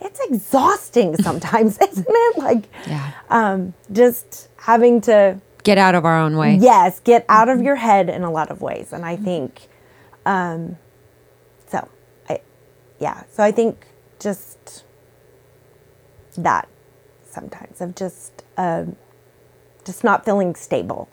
it's 0.01 0.21
exhausting 0.21 1.17
sometimes, 1.23 1.79
isn't 1.83 2.07
it? 2.09 2.39
Like, 2.39 2.65
Yeah. 2.87 3.11
um, 3.31 3.75
just 3.93 4.49
having 4.57 5.01
to, 5.03 5.41
Get 5.65 5.79
out 5.79 5.95
of 5.95 6.05
our 6.05 6.19
own 6.19 6.37
way. 6.37 6.57
yes, 6.61 7.01
get 7.01 7.25
out 7.29 7.49
of 7.49 7.61
your 7.61 7.77
head 7.77 8.09
in 8.09 8.23
a 8.23 8.31
lot 8.31 8.51
of 8.51 8.63
ways. 8.63 8.93
And 8.93 9.05
I 9.05 9.17
think, 9.17 9.69
um, 10.25 10.77
so, 11.67 11.89
I, 12.29 12.41
yeah, 13.01 13.25
so 13.31 13.43
I 13.43 13.51
think 13.51 13.87
just 14.21 14.85
that 16.37 16.69
sometimes 17.29 17.81
of 17.81 17.95
just, 17.95 18.45
um, 18.57 18.97
just 19.85 20.05
not 20.05 20.25
feeling 20.25 20.55
stable. 20.55 21.09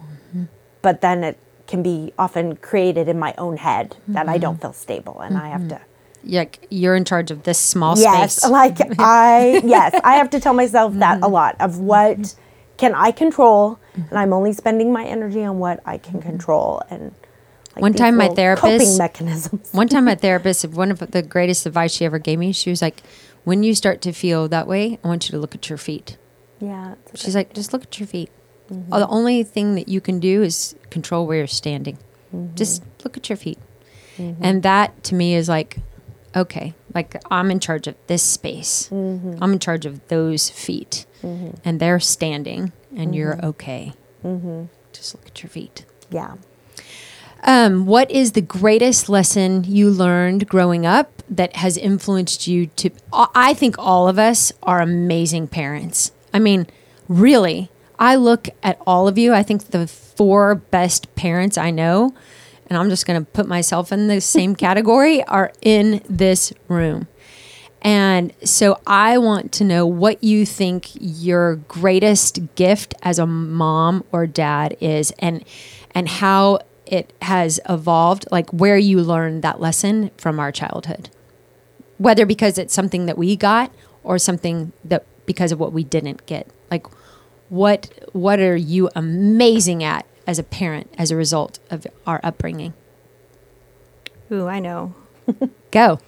But 0.82 1.02
then 1.02 1.24
it 1.24 1.40
can 1.68 1.82
be 1.82 2.14
often 2.18 2.56
created 2.58 3.08
in 3.08 3.18
my 3.18 3.34
own 3.38 3.58
head 3.58 3.98
that 4.08 4.30
I 4.30 4.38
don't 4.38 4.56
mm-hmm. 4.56 4.62
feel 4.62 4.74
stable 4.74 5.20
and 5.20 5.38
I 5.38 5.50
have 5.50 5.62
mm-hmm. 5.62 5.70
to 5.70 5.82
Like 6.24 6.68
you're 6.70 6.96
in 6.96 7.06
charge 7.06 7.32
of 7.32 7.44
this 7.44 7.58
small 7.58 7.98
yes, 7.98 8.38
space. 8.38 8.52
like 8.60 8.78
I 9.00 9.62
yes, 9.64 10.00
I 10.04 10.16
have 10.16 10.30
to 10.32 10.40
tell 10.40 10.54
myself 10.54 10.94
that 10.96 11.18
a 11.18 11.22
mm-hmm. 11.22 11.34
lot 11.34 11.56
of 11.60 11.80
what 11.80 12.36
can 12.78 12.94
I 12.94 13.12
control, 13.12 13.80
and 13.94 14.18
I'm 14.18 14.34
only 14.34 14.54
spending 14.54 14.92
my 14.92 15.06
energy 15.06 15.44
on 15.44 15.60
what 15.60 15.80
I 15.86 15.98
can 15.98 16.22
control. 16.22 16.82
And 16.90 17.14
like 17.76 17.82
One 17.82 17.94
time 17.94 18.18
my 18.18 18.30
therapist- 18.30 18.98
mechanisms. 19.06 19.70
One 19.72 19.88
time, 19.88 20.06
my 20.06 20.16
therapist, 20.16 20.66
one 20.66 20.92
of 20.92 21.00
the 21.00 21.22
greatest 21.22 21.66
advice 21.66 21.94
she 21.94 22.06
ever 22.06 22.20
gave 22.20 22.40
me, 22.40 22.52
she 22.52 22.70
was 22.70 22.82
like, 22.82 23.02
"When 23.44 23.64
you 23.64 23.76
start 23.76 24.02
to 24.02 24.14
feel 24.14 24.48
that 24.50 24.68
way, 24.68 25.00
I 25.04 25.08
want 25.08 25.28
you 25.28 25.32
to 25.32 25.40
look 25.40 25.56
at 25.56 25.70
your 25.70 25.78
feet." 25.78 26.18
Yeah, 26.60 26.96
She's 27.14 27.36
like, 27.36 27.54
"Just 27.54 27.74
look 27.74 27.84
at 27.84 28.00
your 28.00 28.08
feet. 28.08 28.30
Uh, 28.92 29.00
The 29.00 29.08
only 29.08 29.44
thing 29.44 29.76
that 29.76 29.88
you 29.88 30.02
can 30.02 30.20
do 30.20 30.42
is 30.44 30.76
control 30.90 31.26
where 31.28 31.38
you're 31.38 31.48
standing. 31.48 31.98
Just 32.56 32.84
look 33.04 33.16
at 33.18 33.30
your 33.30 33.38
feet." 33.38 33.60
And 34.18 34.64
that 34.64 35.04
to 35.06 35.16
me 35.16 35.36
is 35.36 35.48
like, 35.50 35.78
okay, 36.36 36.74
like 36.94 37.22
I'm 37.30 37.52
in 37.52 37.60
charge 37.60 37.86
of 37.88 37.96
this 38.08 38.24
space. 38.24 38.90
I'm 38.92 39.54
in 39.54 39.60
charge 39.60 39.86
of 39.86 40.00
those 40.08 40.50
feet, 40.50 41.06
and 41.66 41.80
they're 41.80 42.00
standing, 42.00 42.72
and 42.96 43.14
you're 43.16 43.38
okay. 43.46 43.94
Just 44.94 45.16
look 45.16 45.28
at 45.28 45.44
your 45.44 45.50
feet. 45.50 45.86
yeah. 46.10 46.36
Um, 47.48 47.86
what 47.86 48.10
is 48.10 48.32
the 48.32 48.42
greatest 48.42 49.08
lesson 49.08 49.64
you 49.66 49.90
learned 49.92 50.48
growing 50.50 50.84
up 50.86 51.22
that 51.30 51.58
has 51.58 51.78
influenced 51.78 52.48
you 52.48 52.68
to? 52.78 52.90
I 53.14 53.54
think 53.54 53.76
all 53.78 54.08
of 54.08 54.18
us 54.18 54.52
are 54.64 54.82
amazing 54.82 55.48
parents. 55.50 56.12
I 56.34 56.40
mean, 56.40 56.66
really, 57.08 57.70
I 58.00 58.16
look 58.16 58.50
at 58.64 58.80
all 58.86 59.08
of 59.08 59.18
you. 59.18 59.34
I 59.34 59.44
think 59.44 59.66
the 59.66 59.88
four 59.88 60.56
best 60.56 61.14
parents 61.16 61.58
I 61.58 61.72
know, 61.72 62.14
and 62.68 62.78
I'm 62.78 62.90
just 62.90 63.06
going 63.06 63.24
to 63.24 63.32
put 63.32 63.48
myself 63.48 63.92
in 63.92 64.08
the 64.08 64.22
same 64.22 64.56
category, 64.66 65.24
are 65.24 65.52
in 65.62 66.02
this 66.10 66.54
room. 66.68 67.08
And 67.82 68.34
so 68.44 68.80
I 68.88 69.20
want 69.20 69.52
to 69.54 69.64
know 69.64 69.86
what 69.86 70.24
you 70.24 70.44
think 70.44 70.90
your 70.96 71.58
greatest 71.58 72.56
gift 72.56 72.96
as 73.04 73.20
a 73.20 73.28
mom 73.28 74.04
or 74.12 74.26
dad 74.26 74.76
is 74.82 75.12
and 75.20 75.46
and 75.94 76.10
how 76.10 76.60
it 76.88 77.14
has 77.22 77.60
evolved, 77.70 78.26
like 78.32 78.50
where 78.52 78.78
you 78.78 79.02
learned 79.02 79.44
that 79.44 79.62
lesson 79.62 80.10
from 80.18 80.40
our 80.40 80.52
childhood. 80.52 81.10
Whether 82.00 82.26
because 82.26 82.58
it's 82.58 82.74
something 82.74 83.06
that 83.06 83.20
we 83.20 83.36
got 83.36 83.72
or 84.04 84.18
something 84.18 84.74
that 84.84 85.06
because 85.26 85.52
of 85.52 85.60
what 85.60 85.72
we 85.72 85.84
didn't 85.84 86.26
get. 86.26 86.48
Like 86.72 86.88
what 87.50 87.90
what 88.14 88.40
are 88.40 88.56
you 88.56 88.90
amazing 88.96 89.84
at 89.84 90.06
as 90.28 90.40
a 90.40 90.44
parent 90.44 90.92
as 90.98 91.12
a 91.12 91.16
result 91.16 91.60
of 91.70 91.86
our 92.08 92.20
upbringing? 92.24 92.74
Ooh, 94.32 94.48
I 94.48 94.60
know. 94.60 94.94
Go. 95.72 96.00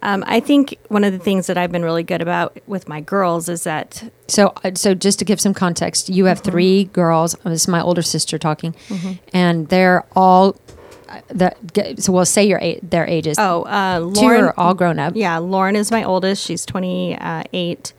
Um, 0.00 0.22
I 0.28 0.38
think 0.38 0.76
one 0.88 1.02
of 1.02 1.12
the 1.12 1.18
things 1.18 1.48
that 1.48 1.58
I've 1.58 1.72
been 1.72 1.82
really 1.84 2.04
good 2.04 2.22
about 2.22 2.56
with 2.68 2.88
my 2.88 3.00
girls 3.00 3.48
is 3.48 3.64
that 3.64 4.12
So, 4.28 4.52
uh, 4.62 4.70
so 4.74 4.94
just 4.94 5.18
to 5.18 5.24
give 5.24 5.40
some 5.40 5.54
context, 5.54 6.08
you 6.08 6.26
have 6.26 6.38
three 6.40 6.84
girls. 6.84 7.34
uh, 7.44 7.50
This 7.50 7.62
is 7.62 7.68
my 7.68 7.82
older 7.82 8.02
sister 8.02 8.38
talking, 8.38 8.76
and 9.32 9.68
they're 9.68 10.04
all. 10.14 10.54
uh, 11.08 11.20
The, 11.28 11.96
so 11.98 12.12
we'll 12.12 12.26
say 12.26 12.46
your 12.46 12.60
their 12.80 13.06
ages. 13.06 13.38
oh, 13.40 13.62
uh, 13.64 13.98
two 13.98 14.04
Lauren, 14.06 14.44
are 14.44 14.54
all 14.56 14.74
grown 14.74 15.00
up. 15.00 15.14
yeah, 15.16 15.38
Lauren 15.38 15.74
is 15.74 15.90
my 15.90 16.04
oldest. 16.04 16.44
She's 16.44 16.64
twenty 16.64 17.18
eight. 17.52 17.92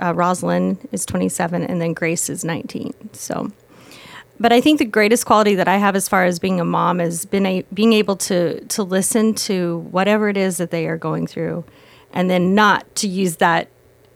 Uh, 0.00 0.14
Rosalind 0.14 0.88
is 0.92 1.04
twenty 1.04 1.28
seven, 1.28 1.62
and 1.62 1.80
then 1.80 1.92
Grace 1.94 2.30
is 2.30 2.44
nineteen. 2.44 2.94
So, 3.12 3.50
but 4.38 4.52
I 4.52 4.60
think 4.60 4.78
the 4.78 4.84
greatest 4.84 5.26
quality 5.26 5.54
that 5.54 5.68
I 5.68 5.76
have 5.78 5.96
as 5.96 6.08
far 6.08 6.24
as 6.24 6.38
being 6.38 6.60
a 6.60 6.64
mom 6.64 7.00
is 7.00 7.26
been 7.26 7.46
a, 7.46 7.64
being 7.72 7.92
able 7.92 8.16
to 8.16 8.64
to 8.64 8.82
listen 8.82 9.34
to 9.34 9.78
whatever 9.90 10.28
it 10.28 10.36
is 10.36 10.56
that 10.58 10.70
they 10.70 10.86
are 10.86 10.96
going 10.96 11.26
through, 11.26 11.64
and 12.12 12.30
then 12.30 12.54
not 12.54 12.82
to 12.96 13.08
use 13.08 13.36
that 13.36 13.68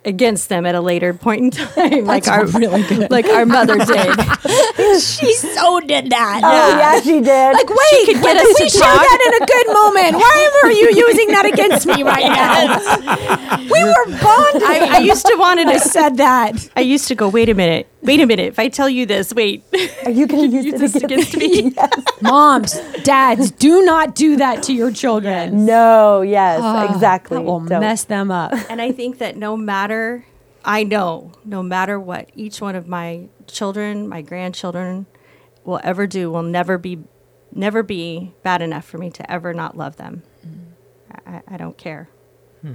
against 0.04 0.48
them 0.48 0.64
at 0.64 0.74
a 0.74 0.80
later 0.80 1.12
point 1.14 1.42
in 1.42 1.50
time, 1.50 2.04
like 2.04 2.28
our 2.28 2.46
really 2.46 2.82
good. 2.84 3.10
like 3.10 3.26
our 3.26 3.44
mother 3.44 3.76
did. 3.76 4.14
she 5.00 5.34
so 5.34 5.80
did 5.80 6.10
that. 6.10 6.40
Oh 6.42 6.78
yeah, 6.78 7.00
she 7.00 7.20
did. 7.20 7.52
Like, 7.52 7.68
wait, 7.68 8.06
could 8.06 8.22
get 8.22 8.36
us 8.36 8.60
we 8.60 8.68
to 8.68 8.78
talk. 8.78 9.02
that 9.02 9.20
in 9.26 9.42
a 9.42 9.46
good 9.46 9.72
moment. 9.72 10.14
Why 10.16 10.50
are 10.64 10.72
you 10.72 11.06
using 11.06 11.28
that 11.28 11.46
against 11.46 11.86
me 11.86 12.02
right 12.02 12.24
now? 12.24 13.58
we 13.70 13.84
were 13.84 14.20
bonded. 14.20 14.62
I, 14.62 14.96
I 14.96 14.98
used 14.98 15.26
to 15.26 15.36
want 15.36 15.60
I 15.60 15.72
to. 15.74 15.80
said 15.80 16.16
that. 16.18 16.68
I 16.76 16.80
used 16.80 17.08
to 17.08 17.14
go. 17.14 17.28
Wait 17.28 17.48
a 17.48 17.54
minute. 17.54 17.88
Wait 18.02 18.20
a 18.20 18.26
minute. 18.26 18.46
If 18.46 18.58
I 18.58 18.68
tell 18.68 18.88
you 18.88 19.06
this, 19.06 19.34
wait. 19.34 19.64
Are 20.04 20.10
you 20.10 20.26
going 20.26 20.50
to 20.50 20.56
use, 20.56 20.64
use 20.66 20.80
this 20.80 20.94
against, 20.96 21.34
against 21.34 21.36
me? 21.36 21.74
Yes. 21.78 22.22
Moms, 22.22 22.80
dads, 23.02 23.50
do 23.50 23.84
not 23.84 24.14
do 24.14 24.36
that 24.36 24.62
to 24.64 24.72
your 24.72 24.90
children. 24.90 25.64
No. 25.66 26.22
Yes. 26.22 26.60
Ah, 26.62 26.92
exactly. 26.92 27.36
That 27.38 27.44
will 27.44 27.60
Don't. 27.60 27.80
mess 27.80 28.04
them 28.04 28.30
up. 28.30 28.52
And 28.70 28.80
I 28.80 28.92
think 28.92 29.18
that 29.18 29.36
no 29.36 29.56
matter, 29.56 29.87
I 30.64 30.82
know, 30.84 31.32
no 31.44 31.62
matter 31.62 31.98
what 31.98 32.30
each 32.34 32.60
one 32.60 32.74
of 32.74 32.86
my 32.88 33.28
children, 33.46 34.08
my 34.08 34.22
grandchildren 34.22 35.06
will 35.64 35.80
ever 35.84 36.06
do, 36.06 36.30
will 36.30 36.42
never 36.42 36.78
be, 36.78 36.98
never 37.54 37.82
be 37.82 38.34
bad 38.42 38.60
enough 38.62 38.84
for 38.84 38.98
me 38.98 39.10
to 39.10 39.30
ever 39.30 39.54
not 39.54 39.76
love 39.76 39.96
them. 39.96 40.22
I, 41.26 41.42
I 41.46 41.56
don't 41.56 41.76
care. 41.78 42.08
Hmm. 42.62 42.74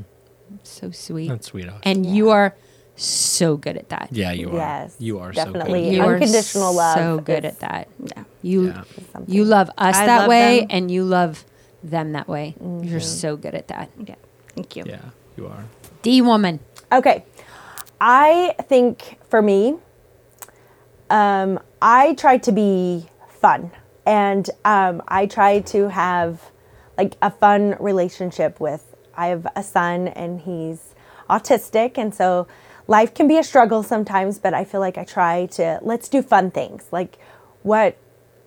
So 0.63 0.91
sweet. 0.91 1.27
That's 1.29 1.47
sweet. 1.47 1.65
Ash. 1.67 1.79
and 1.83 2.05
you 2.05 2.29
are 2.29 2.55
so 2.95 3.57
good 3.57 3.75
at 3.77 3.89
that. 3.89 4.09
yeah, 4.11 4.31
you 4.31 4.51
are. 4.51 4.55
Yes, 4.55 4.95
you 4.99 5.19
are 5.19 5.31
definitely. 5.31 5.85
So 5.85 5.91
You 5.91 5.97
good. 5.97 6.07
are 6.07 6.13
Unconditional 6.15 6.73
love 6.73 6.97
So 6.97 7.19
good 7.19 7.45
is- 7.45 7.53
at 7.53 7.59
that. 7.61 7.87
Yeah. 7.99 8.23
You 8.41 8.67
Yeah. 8.67 8.83
you 9.27 9.45
love 9.45 9.69
us 9.77 9.95
I 9.95 10.05
that 10.05 10.17
love 10.19 10.29
way, 10.29 10.59
them. 10.61 10.67
and 10.69 10.91
you 10.91 11.03
love 11.03 11.45
them 11.83 12.11
that 12.13 12.27
way. 12.27 12.55
You're 12.59 12.69
mm-hmm. 12.69 12.99
so 12.99 13.35
good 13.35 13.55
at 13.55 13.67
that. 13.69 13.89
Yeah. 13.97 14.15
Thank 14.55 14.75
you. 14.75 14.83
Yeah, 14.85 14.99
you 15.37 15.47
are. 15.47 15.65
D 16.01 16.21
woman. 16.21 16.59
Okay. 16.93 17.25
I 17.99 18.53
think 18.69 19.17
for 19.27 19.41
me, 19.41 19.77
um, 21.09 21.59
I 21.81 22.13
try 22.13 22.37
to 22.37 22.51
be 22.51 23.07
fun 23.27 23.71
and 24.05 24.47
um, 24.63 25.01
I 25.07 25.25
try 25.25 25.61
to 25.61 25.89
have 25.89 26.51
like 26.95 27.15
a 27.19 27.31
fun 27.31 27.77
relationship 27.79 28.59
with. 28.59 28.95
I 29.15 29.27
have 29.27 29.47
a 29.55 29.63
son 29.63 30.07
and 30.09 30.41
he's 30.41 30.93
autistic, 31.29 31.97
and 31.97 32.13
so 32.13 32.47
life 32.87 33.13
can 33.15 33.27
be 33.27 33.39
a 33.39 33.43
struggle 33.43 33.81
sometimes, 33.81 34.37
but 34.37 34.53
I 34.53 34.63
feel 34.63 34.79
like 34.79 34.97
I 34.99 35.03
try 35.03 35.47
to 35.47 35.79
let's 35.81 36.09
do 36.09 36.21
fun 36.21 36.51
things. 36.51 36.85
Like 36.91 37.17
what 37.63 37.97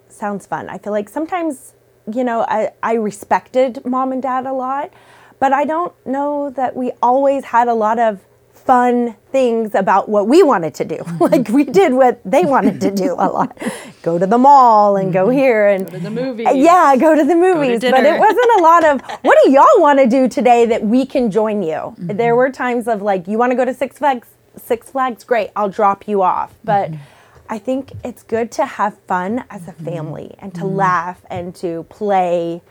sounds 0.09 0.47
fun. 0.47 0.69
I 0.69 0.79
feel 0.79 0.93
like 0.93 1.09
sometimes, 1.09 1.73
you 2.13 2.23
know, 2.23 2.43
I, 2.43 2.71
I 2.81 2.95
respected 2.95 3.85
mom 3.85 4.13
and 4.13 4.23
dad 4.23 4.47
a 4.47 4.53
lot, 4.53 4.93
but 5.41 5.53
I 5.53 5.65
don't 5.65 5.93
know 6.07 6.51
that 6.51 6.77
we 6.77 6.93
always 7.03 7.47
had 7.47 7.67
a 7.67 7.75
lot 7.75 7.99
of 7.99 8.21
fun 8.67 9.17
things 9.31 9.75
about 9.75 10.09
what 10.09 10.27
we 10.27 10.43
wanted 10.43 10.75
to 10.75 10.85
do. 10.85 10.99
like 11.21 11.49
we 11.49 11.65
did 11.65 11.93
what 11.93 12.21
they 12.25 12.45
wanted 12.45 12.81
to 12.81 12.91
do 12.91 13.15
a 13.15 13.29
lot. 13.37 13.57
go 14.03 14.19
to 14.19 14.27
the 14.27 14.39
mall 14.39 14.97
and 14.97 15.13
go 15.13 15.27
mm-hmm. 15.27 15.39
here 15.39 15.69
and 15.69 15.87
go 15.87 15.93
to 15.93 15.99
the 16.01 16.11
movies. 16.11 16.49
Yeah, 16.53 16.97
go 16.99 17.15
to 17.15 17.25
the 17.25 17.37
movies. 17.37 17.81
but 17.81 18.05
it 18.05 18.19
wasn't 18.27 18.59
a 18.59 18.63
lot 18.63 18.85
of 18.85 19.01
what 19.23 19.39
do 19.45 19.51
y'all 19.51 19.65
want 19.79 19.99
to 20.01 20.07
do 20.07 20.29
today 20.29 20.67
that 20.67 20.83
we 20.83 21.07
can 21.07 21.31
join 21.31 21.63
you? 21.63 21.75
Mm-hmm. 21.75 22.17
There 22.17 22.35
were 22.37 22.51
times 22.51 22.89
of 22.89 23.03
like, 23.03 23.29
you 23.29 23.39
want 23.39 23.53
to 23.53 23.57
go 23.57 23.65
to 23.65 23.75
Six 23.75 23.99
Flags 23.99 24.29
Six 24.59 24.91
Flags, 24.91 25.25
great, 25.25 25.51
I'll 25.55 25.69
drop 25.69 26.09
you 26.09 26.23
off. 26.23 26.55
But 26.65 26.91
mm-hmm. 26.91 27.03
I 27.49 27.59
think 27.59 27.93
it's 28.05 28.23
good 28.23 28.51
to 28.53 28.67
have 28.67 28.99
fun 29.07 29.45
as 29.51 29.69
a 29.69 29.73
family 29.73 30.35
and 30.39 30.55
to 30.55 30.65
laugh 30.65 31.25
and 31.31 31.55
to 31.57 31.85
play. 31.85 32.63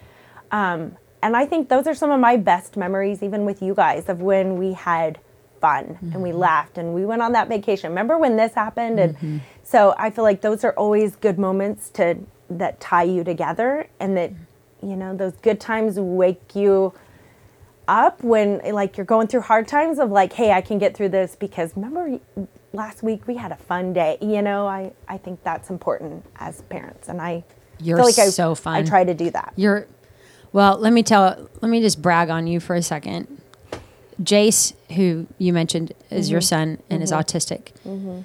Um, 0.52 0.98
and 1.22 1.36
I 1.36 1.46
think 1.46 1.70
those 1.70 1.88
are 1.88 1.96
some 1.96 2.12
of 2.12 2.20
my 2.20 2.38
best 2.38 2.76
memories, 2.76 3.24
even 3.24 3.46
with 3.46 3.62
you 3.62 3.74
guys, 3.74 4.10
of 4.10 4.22
when 4.22 4.58
we 4.58 4.74
had 4.74 5.20
fun 5.66 5.98
and 6.14 6.22
we 6.22 6.30
mm-hmm. 6.30 6.38
laughed 6.38 6.78
and 6.78 6.94
we 6.94 7.06
went 7.06 7.24
on 7.24 7.32
that 7.32 7.48
vacation. 7.48 7.90
Remember 7.90 8.20
when 8.20 8.36
this 8.36 8.54
happened? 8.54 9.00
And 9.00 9.16
mm-hmm. 9.16 9.38
so 9.64 9.96
I 9.98 10.12
feel 10.12 10.24
like 10.24 10.42
those 10.42 10.64
are 10.64 10.74
always 10.74 11.16
good 11.16 11.40
moments 11.40 11.90
to 11.92 12.20
that 12.52 12.80
tie 12.80 13.04
you 13.04 13.24
together 13.24 13.88
and 14.00 14.16
that 14.16 14.32
you 14.84 14.96
know 14.96 15.16
those 15.16 15.34
good 15.42 15.60
times 15.60 16.00
wake 16.00 16.56
you 16.56 16.94
up 17.88 18.24
when 18.24 18.60
like 18.74 18.98
you're 18.98 19.06
going 19.06 19.28
through 19.28 19.42
hard 19.42 19.68
times 19.68 19.98
of 19.98 20.12
like 20.12 20.32
hey 20.34 20.52
i 20.52 20.62
can 20.62 20.78
get 20.78 20.96
through 20.96 21.10
this 21.10 21.36
because 21.36 21.76
remember 21.76 22.20
last 22.72 23.02
week 23.02 23.26
we 23.26 23.36
had 23.36 23.52
a 23.52 23.56
fun 23.56 23.94
day 23.94 24.16
you 24.22 24.44
know 24.44 24.68
i 24.68 24.92
i 25.08 25.18
think 25.18 25.42
that's 25.44 25.72
important 25.72 26.24
as 26.36 26.62
parents 26.64 27.10
and 27.10 27.20
i 27.20 27.44
You're 27.80 27.98
feel 27.98 28.06
like 28.06 28.20
I, 28.20 28.28
so 28.28 28.52
i 28.52 28.56
fun. 28.56 28.86
try 28.86 29.04
to 29.04 29.16
do 29.16 29.32
that 29.32 29.54
You're 29.56 29.88
well, 30.56 30.78
let 30.78 30.94
me 30.94 31.04
tell 31.04 31.50
let 31.62 31.68
me 31.68 31.82
just 31.82 32.02
brag 32.02 32.30
on 32.30 32.48
you 32.48 32.62
for 32.62 32.76
a 32.78 32.82
second. 32.82 33.42
Jace, 34.22 34.74
who 34.96 35.28
you 35.38 35.54
mentioned 35.54 35.94
is 36.10 36.30
your 36.30 36.40
mm-hmm. 36.40 36.46
son 36.46 36.84
and 36.90 37.04
is 37.04 37.12
mm-hmm. 37.12 37.20
autistic. 37.20 37.74
Mm-hmm. 37.86 38.22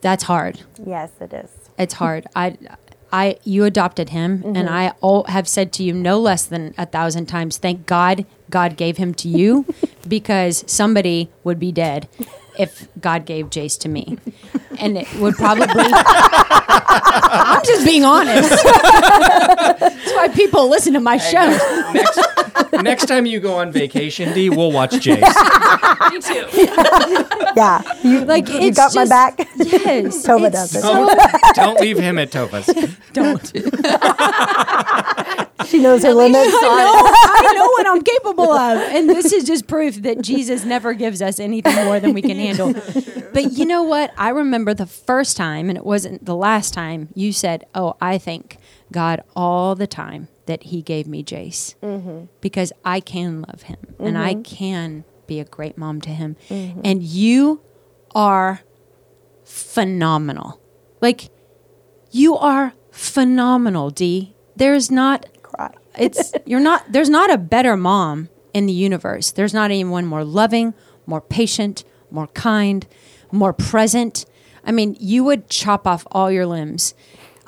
That's 0.00 0.24
hard. 0.24 0.60
yes 0.84 1.10
it 1.20 1.32
is 1.32 1.50
It's 1.78 1.94
hard. 1.94 2.26
I 2.34 2.56
I 3.12 3.38
you 3.44 3.64
adopted 3.64 4.10
him 4.10 4.42
and 4.44 4.68
I 4.68 4.92
all 5.00 5.24
have 5.24 5.48
said 5.48 5.72
to 5.74 5.82
you 5.82 5.92
no 5.92 6.20
less 6.20 6.44
than 6.46 6.74
a 6.78 6.86
thousand 6.86 7.26
times, 7.26 7.56
thank 7.58 7.86
God 7.86 8.24
God 8.50 8.76
gave 8.76 8.98
him 8.98 9.14
to 9.14 9.28
you 9.28 9.66
because 10.08 10.64
somebody 10.66 11.28
would 11.42 11.58
be 11.58 11.72
dead 11.72 12.08
if 12.58 12.88
God 13.00 13.24
gave 13.26 13.50
Jace 13.50 13.78
to 13.80 13.88
me. 13.88 14.18
and 14.80 14.98
it 14.98 15.12
would 15.16 15.34
probably. 15.36 15.66
I'm 16.92 17.64
just 17.64 17.84
being 17.84 18.04
honest. 18.04 18.48
That's 18.50 20.12
why 20.12 20.28
people 20.34 20.68
listen 20.68 20.92
to 20.94 21.00
my 21.00 21.16
show. 21.18 21.46
next, 21.92 22.18
next 22.82 23.06
time 23.06 23.26
you 23.26 23.38
go 23.40 23.54
on 23.56 23.70
vacation, 23.72 24.32
D, 24.34 24.50
we'll 24.50 24.72
watch 24.72 24.92
Jace. 24.92 25.20
Me 26.10 26.20
too. 26.20 26.46
Yeah, 27.56 27.82
you 28.02 28.24
Like 28.24 28.48
you 28.48 28.60
it's 28.60 28.76
got 28.76 28.94
my 28.94 29.06
back. 29.06 29.38
Yes, 29.56 30.26
Tova 30.26 30.46
it's 30.48 30.72
does 30.72 30.74
it. 30.76 30.80
so- 30.82 31.08
Don't 31.54 31.80
leave 31.80 31.98
him 31.98 32.18
at 32.18 32.30
Tova's. 32.30 32.66
don't. 33.12 33.40
She 35.68 35.78
knows 35.78 36.02
her 36.02 36.12
limits. 36.14 36.52
I 36.52 36.84
know, 36.84 37.48
I 37.50 37.52
know 37.54 37.66
what 37.68 37.86
I'm 37.86 38.02
capable 38.02 38.50
of. 38.52 38.78
And 38.92 39.08
this 39.08 39.32
is 39.32 39.44
just 39.44 39.68
proof 39.68 39.96
that 40.02 40.20
Jesus 40.20 40.64
never 40.64 40.94
gives 40.94 41.22
us 41.22 41.38
anything 41.38 41.74
more 41.84 42.00
than 42.00 42.12
we 42.12 42.22
can 42.22 42.36
handle. 42.38 42.74
But 43.32 43.52
you 43.52 43.66
know 43.66 43.84
what? 43.84 44.12
I 44.16 44.30
remember 44.30 44.69
the 44.74 44.86
first 44.86 45.36
time, 45.36 45.68
and 45.68 45.76
it 45.76 45.84
wasn't 45.84 46.24
the 46.24 46.36
last 46.36 46.74
time, 46.74 47.08
you 47.14 47.32
said, 47.32 47.64
Oh, 47.74 47.96
I 48.00 48.18
thank 48.18 48.58
God 48.92 49.22
all 49.34 49.74
the 49.74 49.86
time 49.86 50.28
that 50.46 50.64
He 50.64 50.82
gave 50.82 51.06
me 51.06 51.22
Jace 51.22 51.74
mm-hmm. 51.82 52.26
because 52.40 52.72
I 52.84 53.00
can 53.00 53.42
love 53.42 53.62
him 53.62 53.78
and 53.98 54.18
I 54.18 54.34
mm-hmm. 54.34 54.42
can 54.42 55.04
be 55.26 55.38
a 55.40 55.44
great 55.44 55.78
mom 55.78 56.00
to 56.00 56.10
him. 56.10 56.36
Mm-hmm. 56.48 56.80
And 56.82 57.02
you 57.02 57.62
are 58.14 58.62
phenomenal. 59.44 60.60
Like, 61.00 61.30
you 62.10 62.36
are 62.36 62.74
phenomenal, 62.90 63.90
D. 63.90 64.34
There's 64.56 64.90
not 64.90 65.26
Cry. 65.42 65.72
it's 65.98 66.32
you're 66.46 66.60
not 66.60 66.90
there's 66.90 67.08
not 67.08 67.32
a 67.32 67.38
better 67.38 67.76
mom 67.76 68.28
in 68.54 68.66
the 68.66 68.72
universe 68.72 69.30
there's 69.32 69.54
not 69.54 69.70
anyone 69.70 70.06
more 70.06 70.24
loving 70.24 70.74
more 71.06 71.20
patient 71.20 71.84
more 72.10 72.28
kind 72.28 72.86
more 73.32 73.52
present 73.52 74.24
i 74.70 74.72
mean 74.72 74.96
you 75.00 75.24
would 75.24 75.48
chop 75.48 75.86
off 75.86 76.06
all 76.12 76.30
your 76.30 76.46
limbs 76.46 76.94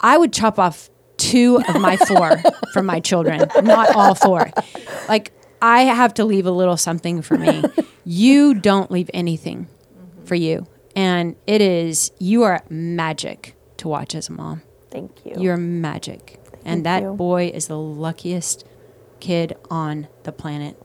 i 0.00 0.16
would 0.18 0.32
chop 0.32 0.58
off 0.58 0.90
two 1.16 1.62
of 1.68 1.80
my 1.80 1.96
four 1.96 2.36
for 2.72 2.82
my 2.82 2.98
children 2.98 3.48
not 3.62 3.94
all 3.94 4.14
four 4.14 4.50
like 5.08 5.32
i 5.60 5.82
have 5.82 6.12
to 6.12 6.24
leave 6.24 6.46
a 6.46 6.50
little 6.50 6.76
something 6.76 7.22
for 7.22 7.38
me 7.38 7.62
you 8.04 8.54
don't 8.54 8.90
leave 8.90 9.08
anything 9.14 9.66
mm-hmm. 9.66 10.24
for 10.24 10.34
you 10.34 10.66
and 10.96 11.36
it 11.46 11.60
is 11.60 12.10
you 12.18 12.42
are 12.42 12.62
magic 12.68 13.54
to 13.76 13.88
watch 13.88 14.14
as 14.14 14.28
a 14.28 14.32
mom 14.32 14.62
Thank 14.90 15.24
you. 15.24 15.34
you're 15.38 15.56
magic. 15.56 16.38
and 16.64 16.84
that 16.84 17.02
you. 17.02 17.12
boy 17.14 17.50
is 17.54 17.68
the 17.68 17.78
luckiest 17.78 18.66
kid 19.22 19.56
on 19.70 20.08
the 20.24 20.32
planet. 20.32 20.76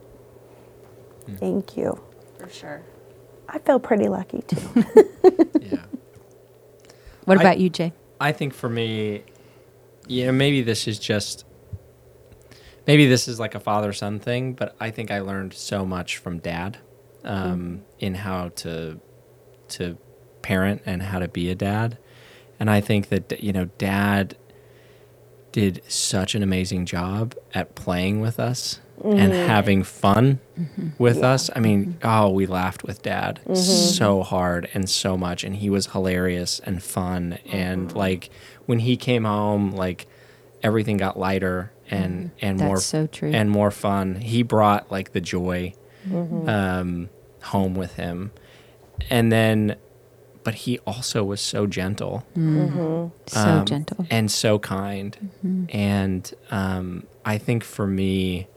Thank 1.36 1.76
you. 1.76 2.00
For 2.38 2.48
sure. 2.48 2.82
I 3.48 3.58
feel 3.58 3.80
pretty 3.80 4.08
lucky 4.08 4.42
too. 4.42 4.84
Yeah. 5.60 5.82
What 7.28 7.38
I- 7.38 7.42
about 7.42 7.58
you, 7.58 7.68
Jay? 7.68 7.92
I 8.20 8.32
think 8.32 8.54
for 8.54 8.70
me, 8.70 9.22
you 10.06 10.26
know, 10.26 10.32
maybe 10.32 10.62
this 10.62 10.88
is 10.88 10.98
just 10.98 11.44
maybe 12.86 13.06
this 13.06 13.28
is 13.28 13.38
like 13.38 13.54
a 13.54 13.60
father 13.60 13.92
son 13.92 14.18
thing, 14.18 14.54
but 14.54 14.74
I 14.80 14.90
think 14.90 15.10
I 15.10 15.20
learned 15.20 15.52
so 15.52 15.84
much 15.84 16.16
from 16.16 16.38
dad 16.38 16.78
um, 17.24 17.82
in 17.98 18.14
how 18.14 18.48
to 18.56 18.98
to 19.68 19.98
parent 20.40 20.80
and 20.86 21.02
how 21.02 21.18
to 21.18 21.28
be 21.28 21.50
a 21.50 21.54
dad. 21.54 21.98
And 22.58 22.70
I 22.70 22.80
think 22.80 23.10
that 23.10 23.42
you 23.42 23.52
know, 23.52 23.66
dad 23.76 24.36
did 25.52 25.82
such 25.86 26.34
an 26.34 26.42
amazing 26.42 26.86
job 26.86 27.34
at 27.54 27.74
playing 27.74 28.20
with 28.20 28.40
us 28.40 28.80
and 29.04 29.32
mm-hmm. 29.32 29.46
having 29.46 29.82
fun 29.82 30.40
mm-hmm. 30.58 30.88
with 30.98 31.22
us. 31.22 31.50
I 31.54 31.60
mean, 31.60 31.94
mm-hmm. 31.94 32.08
oh, 32.08 32.30
we 32.30 32.46
laughed 32.46 32.82
with 32.84 33.02
dad 33.02 33.40
so 33.54 34.22
hard 34.22 34.68
and 34.74 34.88
so 34.88 35.16
much 35.16 35.44
and 35.44 35.56
he 35.56 35.70
was 35.70 35.86
hilarious 35.88 36.60
and 36.60 36.82
fun 36.82 37.38
and 37.46 37.94
like 37.94 38.30
when 38.66 38.80
he 38.80 38.96
came 38.96 39.24
home 39.24 39.70
like 39.72 40.06
everything 40.62 40.96
got 40.96 41.18
lighter 41.18 41.72
and 41.90 42.30
and 42.40 42.58
That's 42.58 42.66
more 42.66 42.80
so 42.80 43.06
true. 43.06 43.30
and 43.32 43.50
more 43.50 43.70
fun. 43.70 44.16
He 44.16 44.42
brought 44.42 44.90
like 44.90 45.12
the 45.12 45.20
joy 45.20 45.74
um, 46.12 47.08
home 47.42 47.74
with 47.74 47.94
him. 47.94 48.32
And 49.10 49.30
then 49.30 49.76
but 50.44 50.54
he 50.54 50.78
also 50.80 51.24
was 51.24 51.40
so 51.42 51.66
gentle 51.66 52.26
So 52.34 53.12
um, 53.40 53.64
gentle. 53.66 54.06
and 54.10 54.30
so 54.30 54.58
kind. 54.58 55.30
And 55.70 56.32
um, 56.50 57.06
I 57.24 57.38
think 57.38 57.64
for 57.64 57.86
me, 57.86 58.48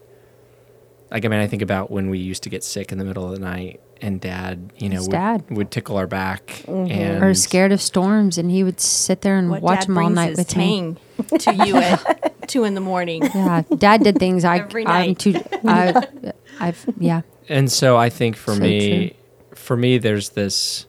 like 1.12 1.24
I 1.24 1.28
mean, 1.28 1.38
I 1.40 1.46
think 1.46 1.62
about 1.62 1.90
when 1.90 2.10
we 2.10 2.18
used 2.18 2.42
to 2.44 2.48
get 2.48 2.64
sick 2.64 2.90
in 2.90 2.98
the 2.98 3.04
middle 3.04 3.24
of 3.26 3.32
the 3.32 3.38
night, 3.38 3.80
and 4.00 4.20
Dad, 4.20 4.72
you 4.78 4.88
know, 4.88 5.02
would, 5.02 5.10
dad. 5.10 5.44
would 5.50 5.70
tickle 5.70 5.96
our 5.98 6.06
back, 6.08 6.64
and 6.66 7.22
Or 7.22 7.34
scared 7.34 7.70
of 7.70 7.80
storms, 7.80 8.38
and 8.38 8.50
he 8.50 8.64
would 8.64 8.80
sit 8.80 9.20
there 9.20 9.36
and 9.38 9.50
What 9.50 9.62
watch 9.62 9.80
dad 9.80 9.88
them 9.88 9.98
all 9.98 10.10
night 10.10 10.30
his 10.30 10.38
with 10.38 10.56
me. 10.56 10.96
to 11.38 11.54
you 11.54 11.76
at 11.76 12.34
two 12.48 12.64
in 12.64 12.74
the 12.74 12.80
morning. 12.80 13.22
Yeah, 13.22 13.62
Dad 13.76 14.02
did 14.02 14.18
things 14.18 14.44
I 14.44 14.56
Every 14.60 14.86
I'm 14.86 15.08
night. 15.08 15.18
too. 15.18 15.34
I, 15.64 16.32
I've 16.58 16.84
yeah. 16.98 17.22
and 17.48 17.70
so 17.70 17.96
I 17.96 18.08
think 18.08 18.34
for 18.36 18.54
So 18.54 18.60
me, 18.60 19.16
for 19.54 19.76
me, 19.76 19.98
there's 19.98 20.30
this, 20.30 20.86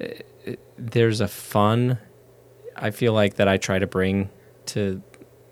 uh, 0.00 0.06
there's 0.78 1.20
a 1.20 1.28
fun. 1.28 1.98
I 2.76 2.92
feel 2.92 3.12
like 3.12 3.34
that 3.34 3.48
I 3.48 3.56
try 3.56 3.80
to 3.80 3.86
bring 3.88 4.30
to 4.66 5.02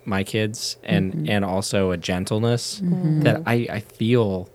my 0.06 0.24
kids, 0.24 0.76
and 0.82 1.12
Mm-hmm. 1.12 1.30
and 1.30 1.44
also 1.44 1.90
a 1.90 1.96
gentleness 1.96 2.80
mm-hmm. 2.80 3.20
that 3.22 3.42
I 3.46 3.66
I 3.70 3.80
feel, 3.80 4.48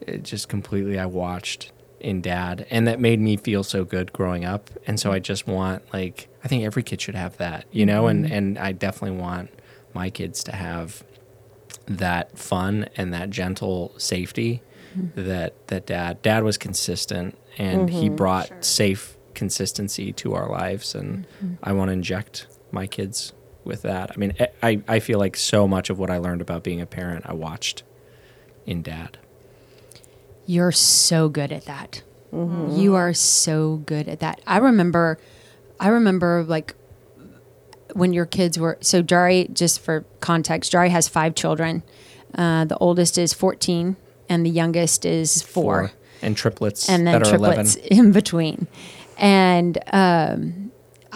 it 0.00 0.22
just 0.22 0.48
completely 0.48 0.98
I 0.98 1.06
watched 1.06 1.72
in 2.00 2.20
dad, 2.20 2.66
and 2.70 2.86
that 2.86 3.00
made 3.00 3.20
me 3.20 3.36
feel 3.36 3.62
so 3.64 3.84
good 3.84 4.12
growing 4.12 4.44
up, 4.44 4.70
and 4.86 4.98
so 4.98 5.12
I 5.12 5.18
just 5.18 5.46
want 5.46 5.82
like 5.92 6.28
I 6.44 6.48
think 6.48 6.64
every 6.64 6.82
kid 6.82 7.00
should 7.00 7.14
have 7.14 7.36
that, 7.38 7.66
you 7.72 7.86
know, 7.86 8.06
and 8.06 8.24
mm-hmm. 8.24 8.34
and 8.34 8.58
I 8.58 8.72
definitely 8.72 9.18
want 9.18 9.50
my 9.94 10.10
kids 10.10 10.44
to 10.44 10.52
have 10.52 11.02
that 11.86 12.38
fun 12.38 12.88
and 12.96 13.12
that 13.12 13.30
gentle 13.30 13.92
safety 13.96 14.62
mm-hmm. 14.96 15.28
that 15.28 15.68
that 15.68 15.86
dad 15.86 16.20
dad 16.22 16.44
was 16.44 16.58
consistent 16.58 17.36
and 17.58 17.88
he 17.90 18.08
brought 18.08 18.64
safe 18.64 19.16
consistency 19.34 20.12
to 20.12 20.34
our 20.34 20.48
lives 20.50 20.94
and 20.94 21.26
I 21.62 21.72
want 21.72 21.88
to 21.88 21.92
inject 21.92 22.46
my 22.72 22.86
kids 22.86 23.32
with 23.66 23.82
that. 23.82 24.10
I 24.14 24.16
mean 24.16 24.34
I- 24.40 24.48
I 24.62 24.82
I 24.88 24.98
feel 25.00 25.18
like 25.18 25.36
so 25.36 25.66
much 25.68 25.90
of 25.90 25.98
what 25.98 26.10
I 26.10 26.18
learned 26.18 26.40
about 26.40 26.62
being 26.62 26.80
a 26.80 26.86
parent 26.86 27.24
I 27.26 27.34
watched 27.34 27.82
in 28.64 28.82
dad. 28.82 29.18
You're 30.46 30.72
so 30.72 31.28
good 31.28 31.52
at 31.52 31.64
that. 31.66 32.02
You 32.32 32.94
are 32.96 33.14
so 33.14 33.76
good 33.86 34.08
at 34.08 34.20
that. 34.20 34.42
I 34.46 34.58
remember, 34.58 35.18
I 35.80 35.88
remember 35.88 36.44
like 36.46 36.74
when 37.94 38.12
your 38.12 38.26
kids 38.26 38.58
were 38.58 38.76
so 38.82 39.02
Jari. 39.02 39.52
Just 39.54 39.80
for 39.80 40.04
context, 40.20 40.70
Jari 40.72 40.90
has 40.90 41.08
five 41.08 41.34
children. 41.34 41.82
Uh, 42.34 42.66
the 42.66 42.76
oldest 42.78 43.16
is 43.16 43.32
14, 43.32 43.96
and 44.28 44.44
the 44.44 44.50
youngest 44.50 45.06
is 45.06 45.40
four, 45.42 45.92
and 46.20 46.36
triplets 46.36 46.88
and 46.90 47.06
then 47.06 47.20
that 47.22 47.26
are 47.26 47.30
triplets 47.38 47.76
11. 47.76 47.88
in 48.06 48.12
between. 48.12 48.66
And 49.16 49.78
um, 49.92 50.65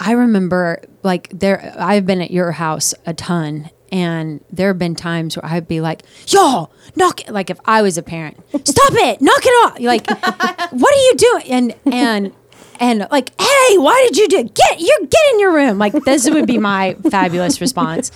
I 0.01 0.13
remember 0.13 0.81
like 1.03 1.29
there, 1.29 1.73
I've 1.77 2.05
been 2.05 2.21
at 2.21 2.31
your 2.31 2.51
house 2.51 2.93
a 3.05 3.13
ton, 3.13 3.69
and 3.91 4.43
there 4.51 4.69
have 4.69 4.79
been 4.79 4.95
times 4.95 5.37
where 5.37 5.45
I'd 5.45 5.67
be 5.67 5.79
like, 5.79 6.01
"Y'all, 6.27 6.73
knock!" 6.95 7.21
it," 7.21 7.31
Like 7.31 7.49
if 7.49 7.59
I 7.65 7.81
was 7.81 7.97
a 7.97 8.03
parent, 8.03 8.37
stop 8.49 8.93
it, 8.93 9.21
knock 9.21 9.41
it 9.45 9.49
off! 9.65 9.79
Like, 9.79 10.09
what 10.71 10.95
are 10.95 11.01
you 11.01 11.13
doing? 11.17 11.51
And 11.51 11.75
and 11.93 12.33
and 12.79 13.07
like, 13.11 13.29
hey, 13.39 13.77
why 13.77 14.07
did 14.09 14.17
you 14.17 14.27
do? 14.27 14.43
Get 14.43 14.79
you 14.79 15.07
get 15.09 15.33
in 15.33 15.39
your 15.39 15.53
room. 15.53 15.77
Like 15.77 15.93
this 16.03 16.29
would 16.29 16.47
be 16.47 16.57
my 16.57 16.95
fabulous 17.09 17.61
response 17.61 18.11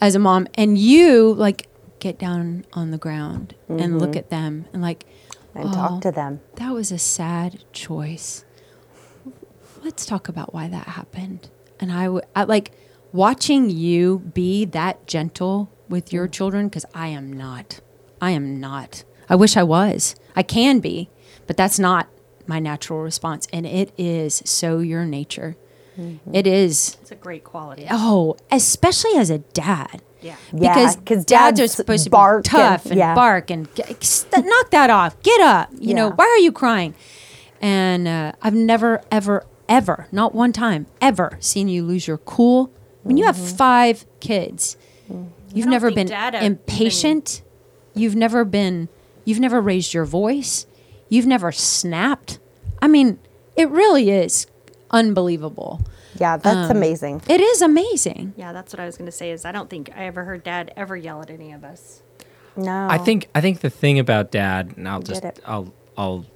as 0.00 0.14
a 0.14 0.18
mom. 0.18 0.46
And 0.54 0.76
you 0.76 1.32
like 1.32 1.66
get 1.98 2.18
down 2.18 2.66
on 2.74 2.90
the 2.90 2.98
ground 2.98 3.54
and 3.68 3.98
look 3.98 4.10
mm-hmm. 4.10 4.18
at 4.18 4.30
them 4.30 4.66
and 4.72 4.82
like, 4.82 5.06
and 5.54 5.68
Oh. 5.68 5.72
talk 5.72 6.00
to 6.02 6.12
them. 6.12 6.40
that 6.56 6.72
was 6.72 6.92
a 6.92 6.98
sad 6.98 7.64
choice. 7.72 8.44
Let's 9.82 10.06
talk 10.06 10.28
about 10.28 10.54
why 10.54 10.68
that 10.68 10.86
happened. 10.88 11.50
And 11.80 11.90
I, 11.92 12.04
w- 12.04 12.22
I 12.36 12.44
like 12.44 12.72
watching 13.12 13.68
you 13.70 14.20
be 14.32 14.64
that 14.66 15.06
gentle 15.06 15.70
with 15.88 16.12
your 16.12 16.28
children 16.28 16.68
because 16.68 16.84
I 16.94 17.08
am 17.08 17.32
not. 17.32 17.80
I 18.20 18.30
am 18.30 18.60
not. 18.60 19.04
I 19.28 19.34
wish 19.34 19.56
I 19.56 19.62
was. 19.64 20.14
I 20.36 20.42
can 20.42 20.78
be, 20.80 21.10
but 21.46 21.56
that's 21.56 21.78
not 21.78 22.08
my 22.46 22.58
natural 22.60 23.00
response. 23.00 23.48
And 23.52 23.66
it 23.66 23.92
is 23.98 24.42
so 24.44 24.78
your 24.78 25.04
nature. 25.04 25.56
It 26.32 26.46
is. 26.46 26.96
It's 27.02 27.10
a 27.10 27.14
great 27.16 27.44
quality. 27.44 27.86
Oh, 27.90 28.36
especially 28.50 29.14
as 29.18 29.28
a 29.28 29.38
dad. 29.38 30.00
Yeah. 30.22 30.36
Yeah, 30.52 30.74
Because 30.74 30.96
'cause 31.04 31.24
dads 31.26 31.60
are 31.60 31.64
dads 31.64 31.72
supposed 31.74 32.04
to 32.04 32.10
bark 32.10 32.44
be 32.44 32.48
tough 32.48 32.84
and- 32.84 32.92
and, 32.92 32.98
yeah. 32.98 33.14
bark 33.14 33.50
and 33.50 33.72
get, 33.74 33.88
knock 34.32 34.70
that 34.70 34.88
off. 34.88 35.20
Get 35.22 35.40
up. 35.42 35.68
You 35.78 35.92
know, 35.94 36.10
why 36.10 36.24
are 36.24 36.38
you 36.38 36.50
crying? 36.50 36.94
And 37.60 38.08
uh, 38.08 38.32
I've 38.40 38.54
never, 38.54 39.02
ever, 39.10 39.44
ever, 39.72 40.06
not 40.12 40.34
one 40.34 40.52
time, 40.52 40.86
ever 41.00 41.36
seen 41.40 41.66
you 41.68 41.82
lose 41.82 42.06
your 42.06 42.18
cool. 42.18 42.70
When 43.02 43.16
you 43.16 43.24
have 43.24 43.36
Mm-hmm. 43.36 43.56
five 43.56 44.06
kids, 44.20 44.76
you've 45.52 45.66
never 45.66 45.90
been 45.90 46.06
Dad 46.06 46.34
ever 46.34 46.44
impatient. 46.46 47.42
You've 47.94 48.14
never 48.16 48.44
been, 48.44 48.88
you've 49.24 49.40
never 49.40 49.60
raised 49.60 49.92
your 49.94 50.04
voice. 50.04 50.66
You've 51.08 51.26
never 51.26 51.50
snapped. 51.52 52.38
I 52.80 52.88
mean, 52.88 53.18
it 53.56 53.68
really 53.70 54.10
is 54.10 54.46
unbelievable. 54.90 55.80
Yeah, 56.20 56.36
that's 56.36 56.70
Um, 56.70 56.76
amazing. 56.76 57.22
It 57.28 57.40
is 57.40 57.62
amazing. 57.62 58.34
Yeah, 58.36 58.52
that's 58.52 58.72
what 58.72 58.80
I 58.80 58.86
was 58.86 58.96
going 58.96 59.06
to 59.06 59.12
say. 59.16 59.30
Is 59.30 59.44
I 59.44 59.52
don't 59.52 59.68
think 59.70 59.90
I 59.96 60.04
ever 60.06 60.24
heard 60.24 60.44
Dad 60.44 60.72
ever 60.76 60.96
yell 60.96 61.22
at 61.22 61.30
any 61.30 61.52
of 61.52 61.64
us. 61.64 62.02
No, 62.56 62.86
I 62.90 62.98
think 62.98 63.28
I 63.34 63.40
think 63.40 63.60
the 63.60 63.70
thing 63.70 63.98
about 63.98 64.30
dad, 64.30 64.74
and 64.76 64.86
I'll 64.86 65.00
Get 65.00 65.22
just. 65.22 65.40
I'll 65.46 65.72
I'll 65.96 66.26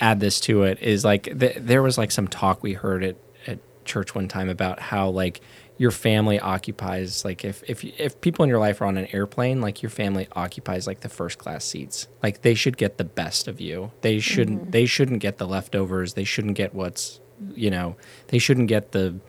add 0.00 0.20
this 0.20 0.40
to 0.40 0.62
it 0.64 0.80
is 0.80 1.04
like 1.04 1.24
th- 1.38 1.56
there 1.58 1.82
was 1.82 1.98
like 1.98 2.10
some 2.10 2.28
talk 2.28 2.62
we 2.62 2.72
heard 2.72 3.02
at 3.02 3.16
at 3.46 3.58
church 3.84 4.14
one 4.14 4.28
time 4.28 4.48
about 4.48 4.80
how 4.80 5.08
like 5.08 5.40
your 5.80 5.90
family 5.90 6.38
occupies 6.38 7.24
like 7.24 7.42
if 7.42 7.62
if 7.66 7.82
if 7.98 8.20
people 8.20 8.42
in 8.42 8.50
your 8.50 8.58
life 8.58 8.82
are 8.82 8.84
on 8.84 8.98
an 8.98 9.06
airplane 9.14 9.62
like 9.62 9.82
your 9.82 9.88
family 9.88 10.28
occupies 10.32 10.86
like 10.86 11.00
the 11.00 11.08
first 11.08 11.38
class 11.38 11.64
seats. 11.64 12.06
Like 12.22 12.42
they 12.42 12.52
should 12.52 12.76
get 12.76 12.98
the 12.98 13.04
best 13.04 13.48
of 13.48 13.62
you. 13.62 13.90
They 14.02 14.20
shouldn't 14.20 14.60
mm-hmm. 14.60 14.70
they 14.72 14.84
shouldn't 14.84 15.20
get 15.20 15.38
the 15.38 15.46
leftovers. 15.46 16.12
They 16.12 16.24
shouldn't 16.24 16.54
get 16.54 16.74
what's 16.74 17.18
you 17.54 17.70
know 17.70 17.96
they 18.28 18.38
shouldn't 18.38 18.68
get 18.68 18.92
the 18.92 19.20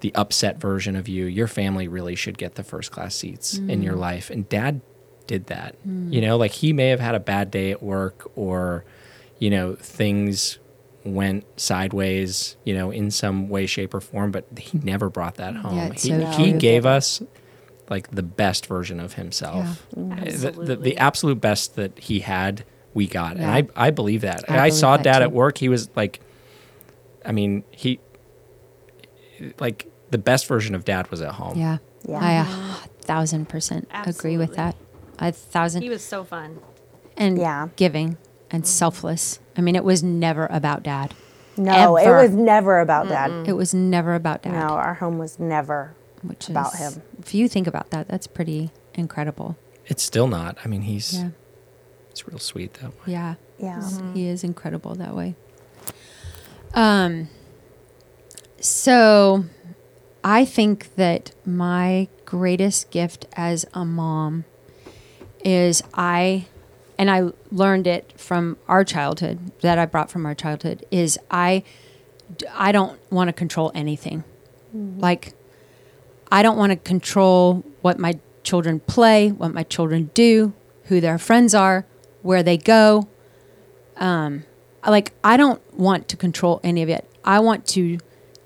the 0.00 0.12
upset 0.16 0.60
version 0.60 0.96
of 0.96 1.06
you. 1.06 1.26
Your 1.26 1.46
family 1.46 1.86
really 1.86 2.16
should 2.16 2.38
get 2.38 2.56
the 2.56 2.64
first 2.64 2.90
class 2.90 3.14
seats 3.14 3.58
in 3.58 3.80
your 3.80 3.94
mm. 3.94 4.00
life. 4.00 4.30
And 4.30 4.48
dad 4.48 4.80
did 5.28 5.46
that. 5.46 5.76
Mm. 5.86 6.12
You 6.12 6.22
know 6.22 6.36
like 6.36 6.50
he 6.50 6.72
may 6.72 6.88
have 6.88 6.98
had 6.98 7.14
a 7.14 7.20
bad 7.20 7.52
day 7.52 7.70
at 7.70 7.80
work 7.84 8.28
or 8.34 8.84
you 9.38 9.50
know 9.50 9.74
things 9.76 10.58
went 11.04 11.44
sideways 11.58 12.56
you 12.64 12.74
know 12.74 12.90
in 12.90 13.10
some 13.10 13.48
way 13.48 13.66
shape 13.66 13.94
or 13.94 14.00
form 14.00 14.30
but 14.30 14.44
he 14.58 14.78
never 14.78 15.08
brought 15.08 15.36
that 15.36 15.54
home 15.56 15.78
it's 15.92 16.02
he, 16.02 16.10
so 16.10 16.26
he 16.32 16.52
gave 16.52 16.84
us 16.84 17.22
like 17.88 18.10
the 18.10 18.22
best 18.22 18.66
version 18.66 19.00
of 19.00 19.14
himself 19.14 19.86
Uh, 19.96 20.00
the, 20.00 20.04
the, 20.04 20.12
Absolutely. 20.26 20.76
the 20.90 20.96
absolute 20.98 21.40
best 21.40 21.76
that 21.76 21.98
he 21.98 22.18
had 22.20 22.64
we 22.94 23.06
got 23.06 23.36
Yeah. 23.36 23.56
and 23.56 23.70
i 23.76 23.86
i 23.86 23.90
believe 23.90 24.20
that 24.22 24.44
I 24.50 24.54
i, 24.54 24.58
believe 24.68 24.74
saw 24.74 24.96
that 24.96 25.02
dad 25.04 25.18
too. 25.20 25.24
at 25.24 25.32
work 25.32 25.58
he 25.58 25.68
was 25.68 25.88
like 25.96 26.20
i 27.24 27.32
mean 27.32 27.64
he 27.70 28.00
like 29.60 29.90
the 30.10 30.18
best 30.18 30.46
version 30.46 30.74
of 30.74 30.84
dad 30.84 31.10
was 31.10 31.20
at 31.22 31.32
home 31.34 31.56
Yeah. 31.58 31.78
Yeah. 32.08 32.18
I 32.20 32.32
a 32.32 32.88
thousand 33.04 33.48
percent 33.48 33.88
agree 33.92 34.36
with 34.36 34.54
that. 34.54 34.76
Absolutely. 35.18 35.28
A 35.28 35.32
thousand. 35.32 35.82
He 35.82 35.88
was 35.90 36.02
so 36.04 36.24
fun. 36.24 36.58
and 37.16 37.36
Yeah. 37.38 37.68
giving 37.76 38.16
and 38.50 38.66
selfless. 38.66 39.38
I 39.56 39.60
mean, 39.60 39.76
it 39.76 39.84
was 39.84 40.02
never 40.02 40.46
about 40.50 40.82
dad. 40.82 41.14
no, 41.56 41.96
ever. 41.96 42.18
it 42.18 42.22
was 42.22 42.30
never 42.36 42.80
about 42.80 43.08
dad. 43.08 43.48
It 43.48 43.52
was 43.54 43.74
never 43.74 44.14
about 44.14 44.42
dad. 44.42 44.52
No, 44.52 44.74
our 44.74 44.94
home 44.94 45.18
was 45.18 45.38
never. 45.38 45.94
which 46.22 46.48
about 46.48 46.74
is, 46.74 46.80
him. 46.80 47.02
If 47.18 47.34
you 47.34 47.48
think 47.48 47.66
about 47.66 47.90
that, 47.90 48.08
that's 48.08 48.26
pretty 48.26 48.70
incredible. 48.94 49.56
it's 49.86 50.02
still 50.02 50.26
not 50.26 50.58
i 50.64 50.68
mean 50.68 50.82
he's 50.82 51.14
Yeah. 51.14 51.28
it's 52.10 52.26
real 52.26 52.38
sweet 52.40 52.74
that 52.74 52.90
way 52.90 53.12
Yeah. 53.12 53.34
Yeah. 53.58 54.12
He 54.12 54.26
is 54.26 54.42
incredible 54.42 54.94
that 54.96 55.14
way. 55.14 55.36
Um 56.74 57.28
so 58.60 59.44
I 60.24 60.44
think 60.44 60.94
that 60.96 61.32
my 61.46 62.08
greatest 62.24 62.90
gift 62.90 63.26
as 63.34 63.64
a 63.72 63.84
mom 63.84 64.44
is 65.44 65.82
I 65.94 66.46
and 66.98 67.10
I 67.10 67.30
learned 67.52 67.86
it 67.86 68.12
from 68.16 68.58
our 68.66 68.84
childhood 68.84 69.52
that 69.60 69.78
I 69.78 69.86
brought 69.86 70.10
from 70.10 70.26
our 70.26 70.34
childhood 70.34 70.84
is 70.90 71.18
I 71.30 71.62
I 72.52 72.72
don't 72.72 73.00
want 73.10 73.28
to 73.28 73.32
control 73.32 73.70
anything. 73.74 74.24
Like 74.74 75.34
I 76.30 76.42
don't 76.42 76.58
want 76.58 76.72
to 76.72 76.76
control 76.76 77.64
what 77.80 77.98
my 77.98 78.18
children 78.42 78.80
play, 78.80 79.30
what 79.30 79.54
my 79.54 79.62
children 79.62 80.10
do, 80.12 80.52
who 80.84 81.00
their 81.00 81.18
friends 81.18 81.54
are, 81.54 81.86
where 82.22 82.42
they 82.42 82.58
go. 82.58 83.08
Um, 83.96 84.44
like 84.86 85.12
I 85.22 85.36
don't 85.36 85.62
want 85.74 86.08
to 86.08 86.16
control 86.16 86.60
any 86.64 86.82
of 86.82 86.88
it. 86.88 87.08
I 87.24 87.38
want 87.40 87.66
to 87.68 87.98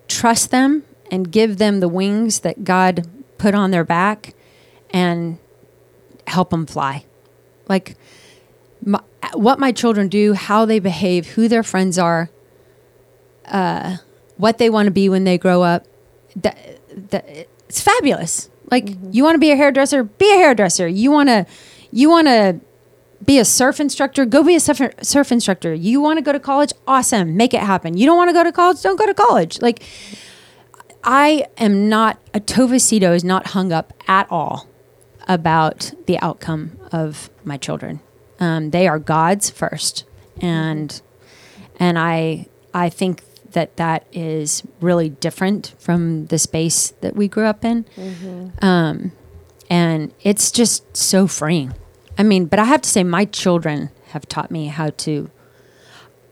trust 0.08 0.50
them 0.50 0.84
and 1.10 1.30
give 1.30 1.56
them 1.56 1.80
the 1.80 1.88
wings 1.88 2.40
that 2.40 2.64
God 2.64 3.08
put 3.38 3.54
on 3.54 3.70
their 3.70 3.84
back 3.84 4.34
and 4.90 5.38
help 6.26 6.50
them 6.50 6.66
fly. 6.66 7.04
Like 7.68 7.96
what 9.34 9.58
my 9.58 9.72
children 9.72 10.08
do, 10.08 10.34
how 10.34 10.64
they 10.64 10.78
behave, 10.78 11.28
who 11.30 11.48
their 11.48 11.62
friends 11.62 11.98
are, 11.98 12.30
uh, 13.46 13.96
what 14.36 14.58
they 14.58 14.70
want 14.70 14.86
to 14.86 14.90
be 14.90 15.08
when 15.08 15.24
they 15.24 15.38
grow 15.38 15.62
up. 15.62 15.86
That, 16.36 16.56
that 17.10 17.28
it's 17.68 17.80
fabulous. 17.80 18.50
Like 18.70 18.88
you 19.10 19.24
want 19.24 19.34
to 19.34 19.38
be 19.38 19.50
a 19.50 19.56
hairdresser, 19.56 20.04
be 20.04 20.30
a 20.32 20.36
hairdresser. 20.36 20.88
You 20.88 21.10
want 21.10 21.28
to, 21.28 21.46
you 21.90 22.08
want 22.08 22.26
to 22.28 22.60
be 23.24 23.38
a 23.38 23.44
surf 23.44 23.80
instructor, 23.80 24.24
go 24.24 24.42
be 24.42 24.56
a 24.56 24.60
surf, 24.60 24.80
surf 25.02 25.30
instructor. 25.30 25.74
You 25.74 26.00
want 26.00 26.18
to 26.18 26.22
go 26.22 26.32
to 26.32 26.40
college, 26.40 26.72
awesome, 26.86 27.36
make 27.36 27.54
it 27.54 27.60
happen. 27.60 27.96
You 27.96 28.06
don't 28.06 28.16
want 28.16 28.30
to 28.30 28.34
go 28.34 28.42
to 28.42 28.52
college, 28.52 28.82
don't 28.82 28.98
go 28.98 29.06
to 29.06 29.14
college. 29.14 29.60
Like 29.60 29.82
I 31.04 31.46
am 31.58 31.88
not 31.88 32.18
a 32.34 32.40
Tovacito 32.40 33.14
is 33.14 33.24
not 33.24 33.48
hung 33.48 33.72
up 33.72 33.92
at 34.08 34.26
all 34.30 34.68
about 35.28 35.92
the 36.06 36.18
outcome 36.20 36.78
of 36.90 37.30
my 37.44 37.56
children. 37.56 38.00
Um, 38.42 38.70
they 38.70 38.88
are 38.88 38.98
God's 38.98 39.50
first, 39.50 40.04
and 40.40 41.00
and 41.78 41.96
I 41.96 42.46
I 42.74 42.88
think 42.88 43.22
that 43.52 43.76
that 43.76 44.04
is 44.12 44.62
really 44.80 45.10
different 45.10 45.74
from 45.78 46.26
the 46.26 46.38
space 46.38 46.92
that 47.02 47.14
we 47.14 47.28
grew 47.28 47.44
up 47.44 47.64
in, 47.64 47.84
um, 48.60 49.12
and 49.70 50.12
it's 50.22 50.50
just 50.50 50.96
so 50.96 51.26
freeing. 51.28 51.72
I 52.18 52.24
mean, 52.24 52.46
but 52.46 52.58
I 52.58 52.64
have 52.64 52.82
to 52.82 52.88
say, 52.88 53.04
my 53.04 53.26
children 53.26 53.90
have 54.08 54.26
taught 54.28 54.50
me 54.50 54.66
how 54.66 54.90
to. 55.04 55.30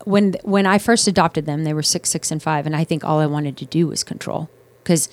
When 0.03 0.33
when 0.43 0.65
I 0.65 0.79
first 0.79 1.07
adopted 1.07 1.45
them, 1.45 1.63
they 1.63 1.73
were 1.73 1.83
six, 1.83 2.09
six, 2.09 2.29
and 2.31 2.41
five, 2.43 2.65
and 2.65 2.75
I 2.75 2.83
think 2.83 3.03
all 3.05 3.19
I 3.19 3.25
wanted 3.27 3.55
to 3.57 3.65
do 3.65 3.87
was 3.87 4.03
control, 4.03 4.49
because 4.83 5.07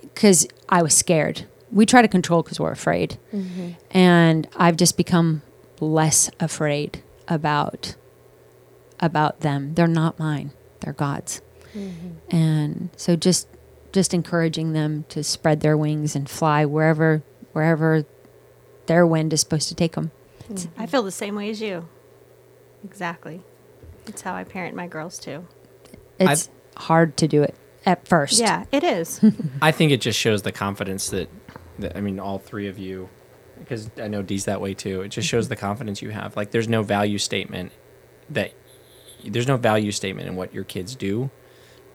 because 0.00 0.46
I 0.70 0.82
was 0.82 0.94
scared. 0.96 1.44
We 1.70 1.84
try 1.84 2.00
to 2.02 2.08
control 2.08 2.42
because 2.42 2.58
we're 2.60 2.70
afraid, 2.72 3.18
and 3.90 4.48
I've 4.56 4.76
just 4.76 4.96
become 4.96 5.42
less 5.80 6.30
afraid 6.40 7.02
about 7.28 7.96
about 9.00 9.40
them. 9.40 9.74
They're 9.74 9.86
not 9.86 10.18
mine. 10.18 10.52
They're 10.80 10.92
God's, 10.92 11.40
mm-hmm. 11.74 12.34
and 12.34 12.90
so 12.96 13.16
just 13.16 13.48
just 13.92 14.12
encouraging 14.12 14.72
them 14.72 15.04
to 15.08 15.22
spread 15.22 15.60
their 15.60 15.76
wings 15.76 16.16
and 16.16 16.28
fly 16.28 16.64
wherever 16.64 17.22
wherever 17.52 18.04
their 18.86 19.06
wind 19.06 19.32
is 19.32 19.40
supposed 19.40 19.68
to 19.68 19.74
take 19.74 19.92
them. 19.92 20.10
Mm-hmm. 20.48 20.80
I 20.80 20.86
feel 20.86 21.02
the 21.02 21.10
same 21.10 21.36
way 21.36 21.50
as 21.50 21.60
you. 21.60 21.88
Exactly. 22.84 23.42
It's 24.06 24.22
how 24.22 24.34
I 24.34 24.44
parent 24.44 24.76
my 24.76 24.86
girls 24.86 25.18
too. 25.18 25.46
It's 26.18 26.50
hard 26.76 27.16
to 27.18 27.28
do 27.28 27.42
it 27.42 27.54
at 27.86 28.06
first. 28.06 28.38
Yeah, 28.38 28.64
it 28.70 28.84
is. 28.84 29.20
I 29.62 29.72
think 29.72 29.92
it 29.92 30.00
just 30.00 30.18
shows 30.18 30.42
the 30.42 30.52
confidence 30.52 31.08
that, 31.10 31.28
that 31.78 31.96
I 31.96 32.00
mean, 32.00 32.20
all 32.20 32.38
three 32.38 32.68
of 32.68 32.78
you, 32.78 33.08
because 33.64 33.90
I 34.00 34.08
know 34.08 34.22
Dee's 34.22 34.44
that 34.44 34.60
way 34.60 34.74
too. 34.74 35.02
It 35.02 35.08
just 35.08 35.28
shows 35.28 35.48
the 35.48 35.56
confidence 35.56 36.02
you 36.02 36.10
have. 36.10 36.36
Like, 36.36 36.50
there's 36.50 36.68
no 36.68 36.82
value 36.82 37.18
statement 37.18 37.72
that 38.30 38.52
there's 39.24 39.48
no 39.48 39.56
value 39.56 39.90
statement 39.92 40.28
in 40.28 40.36
what 40.36 40.52
your 40.54 40.64
kids 40.64 40.94
do 40.94 41.30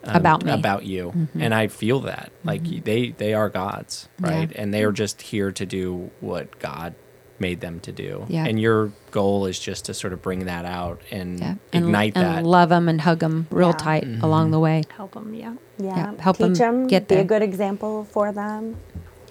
um, 0.04 0.16
About 0.16 0.44
me. 0.46 0.52
about 0.52 0.86
you, 0.86 1.28
and 1.38 1.54
I 1.54 1.68
feel 1.68 2.00
that 2.02 2.32
like 2.44 2.64
they 2.84 3.10
they 3.10 3.34
are 3.34 3.50
God's, 3.50 4.08
Yeah. 4.24 4.30
right? 4.30 4.52
And 4.56 4.74
they 4.74 4.84
are 4.84 4.92
just 4.92 5.22
here 5.22 5.52
to 5.52 5.66
do 5.66 6.10
what 6.22 6.58
God 6.60 6.96
made 7.38 7.62
them 7.62 7.80
to 7.82 7.92
do. 7.92 8.26
Yeah. 8.28 8.46
And 8.46 8.60
your 8.60 8.92
goal 9.12 9.46
is 9.46 9.58
just 9.60 9.86
to 9.86 9.94
sort 9.94 10.12
of 10.12 10.22
bring 10.22 10.46
that 10.46 10.66
out 10.66 11.02
and 11.12 11.40
Yeah. 11.40 11.56
Ignite 11.72 12.18
and 12.18 12.26
that. 12.26 12.44
love 12.46 12.68
them 12.70 12.90
and 12.90 13.00
hug 13.00 13.20
them 13.20 13.48
real 13.50 13.70
Yeah. 13.70 13.74
tight 13.78 14.04
Mm-hmm. 14.04 14.24
along 14.26 14.52
the 14.52 14.60
way. 14.60 14.84
Help 14.96 15.14
them, 15.14 15.34
yeah. 15.34 15.54
Yeah. 15.78 15.96
Yeah, 15.96 16.12
help 16.22 16.42
'em 16.42 16.50
Teach 16.50 16.60
them. 16.60 16.88
get 16.88 17.08
Be 17.08 17.16
there. 17.16 17.24
a 17.24 17.28
good 17.28 17.42
example 17.42 18.06
for 18.12 18.32
them. 18.34 18.76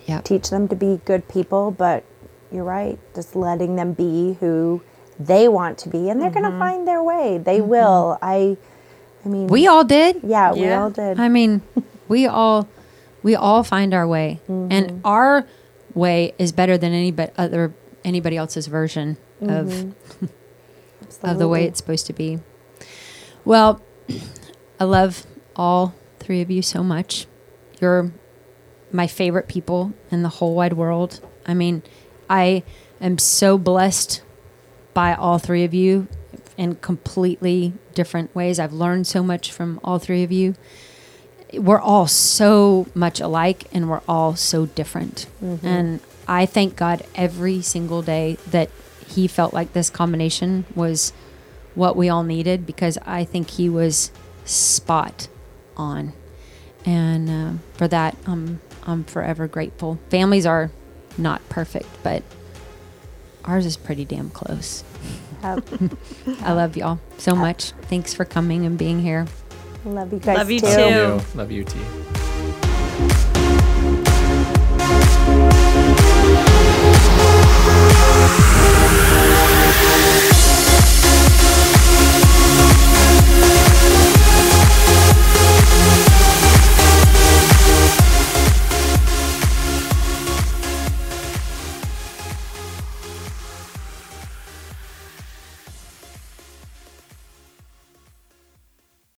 Yeah. 0.07 0.23
Teach 0.23 0.49
them 0.49 0.69
to 0.69 0.77
be 0.77 1.01
good 1.05 1.29
people, 1.29 1.71
but 1.71 2.03
you're 2.53 2.65
right. 2.65 2.99
Just 3.15 3.35
letting 3.37 3.77
them 3.77 3.93
be 3.93 4.35
who 4.41 4.83
they 5.19 5.49
want 5.49 5.79
to 5.79 5.89
be, 5.89 6.09
and 6.09 6.21
they're 6.21 6.31
going 6.31 6.51
to 6.51 6.59
find 6.59 6.87
their 6.87 7.03
way. 7.03 7.39
They 7.39 7.61
will. 7.61 8.19
I. 8.23 8.57
I 9.25 9.29
mean, 9.29 9.49
We 9.49 9.67
all 9.67 9.83
did. 9.85 10.21
Yeah, 10.23 10.53
we 10.53 10.71
all 10.71 10.91
did. 10.91 11.19
I 11.19 11.29
mean, 11.29 11.61
we 12.07 12.27
all 12.27 12.69
we 13.23 13.35
all 13.35 13.65
find 13.65 13.93
our 13.93 14.07
way, 14.07 14.41
Mm-hmm. 14.49 14.73
and 14.73 15.01
our 15.05 15.45
way 15.95 16.35
is 16.39 16.53
better 16.53 16.79
than 16.79 16.93
any 16.93 17.11
but 17.11 17.33
other 17.37 17.75
anybody 18.05 18.37
else's 18.37 18.67
version 18.69 19.17
Mm-hmm. 19.43 19.91
of 20.23 20.31
of 21.23 21.39
the 21.39 21.49
way 21.49 21.65
it's 21.65 21.79
supposed 21.79 22.07
to 22.07 22.13
be. 22.13 22.39
Well, 23.45 23.81
I 24.81 24.85
love 24.85 25.27
all 25.57 25.95
three 26.21 26.41
of 26.41 26.51
you 26.51 26.63
so 26.63 26.83
much. 26.85 27.27
You're 27.81 28.13
my 28.93 29.07
favorite 29.07 29.49
people 29.49 29.93
in 30.11 30.23
the 30.23 30.29
whole 30.29 30.55
wide 30.55 30.75
world. 30.75 31.21
I 31.47 31.55
mean, 31.55 31.83
I 32.29 32.63
am 33.01 33.19
so 33.19 33.59
blessed 33.59 34.23
by 34.95 35.15
all 35.15 35.39
three 35.39 35.65
of 35.65 35.73
you 35.75 36.09
in 36.57 36.75
completely 36.77 37.73
different 37.95 38.35
ways. 38.35 38.59
I've 38.59 38.73
learned 38.73 39.07
so 39.07 39.23
much 39.23 39.53
from 39.53 39.79
all 39.85 39.99
three 39.99 40.23
of 40.25 40.33
you. 40.33 40.55
We're 41.55 41.81
all 41.81 42.07
so 42.07 42.87
much 42.95 43.21
alike 43.21 43.65
and 43.73 43.89
we're 43.89 44.03
all 44.09 44.37
so 44.37 44.67
different. 44.67 45.27
And 45.67 46.01
I 46.27 46.45
thank 46.47 46.77
God 46.77 47.05
every 47.15 47.63
single 47.63 48.03
day 48.03 48.37
that 48.51 48.71
He 49.07 49.27
felt 49.29 49.55
like 49.55 49.73
this 49.73 49.89
combination 49.89 50.67
was 50.75 51.13
what 51.75 51.97
we 51.97 52.09
all 52.09 52.25
needed 52.25 52.67
because 52.67 52.99
I 53.07 53.25
think 53.25 53.51
He 53.51 53.69
was 53.71 54.11
spot 54.45 55.29
on, 55.77 56.13
and 56.85 57.31
uh, 57.31 57.53
for 57.75 57.89
that, 57.89 58.17
I'm 58.27 58.61
I'm 58.85 59.05
forever 59.05 59.47
grateful. 59.47 59.99
Families 60.11 60.45
are 60.45 60.71
not 61.19 61.47
perfect, 61.49 61.89
but 62.03 62.23
ours 63.45 63.67
is 63.67 63.77
pretty 63.77 64.05
damn 64.05 64.31
close. 64.31 64.85
Yep. 65.43 65.65
I 66.43 66.53
love 66.53 66.77
y'all 66.77 66.99
so 67.19 67.35
much. 67.35 67.73
Thanks 67.83 68.15
for 68.15 68.25
coming 68.25 68.65
and 68.67 68.79
being 68.79 69.01
here. 69.01 69.27
Love 69.85 70.13
you 70.13 70.19
guys 70.19 70.37
Love 70.37 70.51
you 70.51 70.61
too. 70.61 70.67
too. 70.67 70.73
Love 70.77 71.35
you. 71.35 71.39
Love 71.39 71.53
you, 71.53 71.65
T. 71.65 71.79